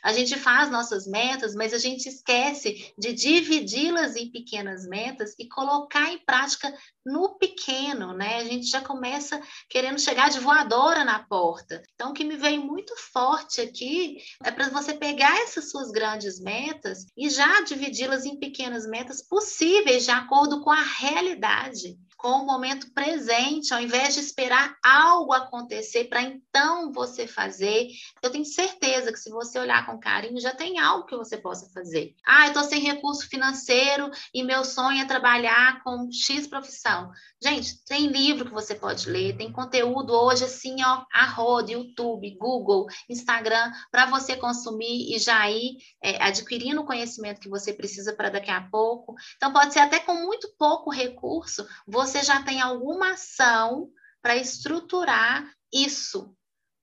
A 0.04 0.14
gente 0.14 0.38
faz 0.38 0.70
nossas 0.70 1.06
metas, 1.06 1.54
mas 1.54 1.74
a 1.74 1.78
gente 1.78 2.08
esquece 2.08 2.94
de 2.98 3.14
dividi-las 3.14 4.16
em 4.16 4.32
pequenas 4.32 4.86
metas 4.88 5.34
e 5.38 5.48
colocar 5.48 6.12
em 6.12 6.20
prática 6.20 6.74
no 7.06 7.38
pequeno, 7.38 8.14
né? 8.14 8.38
A 8.38 8.44
gente 8.44 8.68
já 8.68 8.82
começa 8.82 9.42
querendo 9.70 10.00
chegar 10.00 10.30
de 10.30 10.40
voadora 10.40 11.04
na 11.04 11.20
porta. 11.20 11.84
Então, 11.94 12.12
o 12.12 12.14
que 12.14 12.24
me 12.24 12.38
veio 12.38 12.64
muito 12.64 12.96
forte 12.96 13.62
aqui 13.62 14.18
é 14.44 14.52
para 14.52 14.70
você 14.70 14.94
pegar 14.94 15.38
essas 15.42 15.70
suas 15.70 15.92
grandes 15.92 16.40
metas 16.40 17.06
e 17.18 17.30
já 17.30 17.62
dividi-las 17.62 18.26
em 18.26 18.40
pequenas 18.40 18.88
metas 18.88 19.22
possíveis 19.22 20.06
de 20.06 20.12
acordo 20.12 20.62
com 20.62 20.72
a 20.72 20.82
realidade 20.82 21.98
com 22.24 22.40
o 22.40 22.46
momento 22.46 22.90
presente, 22.94 23.74
ao 23.74 23.82
invés 23.82 24.14
de 24.14 24.22
esperar 24.22 24.78
algo 24.82 25.34
acontecer 25.34 26.06
para 26.06 26.22
então 26.22 26.90
você 26.94 27.28
fazer. 27.28 27.90
Eu 28.22 28.32
tenho 28.32 28.46
certeza 28.46 29.12
que 29.12 29.20
se 29.20 29.30
você 29.30 29.60
olhar 29.60 29.86
com 29.86 30.00
carinho, 30.00 30.40
já 30.40 30.56
tem 30.56 30.80
algo 30.80 31.06
que 31.06 31.18
você 31.18 31.36
possa 31.36 31.70
fazer. 31.74 32.16
Ah, 32.26 32.46
eu 32.46 32.48
estou 32.48 32.64
sem 32.64 32.80
recurso 32.80 33.28
financeiro 33.28 34.10
e 34.34 34.42
meu 34.42 34.64
sonho 34.64 35.02
é 35.02 35.06
trabalhar 35.06 35.84
com 35.84 36.10
X 36.14 36.48
profissão. 36.48 37.12
Gente, 37.44 37.84
tem 37.84 38.08
livro 38.08 38.46
que 38.46 38.54
você 38.54 38.74
pode 38.74 39.10
ler, 39.10 39.36
tem 39.36 39.52
conteúdo 39.52 40.14
hoje 40.14 40.46
assim, 40.46 40.78
ó, 40.82 41.04
a 41.12 41.26
roda, 41.26 41.74
YouTube, 41.74 42.38
Google, 42.40 42.86
Instagram, 43.10 43.70
para 43.92 44.06
você 44.06 44.38
consumir 44.38 45.14
e 45.14 45.20
já 45.20 45.52
ir 45.52 45.76
é, 46.02 46.24
adquirindo 46.24 46.80
o 46.80 46.86
conhecimento 46.86 47.42
que 47.42 47.50
você 47.50 47.74
precisa 47.74 48.14
para 48.16 48.30
daqui 48.30 48.50
a 48.50 48.62
pouco. 48.62 49.14
Então, 49.36 49.52
pode 49.52 49.74
ser 49.74 49.80
até 49.80 50.00
com 50.00 50.14
muito 50.14 50.48
pouco 50.58 50.90
recurso, 50.90 51.68
você 51.86 52.13
já 52.22 52.44
tem 52.44 52.62
alguma 52.62 53.14
ação 53.14 53.90
para 54.22 54.36
estruturar 54.36 55.50
isso. 55.72 56.36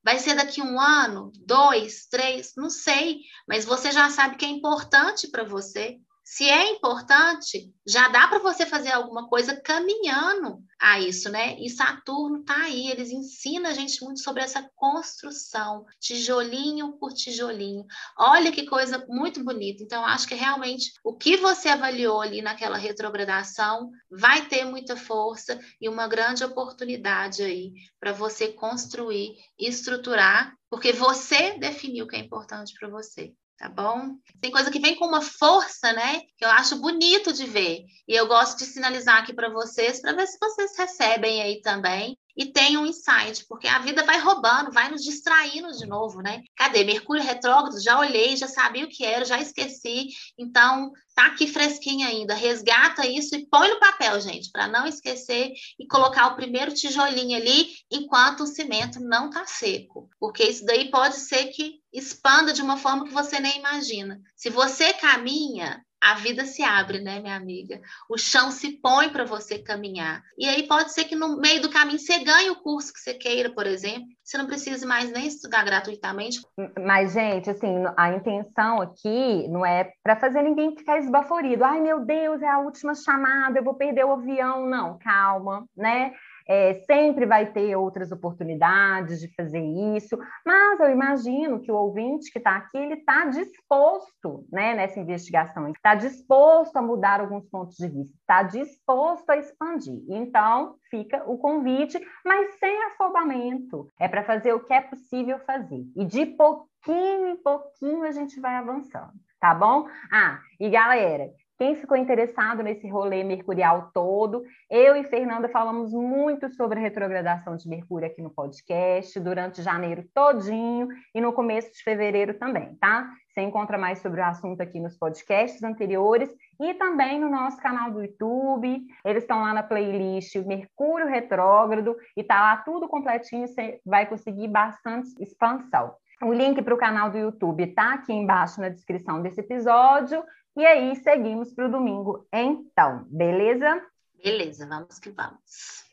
Vai 0.02 0.18
ser 0.18 0.34
daqui 0.34 0.62
um 0.62 0.80
ano, 0.80 1.30
dois, 1.44 2.06
três, 2.06 2.52
não 2.56 2.70
sei, 2.70 3.20
mas 3.46 3.64
você 3.64 3.92
já 3.92 4.08
sabe 4.08 4.36
que 4.36 4.44
é 4.44 4.48
importante 4.48 5.28
para 5.28 5.44
você. 5.44 5.98
Se 6.32 6.48
é 6.48 6.70
importante, 6.70 7.74
já 7.84 8.06
dá 8.06 8.28
para 8.28 8.38
você 8.38 8.64
fazer 8.64 8.92
alguma 8.92 9.28
coisa 9.28 9.60
caminhando 9.60 10.62
a 10.78 11.00
isso, 11.00 11.28
né? 11.28 11.58
E 11.58 11.68
Saturno 11.68 12.44
tá 12.44 12.54
aí, 12.54 12.88
eles 12.88 13.10
ensinam 13.10 13.68
a 13.68 13.74
gente 13.74 14.00
muito 14.04 14.20
sobre 14.20 14.40
essa 14.40 14.70
construção, 14.76 15.84
tijolinho 15.98 16.92
por 16.98 17.12
tijolinho. 17.12 17.84
Olha 18.16 18.52
que 18.52 18.64
coisa 18.64 19.04
muito 19.08 19.42
bonita. 19.42 19.82
Então, 19.82 20.06
acho 20.06 20.28
que 20.28 20.36
realmente 20.36 20.92
o 21.02 21.16
que 21.16 21.36
você 21.36 21.68
avaliou 21.68 22.20
ali 22.20 22.40
naquela 22.40 22.78
retrogradação 22.78 23.90
vai 24.08 24.46
ter 24.46 24.64
muita 24.64 24.96
força 24.96 25.58
e 25.80 25.88
uma 25.88 26.06
grande 26.06 26.44
oportunidade 26.44 27.42
aí 27.42 27.72
para 27.98 28.12
você 28.12 28.52
construir 28.52 29.34
estruturar, 29.58 30.54
porque 30.70 30.92
você 30.92 31.58
definiu 31.58 32.04
o 32.04 32.08
que 32.08 32.14
é 32.14 32.20
importante 32.20 32.72
para 32.78 32.88
você 32.88 33.34
tá 33.60 33.68
bom? 33.68 34.16
Tem 34.40 34.50
coisa 34.50 34.70
que 34.70 34.80
vem 34.80 34.96
com 34.96 35.04
uma 35.04 35.20
força, 35.20 35.92
né? 35.92 36.20
Que 36.38 36.46
eu 36.46 36.48
acho 36.48 36.80
bonito 36.80 37.30
de 37.30 37.44
ver. 37.44 37.84
E 38.08 38.14
eu 38.14 38.26
gosto 38.26 38.56
de 38.58 38.64
sinalizar 38.64 39.18
aqui 39.18 39.34
para 39.34 39.50
vocês, 39.50 40.00
para 40.00 40.14
ver 40.14 40.26
se 40.26 40.38
vocês 40.40 40.72
recebem 40.78 41.42
aí 41.42 41.60
também. 41.60 42.18
E 42.40 42.46
tenha 42.46 42.80
um 42.80 42.86
insight, 42.86 43.44
porque 43.46 43.68
a 43.68 43.80
vida 43.80 44.02
vai 44.02 44.18
roubando, 44.18 44.72
vai 44.72 44.90
nos 44.90 45.04
distraindo 45.04 45.70
de 45.72 45.84
novo, 45.84 46.22
né? 46.22 46.42
Cadê? 46.56 46.82
Mercúrio 46.84 47.22
retrógrado, 47.22 47.78
já 47.78 47.98
olhei, 47.98 48.34
já 48.34 48.48
sabia 48.48 48.86
o 48.86 48.88
que 48.88 49.04
era, 49.04 49.26
já 49.26 49.38
esqueci, 49.38 50.08
então 50.38 50.90
tá 51.14 51.26
aqui 51.26 51.46
fresquinho 51.46 52.08
ainda. 52.08 52.32
Resgata 52.32 53.06
isso 53.06 53.36
e 53.36 53.46
põe 53.46 53.68
no 53.68 53.78
papel, 53.78 54.18
gente, 54.22 54.50
para 54.50 54.66
não 54.66 54.86
esquecer 54.86 55.52
e 55.78 55.86
colocar 55.86 56.28
o 56.28 56.34
primeiro 56.34 56.72
tijolinho 56.72 57.36
ali 57.36 57.74
enquanto 57.90 58.44
o 58.44 58.46
cimento 58.46 58.98
não 59.00 59.28
tá 59.28 59.44
seco, 59.46 60.08
porque 60.18 60.44
isso 60.44 60.64
daí 60.64 60.90
pode 60.90 61.16
ser 61.16 61.48
que 61.48 61.74
expanda 61.92 62.54
de 62.54 62.62
uma 62.62 62.78
forma 62.78 63.04
que 63.04 63.12
você 63.12 63.38
nem 63.38 63.58
imagina. 63.58 64.18
Se 64.34 64.48
você 64.48 64.94
caminha, 64.94 65.84
a 66.00 66.14
vida 66.14 66.44
se 66.44 66.62
abre, 66.62 67.00
né, 67.00 67.20
minha 67.20 67.36
amiga? 67.36 67.80
O 68.08 68.16
chão 68.16 68.50
se 68.50 68.80
põe 68.80 69.10
para 69.10 69.24
você 69.24 69.58
caminhar. 69.58 70.22
E 70.38 70.48
aí 70.48 70.66
pode 70.66 70.92
ser 70.92 71.04
que 71.04 71.14
no 71.14 71.36
meio 71.38 71.60
do 71.60 71.70
caminho 71.70 71.98
você 71.98 72.18
ganhe 72.24 72.50
o 72.50 72.62
curso 72.62 72.92
que 72.92 73.00
você 73.00 73.14
queira, 73.14 73.52
por 73.52 73.66
exemplo. 73.66 74.06
Você 74.24 74.38
não 74.38 74.46
precise 74.46 74.86
mais 74.86 75.10
nem 75.12 75.26
estudar 75.26 75.64
gratuitamente. 75.64 76.40
Mas, 76.84 77.12
gente, 77.12 77.50
assim, 77.50 77.74
a 77.96 78.12
intenção 78.12 78.80
aqui 78.80 79.46
não 79.48 79.66
é 79.66 79.92
para 80.02 80.16
fazer 80.16 80.42
ninguém 80.42 80.76
ficar 80.76 80.98
esbaforido. 80.98 81.64
Ai, 81.64 81.80
meu 81.80 82.00
Deus, 82.04 82.40
é 82.40 82.48
a 82.48 82.60
última 82.60 82.94
chamada, 82.94 83.58
eu 83.58 83.64
vou 83.64 83.74
perder 83.74 84.04
o 84.04 84.12
avião. 84.12 84.66
Não, 84.66 84.98
calma, 84.98 85.66
né? 85.76 86.12
É, 86.48 86.74
sempre 86.86 87.26
vai 87.26 87.46
ter 87.52 87.76
outras 87.76 88.10
oportunidades 88.12 89.20
de 89.20 89.28
fazer 89.34 89.62
isso, 89.96 90.18
mas 90.44 90.80
eu 90.80 90.90
imagino 90.90 91.60
que 91.60 91.70
o 91.70 91.76
ouvinte 91.76 92.30
que 92.30 92.38
está 92.38 92.56
aqui, 92.56 92.78
ele 92.78 92.94
está 92.94 93.26
disposto 93.26 94.44
né, 94.50 94.74
nessa 94.74 94.98
investigação, 95.00 95.68
está 95.68 95.94
disposto 95.94 96.76
a 96.76 96.82
mudar 96.82 97.20
alguns 97.20 97.46
pontos 97.48 97.76
de 97.76 97.88
vista, 97.88 98.16
está 98.18 98.42
disposto 98.42 99.30
a 99.30 99.36
expandir. 99.36 100.02
Então, 100.08 100.76
fica 100.90 101.22
o 101.30 101.38
convite, 101.38 102.00
mas 102.24 102.54
sem 102.58 102.84
afobamento. 102.84 103.88
É 103.98 104.08
para 104.08 104.24
fazer 104.24 104.52
o 104.52 104.60
que 104.60 104.72
é 104.72 104.80
possível 104.80 105.38
fazer. 105.40 105.84
E 105.96 106.04
de 106.04 106.26
pouquinho 106.26 107.28
em 107.28 107.36
pouquinho 107.36 108.04
a 108.04 108.10
gente 108.10 108.40
vai 108.40 108.56
avançando, 108.56 109.12
tá 109.38 109.54
bom? 109.54 109.86
Ah, 110.12 110.40
e 110.58 110.68
galera, 110.68 111.30
quem 111.60 111.76
ficou 111.76 111.94
interessado 111.94 112.62
nesse 112.62 112.88
rolê 112.88 113.22
mercurial 113.22 113.90
todo, 113.92 114.42
eu 114.70 114.96
e 114.96 115.04
Fernanda 115.04 115.46
falamos 115.46 115.92
muito 115.92 116.48
sobre 116.48 116.78
a 116.78 116.82
retrogradação 116.82 117.54
de 117.54 117.68
Mercúrio 117.68 118.06
aqui 118.06 118.22
no 118.22 118.30
podcast, 118.30 119.20
durante 119.20 119.60
janeiro 119.60 120.02
todinho 120.14 120.88
e 121.14 121.20
no 121.20 121.34
começo 121.34 121.70
de 121.70 121.82
fevereiro 121.82 122.32
também, 122.32 122.74
tá? 122.76 123.10
Você 123.28 123.42
encontra 123.42 123.76
mais 123.76 123.98
sobre 123.98 124.22
o 124.22 124.24
assunto 124.24 124.62
aqui 124.62 124.80
nos 124.80 124.96
podcasts 124.96 125.62
anteriores 125.62 126.34
e 126.58 126.72
também 126.72 127.20
no 127.20 127.28
nosso 127.28 127.58
canal 127.58 127.90
do 127.90 128.02
YouTube. 128.02 128.80
Eles 129.04 129.22
estão 129.22 129.42
lá 129.42 129.52
na 129.52 129.62
playlist 129.62 130.34
Mercúrio 130.36 131.08
Retrógrado 131.08 131.94
e 132.16 132.24
tá 132.24 132.40
lá 132.40 132.56
tudo 132.56 132.88
completinho, 132.88 133.46
você 133.46 133.82
vai 133.84 134.06
conseguir 134.06 134.48
bastante 134.48 135.10
expansão. 135.20 135.94
O 136.22 136.34
link 136.34 136.60
para 136.60 136.74
o 136.74 136.78
canal 136.78 137.10
do 137.10 137.16
YouTube 137.16 137.64
está 137.64 137.94
aqui 137.94 138.12
embaixo 138.12 138.60
na 138.60 138.68
descrição 138.68 139.22
desse 139.22 139.40
episódio. 139.40 140.22
E 140.56 140.66
aí, 140.66 140.96
seguimos 140.96 141.54
para 141.54 141.66
o 141.66 141.70
domingo, 141.70 142.26
então, 142.32 143.04
beleza? 143.08 143.82
Beleza, 144.22 144.66
vamos 144.66 144.98
que 144.98 145.10
vamos. 145.10 145.90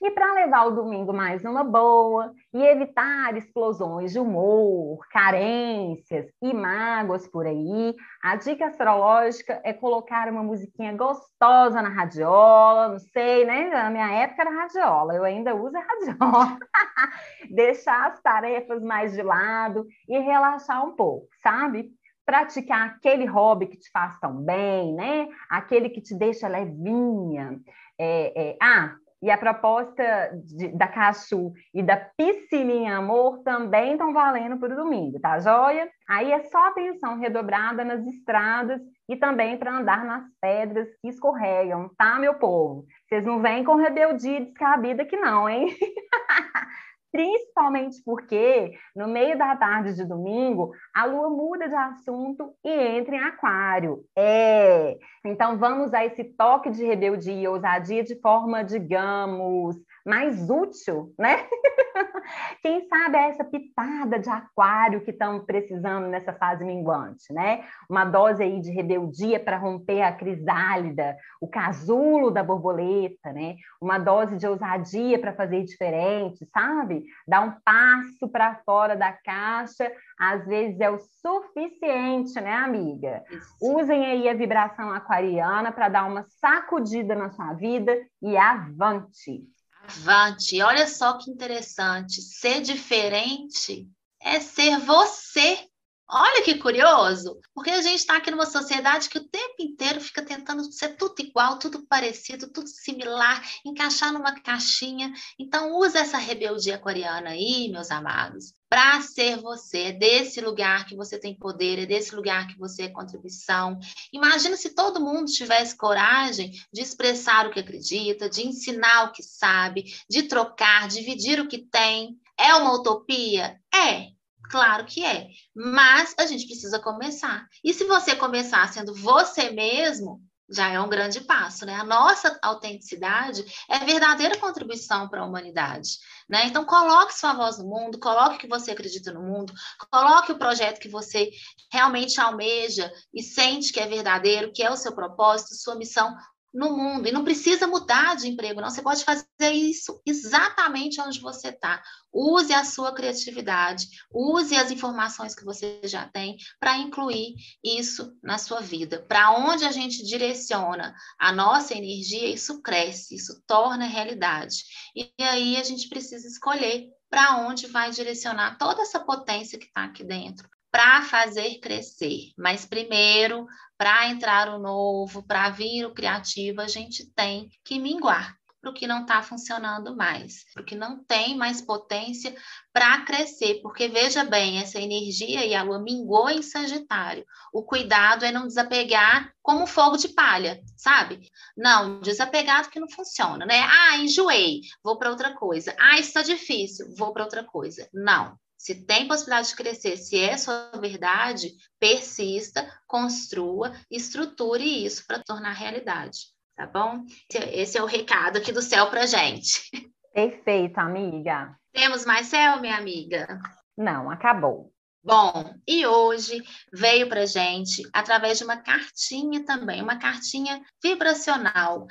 E 0.00 0.12
para 0.12 0.32
levar 0.32 0.66
o 0.66 0.70
domingo 0.70 1.12
mais 1.12 1.44
uma 1.44 1.64
boa 1.64 2.32
e 2.54 2.62
evitar 2.62 3.36
explosões 3.36 4.12
de 4.12 4.20
humor, 4.20 5.04
carências 5.10 6.26
e 6.40 6.54
mágoas 6.54 7.26
por 7.26 7.44
aí, 7.44 7.96
a 8.22 8.36
dica 8.36 8.66
astrológica 8.66 9.60
é 9.64 9.72
colocar 9.72 10.28
uma 10.30 10.42
musiquinha 10.42 10.96
gostosa 10.96 11.82
na 11.82 11.88
radiola, 11.88 12.90
não 12.90 12.98
sei, 13.00 13.44
né? 13.44 13.70
Na 13.70 13.90
minha 13.90 14.08
época 14.22 14.42
era 14.42 14.62
radiola, 14.62 15.14
eu 15.14 15.24
ainda 15.24 15.54
uso 15.56 15.76
a 15.76 15.80
radiola. 15.80 16.58
Deixar 17.50 18.12
as 18.12 18.22
tarefas 18.22 18.80
mais 18.80 19.12
de 19.14 19.22
lado 19.22 19.84
e 20.08 20.16
relaxar 20.20 20.86
um 20.86 20.94
pouco, 20.94 21.26
sabe? 21.42 21.90
Praticar 22.28 22.88
aquele 22.88 23.24
hobby 23.24 23.68
que 23.68 23.78
te 23.78 23.90
faz 23.90 24.20
tão 24.20 24.34
bem, 24.44 24.92
né? 24.92 25.28
Aquele 25.48 25.88
que 25.88 26.02
te 26.02 26.14
deixa 26.14 26.46
levinha. 26.46 27.58
É, 27.98 28.50
é... 28.50 28.56
Ah, 28.60 28.96
e 29.22 29.30
a 29.30 29.38
proposta 29.38 30.04
de, 30.44 30.68
da 30.68 30.86
Cachu 30.86 31.54
e 31.72 31.82
da 31.82 31.96
Piscininha 31.96 32.98
Amor 32.98 33.38
também 33.38 33.92
estão 33.92 34.12
valendo 34.12 34.58
para 34.58 34.74
o 34.74 34.76
domingo, 34.76 35.18
tá 35.18 35.40
joia? 35.40 35.88
Aí 36.06 36.30
é 36.30 36.40
só 36.44 36.68
atenção 36.68 37.18
redobrada 37.18 37.82
nas 37.82 38.06
estradas 38.06 38.78
e 39.08 39.16
também 39.16 39.56
para 39.56 39.78
andar 39.78 40.04
nas 40.04 40.24
pedras 40.38 40.86
que 41.00 41.08
escorregam, 41.08 41.90
tá, 41.96 42.18
meu 42.18 42.34
povo? 42.34 42.84
Vocês 43.08 43.24
não 43.24 43.40
vêm 43.40 43.64
com 43.64 43.76
rebeldia 43.76 44.44
descabida 44.44 45.02
aqui 45.02 45.16
não, 45.16 45.48
hein? 45.48 45.66
principalmente 47.10 48.02
porque 48.04 48.72
no 48.94 49.08
meio 49.08 49.36
da 49.38 49.56
tarde 49.56 49.94
de 49.94 50.04
domingo 50.04 50.72
a 50.94 51.04
lua 51.04 51.30
muda 51.30 51.68
de 51.68 51.74
assunto 51.74 52.54
e 52.64 52.70
entra 52.70 53.16
em 53.16 53.20
aquário. 53.20 54.04
É. 54.16 54.98
Então 55.24 55.58
vamos 55.58 55.92
a 55.94 56.04
esse 56.04 56.24
toque 56.24 56.70
de 56.70 56.84
rebeldia 56.84 57.32
e 57.32 57.48
ousadia 57.48 58.02
de 58.02 58.20
forma, 58.20 58.62
digamos, 58.62 59.76
mais 60.04 60.48
útil, 60.48 61.12
né? 61.18 61.46
Quem 62.62 62.86
sabe 62.88 63.16
é 63.16 63.30
essa 63.30 63.44
pitada 63.44 64.18
de 64.18 64.28
aquário 64.28 65.00
que 65.00 65.10
estamos 65.10 65.44
precisando 65.44 66.06
nessa 66.06 66.32
fase 66.32 66.64
minguante, 66.64 67.32
né? 67.32 67.64
Uma 67.88 68.04
dose 68.04 68.42
aí 68.42 68.60
de 68.60 68.70
rebeldia 68.70 69.40
para 69.40 69.56
romper 69.56 70.02
a 70.02 70.12
crisálida, 70.12 71.16
o 71.40 71.48
casulo 71.48 72.30
da 72.30 72.42
borboleta, 72.42 73.32
né? 73.32 73.56
Uma 73.80 73.98
dose 73.98 74.36
de 74.36 74.46
ousadia 74.46 75.18
para 75.18 75.32
fazer 75.32 75.64
diferente, 75.64 76.46
sabe? 76.52 77.04
Dar 77.26 77.42
um 77.42 77.52
passo 77.64 78.28
para 78.30 78.56
fora 78.64 78.96
da 78.96 79.12
caixa, 79.12 79.90
às 80.18 80.46
vezes 80.46 80.80
é 80.80 80.90
o 80.90 80.98
suficiente, 80.98 82.40
né, 82.40 82.52
amiga? 82.52 83.22
Isso. 83.30 83.76
Usem 83.76 84.04
aí 84.04 84.28
a 84.28 84.34
vibração 84.34 84.90
aquariana 84.92 85.72
para 85.72 85.88
dar 85.88 86.06
uma 86.06 86.24
sacudida 86.40 87.14
na 87.14 87.30
sua 87.30 87.52
vida 87.54 87.96
e 88.22 88.36
avante. 88.36 89.46
Avante, 89.88 90.60
olha 90.60 90.86
só 90.86 91.14
que 91.16 91.30
interessante. 91.30 92.20
Ser 92.20 92.60
diferente 92.60 93.88
é 94.20 94.38
ser 94.38 94.78
você. 94.80 95.66
Olha 96.10 96.42
que 96.42 96.58
curioso, 96.58 97.38
porque 97.54 97.70
a 97.70 97.80
gente 97.80 97.96
está 97.96 98.16
aqui 98.16 98.30
numa 98.30 98.44
sociedade 98.44 99.08
que 99.08 99.18
o 99.18 99.28
tempo 99.28 99.56
inteiro 99.60 100.00
fica 100.00 100.22
tentando 100.22 100.70
ser 100.72 100.96
tudo 100.96 101.14
igual, 101.20 101.58
tudo 101.58 101.86
parecido, 101.86 102.50
tudo 102.50 102.66
similar, 102.68 103.42
encaixar 103.64 104.12
numa 104.12 104.38
caixinha. 104.40 105.12
Então, 105.38 105.74
use 105.78 105.96
essa 105.96 106.18
rebeldia 106.18 106.78
coreana 106.78 107.30
aí, 107.30 107.70
meus 107.70 107.90
amados, 107.90 108.52
para 108.68 109.00
ser 109.00 109.38
você. 109.40 109.84
É 109.84 109.92
desse 109.92 110.40
lugar 110.40 110.86
que 110.86 110.96
você 110.96 111.18
tem 111.18 111.34
poder, 111.34 111.78
é 111.78 111.86
desse 111.86 112.14
lugar 112.14 112.46
que 112.46 112.58
você 112.58 112.84
é 112.84 112.88
contribuição. 112.88 113.78
Imagina 114.12 114.56
se 114.56 114.74
todo 114.74 115.00
mundo 115.00 115.30
tivesse 115.30 115.76
coragem 115.76 116.52
de 116.72 116.82
expressar 116.82 117.46
o 117.46 117.50
que 117.50 117.60
acredita, 117.60 118.28
de 118.28 118.46
ensinar 118.46 119.04
o 119.04 119.12
que 119.12 119.22
sabe, 119.22 119.84
de 120.08 120.24
trocar, 120.24 120.88
dividir 120.88 121.40
o 121.40 121.48
que 121.48 121.58
tem. 121.58 122.18
É 122.38 122.54
uma 122.54 122.74
utopia? 122.74 123.58
É. 123.74 124.18
Claro 124.50 124.86
que 124.86 125.04
é, 125.04 125.28
mas 125.54 126.14
a 126.18 126.24
gente 126.24 126.46
precisa 126.46 126.78
começar. 126.78 127.46
E 127.62 127.74
se 127.74 127.84
você 127.84 128.16
começar 128.16 128.66
sendo 128.72 128.94
você 128.94 129.50
mesmo, 129.50 130.22
já 130.50 130.68
é 130.70 130.80
um 130.80 130.88
grande 130.88 131.20
passo, 131.20 131.66
né? 131.66 131.74
A 131.74 131.84
nossa 131.84 132.38
autenticidade 132.42 133.44
é 133.68 133.78
verdadeira 133.80 134.38
contribuição 134.38 135.08
para 135.08 135.20
a 135.20 135.26
humanidade, 135.26 135.98
né? 136.28 136.46
Então 136.46 136.64
coloque 136.64 137.18
sua 137.18 137.34
voz 137.34 137.58
no 137.58 137.66
mundo, 137.66 137.98
coloque 137.98 138.36
o 138.36 138.38
que 138.38 138.48
você 138.48 138.70
acredita 138.70 139.12
no 139.12 139.22
mundo, 139.22 139.52
coloque 139.90 140.32
o 140.32 140.38
projeto 140.38 140.80
que 140.80 140.88
você 140.88 141.30
realmente 141.70 142.20
almeja 142.20 142.90
e 143.12 143.22
sente 143.22 143.72
que 143.72 143.80
é 143.80 143.86
verdadeiro, 143.86 144.52
que 144.52 144.62
é 144.62 144.70
o 144.70 144.76
seu 144.76 144.94
propósito, 144.94 145.54
sua 145.54 145.76
missão 145.76 146.16
no 146.52 146.76
mundo. 146.76 147.06
E 147.06 147.12
não 147.12 147.24
precisa 147.24 147.66
mudar 147.66 148.16
de 148.16 148.28
emprego, 148.28 148.60
não. 148.60 148.70
Você 148.70 148.82
pode 148.82 149.04
fazer 149.04 149.52
isso 149.52 150.00
exatamente 150.06 151.00
onde 151.00 151.20
você 151.20 151.48
está. 151.48 151.82
Use 152.12 152.52
a 152.52 152.64
sua 152.64 152.92
criatividade, 152.92 153.86
use 154.12 154.56
as 154.56 154.70
informações 154.70 155.34
que 155.34 155.44
você 155.44 155.80
já 155.84 156.08
tem 156.08 156.36
para 156.58 156.78
incluir 156.78 157.34
isso 157.62 158.16
na 158.22 158.38
sua 158.38 158.60
vida. 158.60 159.04
Para 159.06 159.32
onde 159.32 159.64
a 159.64 159.72
gente 159.72 160.02
direciona 160.04 160.94
a 161.18 161.32
nossa 161.32 161.74
energia, 161.74 162.28
isso 162.28 162.60
cresce, 162.62 163.14
isso 163.14 163.42
torna 163.46 163.86
realidade. 163.86 164.64
E 164.96 165.12
aí 165.22 165.56
a 165.56 165.62
gente 165.62 165.88
precisa 165.88 166.26
escolher 166.26 166.88
para 167.10 167.36
onde 167.38 167.66
vai 167.66 167.90
direcionar 167.90 168.58
toda 168.58 168.82
essa 168.82 169.00
potência 169.00 169.58
que 169.58 169.66
está 169.66 169.84
aqui 169.84 170.04
dentro 170.04 170.48
para 170.70 171.02
fazer 171.02 171.58
crescer. 171.60 172.32
Mas 172.36 172.64
primeiro, 172.66 173.46
para 173.76 174.08
entrar 174.08 174.48
o 174.48 174.58
novo, 174.58 175.22
para 175.22 175.50
vir 175.50 175.86
o 175.86 175.94
criativo, 175.94 176.60
a 176.60 176.68
gente 176.68 177.06
tem 177.14 177.48
que 177.64 177.78
minguar. 177.78 178.36
para 178.60 178.70
o 178.70 178.74
que 178.74 178.86
não 178.86 179.02
está 179.02 179.22
funcionando 179.22 179.96
mais, 179.96 180.44
para 180.52 180.62
o 180.62 180.66
que 180.66 180.74
não 180.74 181.02
tem 181.04 181.36
mais 181.36 181.60
potência 181.62 182.34
para 182.72 183.02
crescer, 183.02 183.60
porque 183.62 183.88
veja 183.88 184.24
bem, 184.24 184.58
essa 184.58 184.80
energia 184.80 185.44
e 185.46 185.54
a 185.54 185.62
lua 185.62 185.78
mingou 185.78 186.28
em 186.28 186.42
Sagitário. 186.42 187.24
O 187.52 187.62
cuidado 187.62 188.24
é 188.24 188.32
não 188.32 188.46
desapegar 188.46 189.32
como 189.42 189.66
fogo 189.66 189.96
de 189.96 190.08
palha, 190.08 190.60
sabe? 190.76 191.30
Não, 191.56 192.00
desapegado 192.00 192.68
que 192.68 192.80
não 192.80 192.90
funciona, 192.90 193.46
né? 193.46 193.60
Ah, 193.62 193.96
enjoei, 193.98 194.60
vou 194.82 194.98
para 194.98 195.10
outra 195.10 195.34
coisa. 195.34 195.74
Ah, 195.78 195.98
está 195.98 196.22
difícil, 196.22 196.92
vou 196.96 197.12
para 197.12 197.24
outra 197.24 197.44
coisa. 197.44 197.88
Não. 197.92 198.36
Se 198.58 198.74
tem 198.84 199.06
possibilidade 199.06 199.48
de 199.48 199.56
crescer, 199.56 199.96
se 199.96 200.18
é 200.18 200.36
sua 200.36 200.72
verdade, 200.80 201.54
persista, 201.78 202.68
construa, 202.88 203.72
estruture 203.88 204.84
isso 204.84 205.06
para 205.06 205.22
tornar 205.22 205.52
realidade, 205.52 206.32
tá 206.56 206.66
bom? 206.66 207.04
Esse 207.52 207.78
é 207.78 207.82
o 207.82 207.86
recado 207.86 208.38
aqui 208.38 208.50
do 208.50 208.60
céu 208.60 208.90
para 208.90 209.06
gente. 209.06 209.70
Perfeito, 210.12 210.78
amiga. 210.78 211.56
Temos 211.72 212.04
mais 212.04 212.26
céu, 212.26 212.60
minha 212.60 212.76
amiga? 212.76 213.38
Não, 213.76 214.10
acabou. 214.10 214.72
Bom, 215.04 215.54
e 215.66 215.86
hoje 215.86 216.42
veio 216.72 217.08
para 217.08 217.24
gente 217.24 217.88
através 217.92 218.38
de 218.38 218.44
uma 218.44 218.56
cartinha 218.56 219.44
também, 219.44 219.80
uma 219.80 219.96
cartinha 219.96 220.60
vibracional 220.82 221.86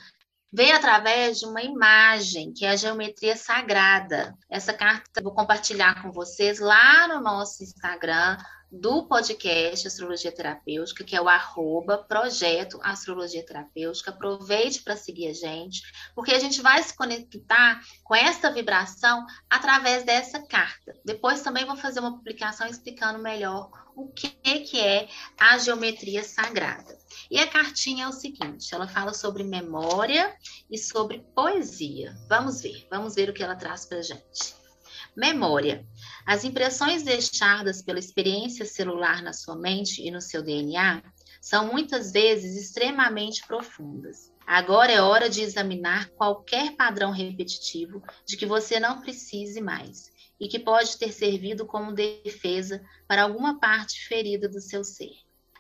veio 0.51 0.75
através 0.75 1.39
de 1.39 1.45
uma 1.45 1.61
imagem, 1.61 2.53
que 2.53 2.65
é 2.65 2.69
a 2.69 2.75
geometria 2.75 3.35
sagrada. 3.35 4.35
Essa 4.49 4.73
carta 4.73 5.19
eu 5.19 5.23
vou 5.23 5.33
compartilhar 5.33 6.01
com 6.01 6.11
vocês 6.11 6.59
lá 6.59 7.07
no 7.07 7.21
nosso 7.21 7.63
Instagram 7.63 8.37
do 8.71 9.07
podcast 9.07 9.87
Astrologia 9.87 10.31
Terapêutica, 10.31 11.03
que 11.03 11.15
é 11.15 11.21
o 11.21 11.29
arroba 11.29 11.97
projeto 11.97 12.79
Astrologia 12.81 13.45
Terapêutica. 13.45 14.11
Aproveite 14.11 14.83
para 14.83 14.97
seguir 14.97 15.29
a 15.29 15.33
gente, 15.33 15.81
porque 16.13 16.33
a 16.33 16.39
gente 16.39 16.61
vai 16.61 16.81
se 16.83 16.95
conectar 16.95 17.81
com 18.03 18.15
essa 18.15 18.51
vibração 18.51 19.25
através 19.49 20.03
dessa 20.03 20.45
carta. 20.45 20.95
Depois 21.05 21.41
também 21.41 21.65
vou 21.65 21.77
fazer 21.77 21.99
uma 21.99 22.15
publicação 22.15 22.67
explicando 22.67 23.19
melhor 23.19 23.69
o 23.95 24.07
que, 24.09 24.29
que 24.59 24.79
é 24.79 25.07
a 25.39 25.57
geometria 25.57 26.23
sagrada. 26.23 26.97
E 27.31 27.39
a 27.39 27.47
cartinha 27.47 28.05
é 28.05 28.07
o 28.07 28.13
seguinte: 28.13 28.73
ela 28.73 28.87
fala 28.87 29.13
sobre 29.13 29.43
memória 29.43 30.35
e 30.69 30.77
sobre 30.77 31.25
poesia. 31.33 32.15
Vamos 32.29 32.61
ver, 32.61 32.85
vamos 32.91 33.15
ver 33.15 33.29
o 33.29 33.33
que 33.33 33.43
ela 33.43 33.55
traz 33.55 33.85
para 33.85 34.01
gente. 34.01 34.55
Memória. 35.15 35.83
As 36.27 36.43
impressões 36.43 37.03
deixadas 37.03 37.81
pela 37.81 37.99
experiência 37.99 38.65
celular 38.65 39.23
na 39.23 39.31
sua 39.31 39.55
mente 39.55 40.05
e 40.05 40.11
no 40.11 40.19
seu 40.19 40.43
DNA 40.43 41.01
são 41.39 41.71
muitas 41.71 42.11
vezes 42.11 42.61
extremamente 42.61 43.47
profundas. 43.47 44.29
Agora 44.45 44.91
é 44.91 45.01
hora 45.01 45.29
de 45.29 45.41
examinar 45.41 46.09
qualquer 46.09 46.75
padrão 46.75 47.11
repetitivo 47.11 48.03
de 48.25 48.35
que 48.35 48.45
você 48.45 48.77
não 48.77 48.99
precise 48.99 49.61
mais 49.61 50.11
e 50.37 50.49
que 50.49 50.59
pode 50.59 50.97
ter 50.97 51.13
servido 51.13 51.65
como 51.65 51.93
defesa 51.93 52.83
para 53.07 53.23
alguma 53.23 53.57
parte 53.57 54.05
ferida 54.05 54.49
do 54.49 54.59
seu 54.59 54.83
ser. 54.83 55.13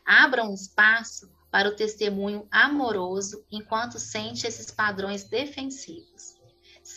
Abra 0.05 0.43
um 0.43 0.53
espaço 0.53 1.31
para 1.49 1.69
o 1.69 1.75
testemunho 1.77 2.45
amoroso 2.51 3.41
enquanto 3.49 3.97
sente 3.97 4.45
esses 4.45 4.69
padrões 4.69 5.23
defensivos. 5.23 6.36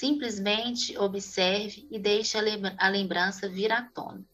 Simplesmente 0.00 0.96
observe 0.96 1.86
e 1.90 1.98
deixe 1.98 2.38
a 2.78 2.88
lembrança 2.88 3.46
vir 3.50 3.70
à 3.70 3.82
tona. 3.82 4.24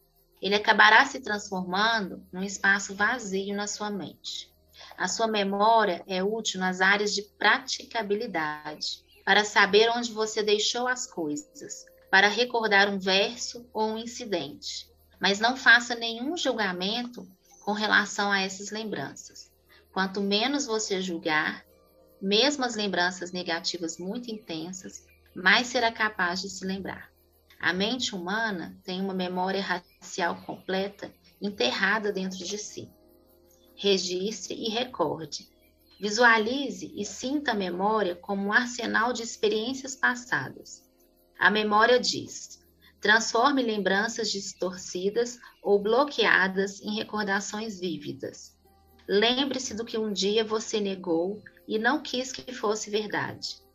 Ele 0.41 0.55
acabará 0.55 1.03
se 1.03 1.19
transformando 1.19 2.25
num 2.31 2.41
espaço 2.41 2.95
vazio 2.95 3.53
na 3.53 3.67
sua 3.67 3.89
mente. 3.89 4.49
A 4.97 5.09
sua 5.09 5.27
memória 5.27 6.05
é 6.07 6.23
útil 6.23 6.61
nas 6.61 6.79
áreas 6.79 7.13
de 7.13 7.21
praticabilidade, 7.21 9.03
para 9.25 9.43
saber 9.43 9.89
onde 9.89 10.13
você 10.13 10.41
deixou 10.41 10.87
as 10.87 11.05
coisas, 11.05 11.85
para 12.09 12.29
recordar 12.29 12.87
um 12.87 12.97
verso 12.97 13.69
ou 13.73 13.89
um 13.89 13.97
incidente. 13.97 14.89
Mas 15.19 15.41
não 15.41 15.57
faça 15.57 15.95
nenhum 15.95 16.37
julgamento 16.37 17.27
com 17.65 17.73
relação 17.73 18.31
a 18.31 18.39
essas 18.39 18.71
lembranças. 18.71 19.51
Quanto 19.91 20.21
menos 20.21 20.65
você 20.65 21.01
julgar, 21.01 21.65
mesmo 22.21 22.63
as 22.63 22.75
lembranças 22.75 23.33
negativas 23.33 23.97
muito 23.97 24.31
intensas, 24.31 25.05
mais 25.37 25.67
será 25.67 25.91
capaz 25.91 26.41
de 26.41 26.49
se 26.49 26.65
lembrar. 26.65 27.11
A 27.59 27.71
mente 27.71 28.15
humana 28.15 28.75
tem 28.83 28.99
uma 28.99 29.13
memória 29.13 29.61
racial 29.61 30.41
completa 30.41 31.13
enterrada 31.39 32.11
dentro 32.11 32.39
de 32.39 32.57
si. 32.57 32.91
Registre 33.75 34.55
e 34.55 34.69
recorde. 34.69 35.47
Visualize 35.99 36.91
e 36.95 37.05
sinta 37.05 37.51
a 37.51 37.55
memória 37.55 38.15
como 38.15 38.47
um 38.47 38.53
arsenal 38.53 39.13
de 39.13 39.21
experiências 39.21 39.95
passadas. 39.95 40.83
A 41.37 41.51
memória 41.51 41.99
diz: 41.99 42.59
transforme 42.99 43.61
lembranças 43.61 44.31
distorcidas 44.31 45.39
ou 45.61 45.79
bloqueadas 45.79 46.81
em 46.81 46.95
recordações 46.95 47.79
vívidas. 47.79 48.57
Lembre-se 49.07 49.75
do 49.75 49.85
que 49.85 49.99
um 49.99 50.11
dia 50.11 50.43
você 50.43 50.79
negou 50.79 51.43
e 51.67 51.77
não 51.77 52.01
quis 52.01 52.31
que 52.31 52.51
fosse 52.51 52.89
verdade. 52.89 53.66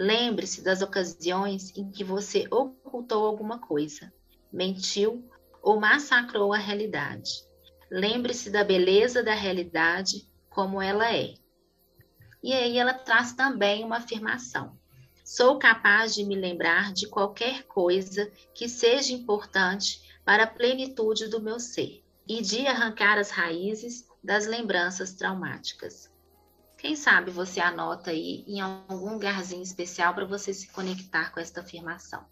Lembre-se 0.00 0.62
das 0.62 0.80
ocasiões 0.80 1.76
em 1.76 1.90
que 1.90 2.04
você 2.04 2.46
ocultou 2.52 3.26
alguma 3.26 3.58
coisa, 3.58 4.12
mentiu 4.52 5.28
ou 5.60 5.80
massacrou 5.80 6.52
a 6.52 6.56
realidade. 6.56 7.44
Lembre-se 7.90 8.48
da 8.48 8.62
beleza 8.62 9.24
da 9.24 9.34
realidade 9.34 10.30
como 10.48 10.80
ela 10.80 11.12
é. 11.12 11.34
E 12.40 12.52
aí 12.52 12.78
ela 12.78 12.94
traz 12.94 13.32
também 13.32 13.82
uma 13.82 13.96
afirmação. 13.96 14.78
Sou 15.24 15.58
capaz 15.58 16.14
de 16.14 16.22
me 16.22 16.36
lembrar 16.36 16.92
de 16.92 17.08
qualquer 17.08 17.64
coisa 17.64 18.30
que 18.54 18.68
seja 18.68 19.12
importante 19.12 20.00
para 20.24 20.44
a 20.44 20.46
plenitude 20.46 21.26
do 21.26 21.42
meu 21.42 21.58
ser 21.58 22.04
e 22.28 22.40
de 22.40 22.68
arrancar 22.68 23.18
as 23.18 23.30
raízes 23.30 24.06
das 24.22 24.46
lembranças 24.46 25.14
traumáticas. 25.14 26.08
Quem 26.78 26.94
sabe 26.94 27.32
você 27.32 27.58
anota 27.60 28.10
aí 28.10 28.44
em 28.46 28.60
algum 28.60 29.14
lugarzinho 29.14 29.62
especial 29.62 30.14
para 30.14 30.24
você 30.24 30.54
se 30.54 30.68
conectar 30.68 31.32
com 31.32 31.40
esta 31.40 31.60
afirmação. 31.60 32.24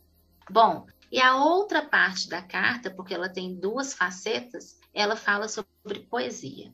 Bom, 0.48 0.86
e 1.10 1.20
a 1.20 1.36
outra 1.36 1.82
parte 1.82 2.28
da 2.28 2.40
carta, 2.40 2.88
porque 2.88 3.12
ela 3.12 3.28
tem 3.28 3.58
duas 3.58 3.92
facetas, 3.92 4.78
ela 4.94 5.16
fala 5.16 5.48
sobre 5.48 6.00
poesia. 6.08 6.72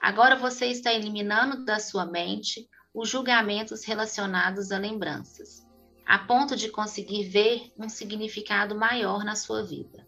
Agora 0.00 0.36
você 0.36 0.66
está 0.66 0.92
eliminando 0.92 1.64
da 1.64 1.80
sua 1.80 2.06
mente 2.06 2.68
os 2.94 3.08
julgamentos 3.08 3.84
relacionados 3.84 4.70
a 4.70 4.78
lembranças, 4.78 5.66
a 6.06 6.18
ponto 6.18 6.54
de 6.54 6.68
conseguir 6.68 7.24
ver 7.24 7.72
um 7.76 7.88
significado 7.88 8.76
maior 8.76 9.24
na 9.24 9.34
sua 9.34 9.64
vida. 9.64 10.06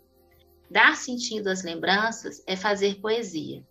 Dar 0.70 0.96
sentido 0.96 1.48
às 1.48 1.62
lembranças 1.62 2.42
é 2.46 2.54
fazer 2.54 3.00
poesia. 3.00 3.64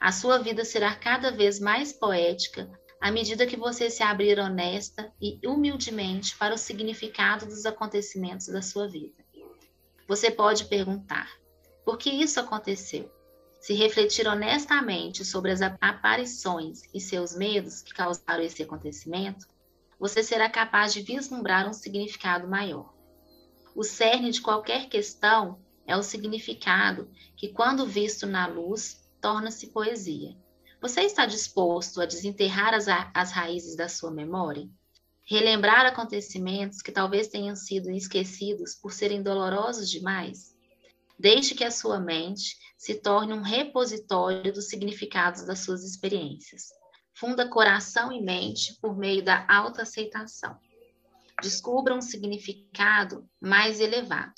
A 0.00 0.12
sua 0.12 0.38
vida 0.38 0.64
será 0.64 0.94
cada 0.94 1.30
vez 1.30 1.58
mais 1.58 1.92
poética 1.92 2.70
à 3.00 3.10
medida 3.10 3.46
que 3.46 3.56
você 3.56 3.90
se 3.90 4.02
abrir 4.02 4.38
honesta 4.38 5.12
e 5.20 5.38
humildemente 5.46 6.36
para 6.36 6.54
o 6.54 6.58
significado 6.58 7.46
dos 7.46 7.66
acontecimentos 7.66 8.48
da 8.48 8.62
sua 8.62 8.88
vida. 8.88 9.24
Você 10.08 10.30
pode 10.30 10.66
perguntar: 10.66 11.30
por 11.84 11.98
que 11.98 12.10
isso 12.10 12.40
aconteceu? 12.40 13.10
Se 13.60 13.74
refletir 13.74 14.28
honestamente 14.28 15.24
sobre 15.24 15.50
as 15.50 15.60
aparições 15.80 16.82
e 16.94 17.00
seus 17.00 17.34
medos 17.34 17.82
que 17.82 17.92
causaram 17.92 18.42
esse 18.42 18.62
acontecimento, 18.62 19.46
você 19.98 20.22
será 20.22 20.48
capaz 20.48 20.92
de 20.92 21.02
vislumbrar 21.02 21.68
um 21.68 21.72
significado 21.72 22.46
maior. 22.46 22.92
O 23.74 23.82
cerne 23.82 24.30
de 24.30 24.40
qualquer 24.40 24.88
questão 24.88 25.58
é 25.86 25.96
o 25.96 26.02
significado 26.02 27.10
que, 27.36 27.48
quando 27.48 27.86
visto 27.86 28.26
na 28.26 28.46
luz, 28.46 29.05
torna-se 29.20 29.68
poesia. 29.68 30.36
Você 30.80 31.02
está 31.02 31.26
disposto 31.26 32.00
a 32.00 32.06
desenterrar 32.06 32.74
as, 32.74 32.86
as 33.14 33.32
raízes 33.32 33.76
da 33.76 33.88
sua 33.88 34.10
memória? 34.10 34.68
Relembrar 35.24 35.86
acontecimentos 35.86 36.80
que 36.80 36.92
talvez 36.92 37.28
tenham 37.28 37.56
sido 37.56 37.90
esquecidos 37.90 38.74
por 38.74 38.92
serem 38.92 39.22
dolorosos 39.22 39.90
demais? 39.90 40.54
Deixe 41.18 41.54
que 41.54 41.64
a 41.64 41.70
sua 41.70 41.98
mente 41.98 42.56
se 42.76 42.94
torne 42.94 43.32
um 43.32 43.40
repositório 43.40 44.52
dos 44.52 44.68
significados 44.68 45.44
das 45.46 45.60
suas 45.60 45.82
experiências. 45.82 46.68
Funda 47.14 47.48
coração 47.48 48.12
e 48.12 48.22
mente 48.22 48.78
por 48.80 48.96
meio 48.96 49.24
da 49.24 49.46
autoaceitação. 49.48 50.58
Descubra 51.42 51.94
um 51.94 52.02
significado 52.02 53.28
mais 53.40 53.80
elevado. 53.80 54.34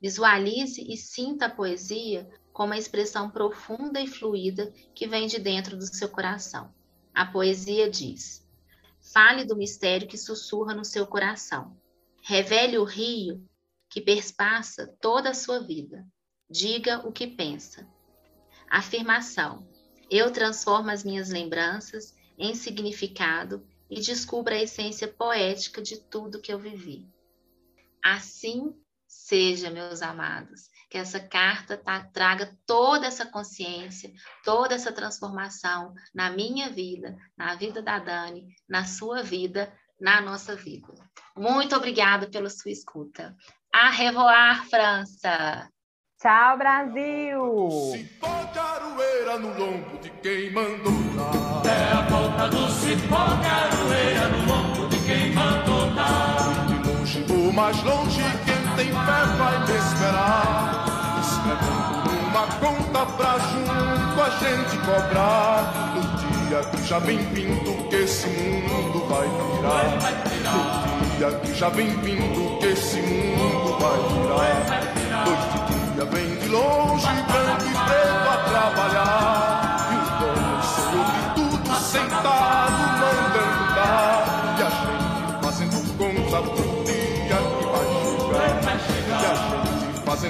Visualize 0.00 0.80
e 0.80 0.96
sinta 0.96 1.46
a 1.46 1.50
poesia 1.50 2.28
como 2.52 2.72
a 2.72 2.78
expressão 2.78 3.30
profunda 3.30 4.00
e 4.00 4.06
fluida 4.06 4.72
que 4.94 5.06
vem 5.06 5.26
de 5.26 5.38
dentro 5.38 5.76
do 5.76 5.86
seu 5.86 6.08
coração. 6.08 6.72
A 7.14 7.26
poesia 7.26 7.90
diz: 7.90 8.46
Fale 9.12 9.44
do 9.44 9.56
mistério 9.56 10.06
que 10.06 10.18
sussurra 10.18 10.74
no 10.74 10.84
seu 10.84 11.06
coração. 11.06 11.76
Revele 12.22 12.78
o 12.78 12.84
rio 12.84 13.44
que 13.88 14.00
perspassa 14.00 14.86
toda 15.00 15.30
a 15.30 15.34
sua 15.34 15.60
vida. 15.60 16.06
Diga 16.48 17.06
o 17.06 17.12
que 17.12 17.26
pensa. 17.26 17.86
Afirmação: 18.70 19.68
Eu 20.10 20.30
transformo 20.30 20.90
as 20.90 21.04
minhas 21.04 21.30
lembranças 21.30 22.14
em 22.38 22.54
significado 22.54 23.66
e 23.90 24.00
descubra 24.00 24.54
a 24.54 24.62
essência 24.62 25.06
poética 25.06 25.82
de 25.82 26.00
tudo 26.00 26.40
que 26.40 26.52
eu 26.52 26.58
vivi. 26.58 27.06
Assim 28.02 28.74
seja, 29.06 29.70
meus 29.70 30.00
amados, 30.00 30.70
que 30.92 30.98
essa 30.98 31.18
carta 31.18 31.78
tá, 31.78 32.06
traga 32.12 32.54
toda 32.66 33.06
essa 33.06 33.24
consciência, 33.24 34.12
toda 34.44 34.74
essa 34.74 34.92
transformação 34.92 35.94
na 36.14 36.28
minha 36.28 36.68
vida, 36.68 37.16
na 37.34 37.54
vida 37.54 37.80
da 37.80 37.98
Dani, 37.98 38.44
na 38.68 38.84
sua 38.84 39.22
vida, 39.22 39.72
na 39.98 40.20
nossa 40.20 40.54
vida. 40.54 40.92
Muito 41.34 41.74
obrigada 41.74 42.28
pela 42.28 42.50
sua 42.50 42.70
escuta. 42.70 43.34
A 43.74 43.88
revoar, 43.88 44.68
França! 44.68 45.66
Tchau, 46.20 46.58
Brasil! 46.58 47.70
Cipó 47.92 48.44
de 48.52 48.58
aroeira 48.58 49.38
no 49.38 49.58
lombo 49.58 49.98
de 49.98 50.10
quem 50.10 50.52
mandou 50.52 50.92
dar. 51.16 51.70
É 51.70 51.92
a 51.94 52.02
volta 52.02 52.48
do 52.48 52.68
cipó 52.68 53.34
de 53.40 53.46
aroeira 53.46 54.28
no 54.28 54.46
lombo 54.46 54.88
de 54.88 54.98
quem 55.06 55.32
mandou 55.32 55.90
dar. 55.94 56.66
De 56.66 56.86
longe 56.86 57.24
ou 57.32 57.50
mais 57.50 57.82
longe, 57.82 58.20
quem 58.44 58.76
tem 58.76 58.92
fé 58.92 59.24
vai 59.38 59.66
me 59.66 59.78
esperar. 59.78 60.71
Numa 62.04 62.46
conta 62.60 63.06
pra 63.16 63.38
junto 63.38 64.20
a 64.20 64.30
gente 64.40 64.76
cobrar. 64.78 65.92
No 65.94 66.02
dia 66.18 66.60
que 66.70 66.82
já 66.88 66.98
vem 66.98 67.18
vindo 67.18 67.88
que 67.88 67.96
esse 67.96 68.28
mundo 68.28 69.06
vai 69.08 69.28
virar. 69.28 69.84
No 71.00 71.16
dia 71.16 71.30
que 71.40 71.54
já 71.54 71.68
vem 71.68 71.88
vindo 72.00 72.58
que 72.58 72.66
esse 72.66 73.00
mundo 73.02 73.78
vai 73.78 73.98
virar. 74.08 75.24
Noite 75.26 75.58
de 75.66 75.94
dia 75.94 76.04
vem 76.06 76.36
de 76.36 76.48
longe, 76.48 77.06
branco 77.06 77.64
e 77.64 77.74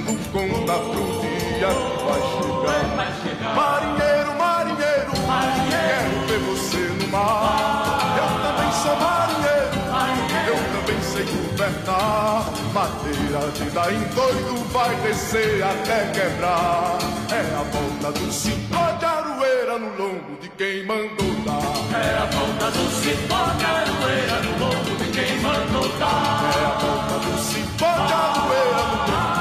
batendo 0.03 0.33
conta 0.33 0.79
pro 0.79 1.21
dia 1.21 1.69
que 1.69 2.05
vai 2.05 2.23
chegar. 2.33 3.55
Marinheiro, 3.55 4.39
marinheiro, 4.39 5.13
marinheiro, 5.27 5.71
quero 5.71 6.27
ver 6.27 6.39
você 6.41 6.79
no 6.79 7.09
mar. 7.09 8.17
Eu 8.19 8.29
também 8.43 8.73
sou 8.73 8.97
marinheiro, 8.97 9.77
eu 10.49 10.57
também 10.73 11.01
sei 11.03 11.25
governar. 11.25 12.45
Madeira 12.73 13.51
de 13.53 13.71
dar 13.71 13.93
em 13.93 14.05
doido 14.15 14.73
vai 14.73 14.95
descer 14.97 15.63
até 15.63 16.07
quebrar. 16.13 16.99
É 17.31 17.55
a 17.55 17.63
volta 17.63 18.19
do 18.19 18.33
cipó 18.33 18.93
de 18.99 19.05
aroeira 19.05 19.79
no 19.79 19.89
longo 19.97 20.37
de 20.41 20.49
quem 20.51 20.85
mandou 20.87 21.33
dar. 21.45 21.99
É 21.99 22.19
a 22.19 22.27
volta 22.27 22.71
do 22.71 22.91
cipó 22.91 23.45
de 23.59 23.65
aroeira 23.65 24.43
no 24.43 24.59
longo 24.59 24.97
de 24.97 25.11
quem 25.13 25.41
mandou 25.41 25.89
dar. 25.99 26.51
É 26.57 26.65
a 26.65 26.79
volta 26.79 27.19
do 27.27 27.39
cipó 27.39 28.07
de 28.07 28.13
arueira 28.13 28.83
no 28.87 29.13
longo 29.13 29.32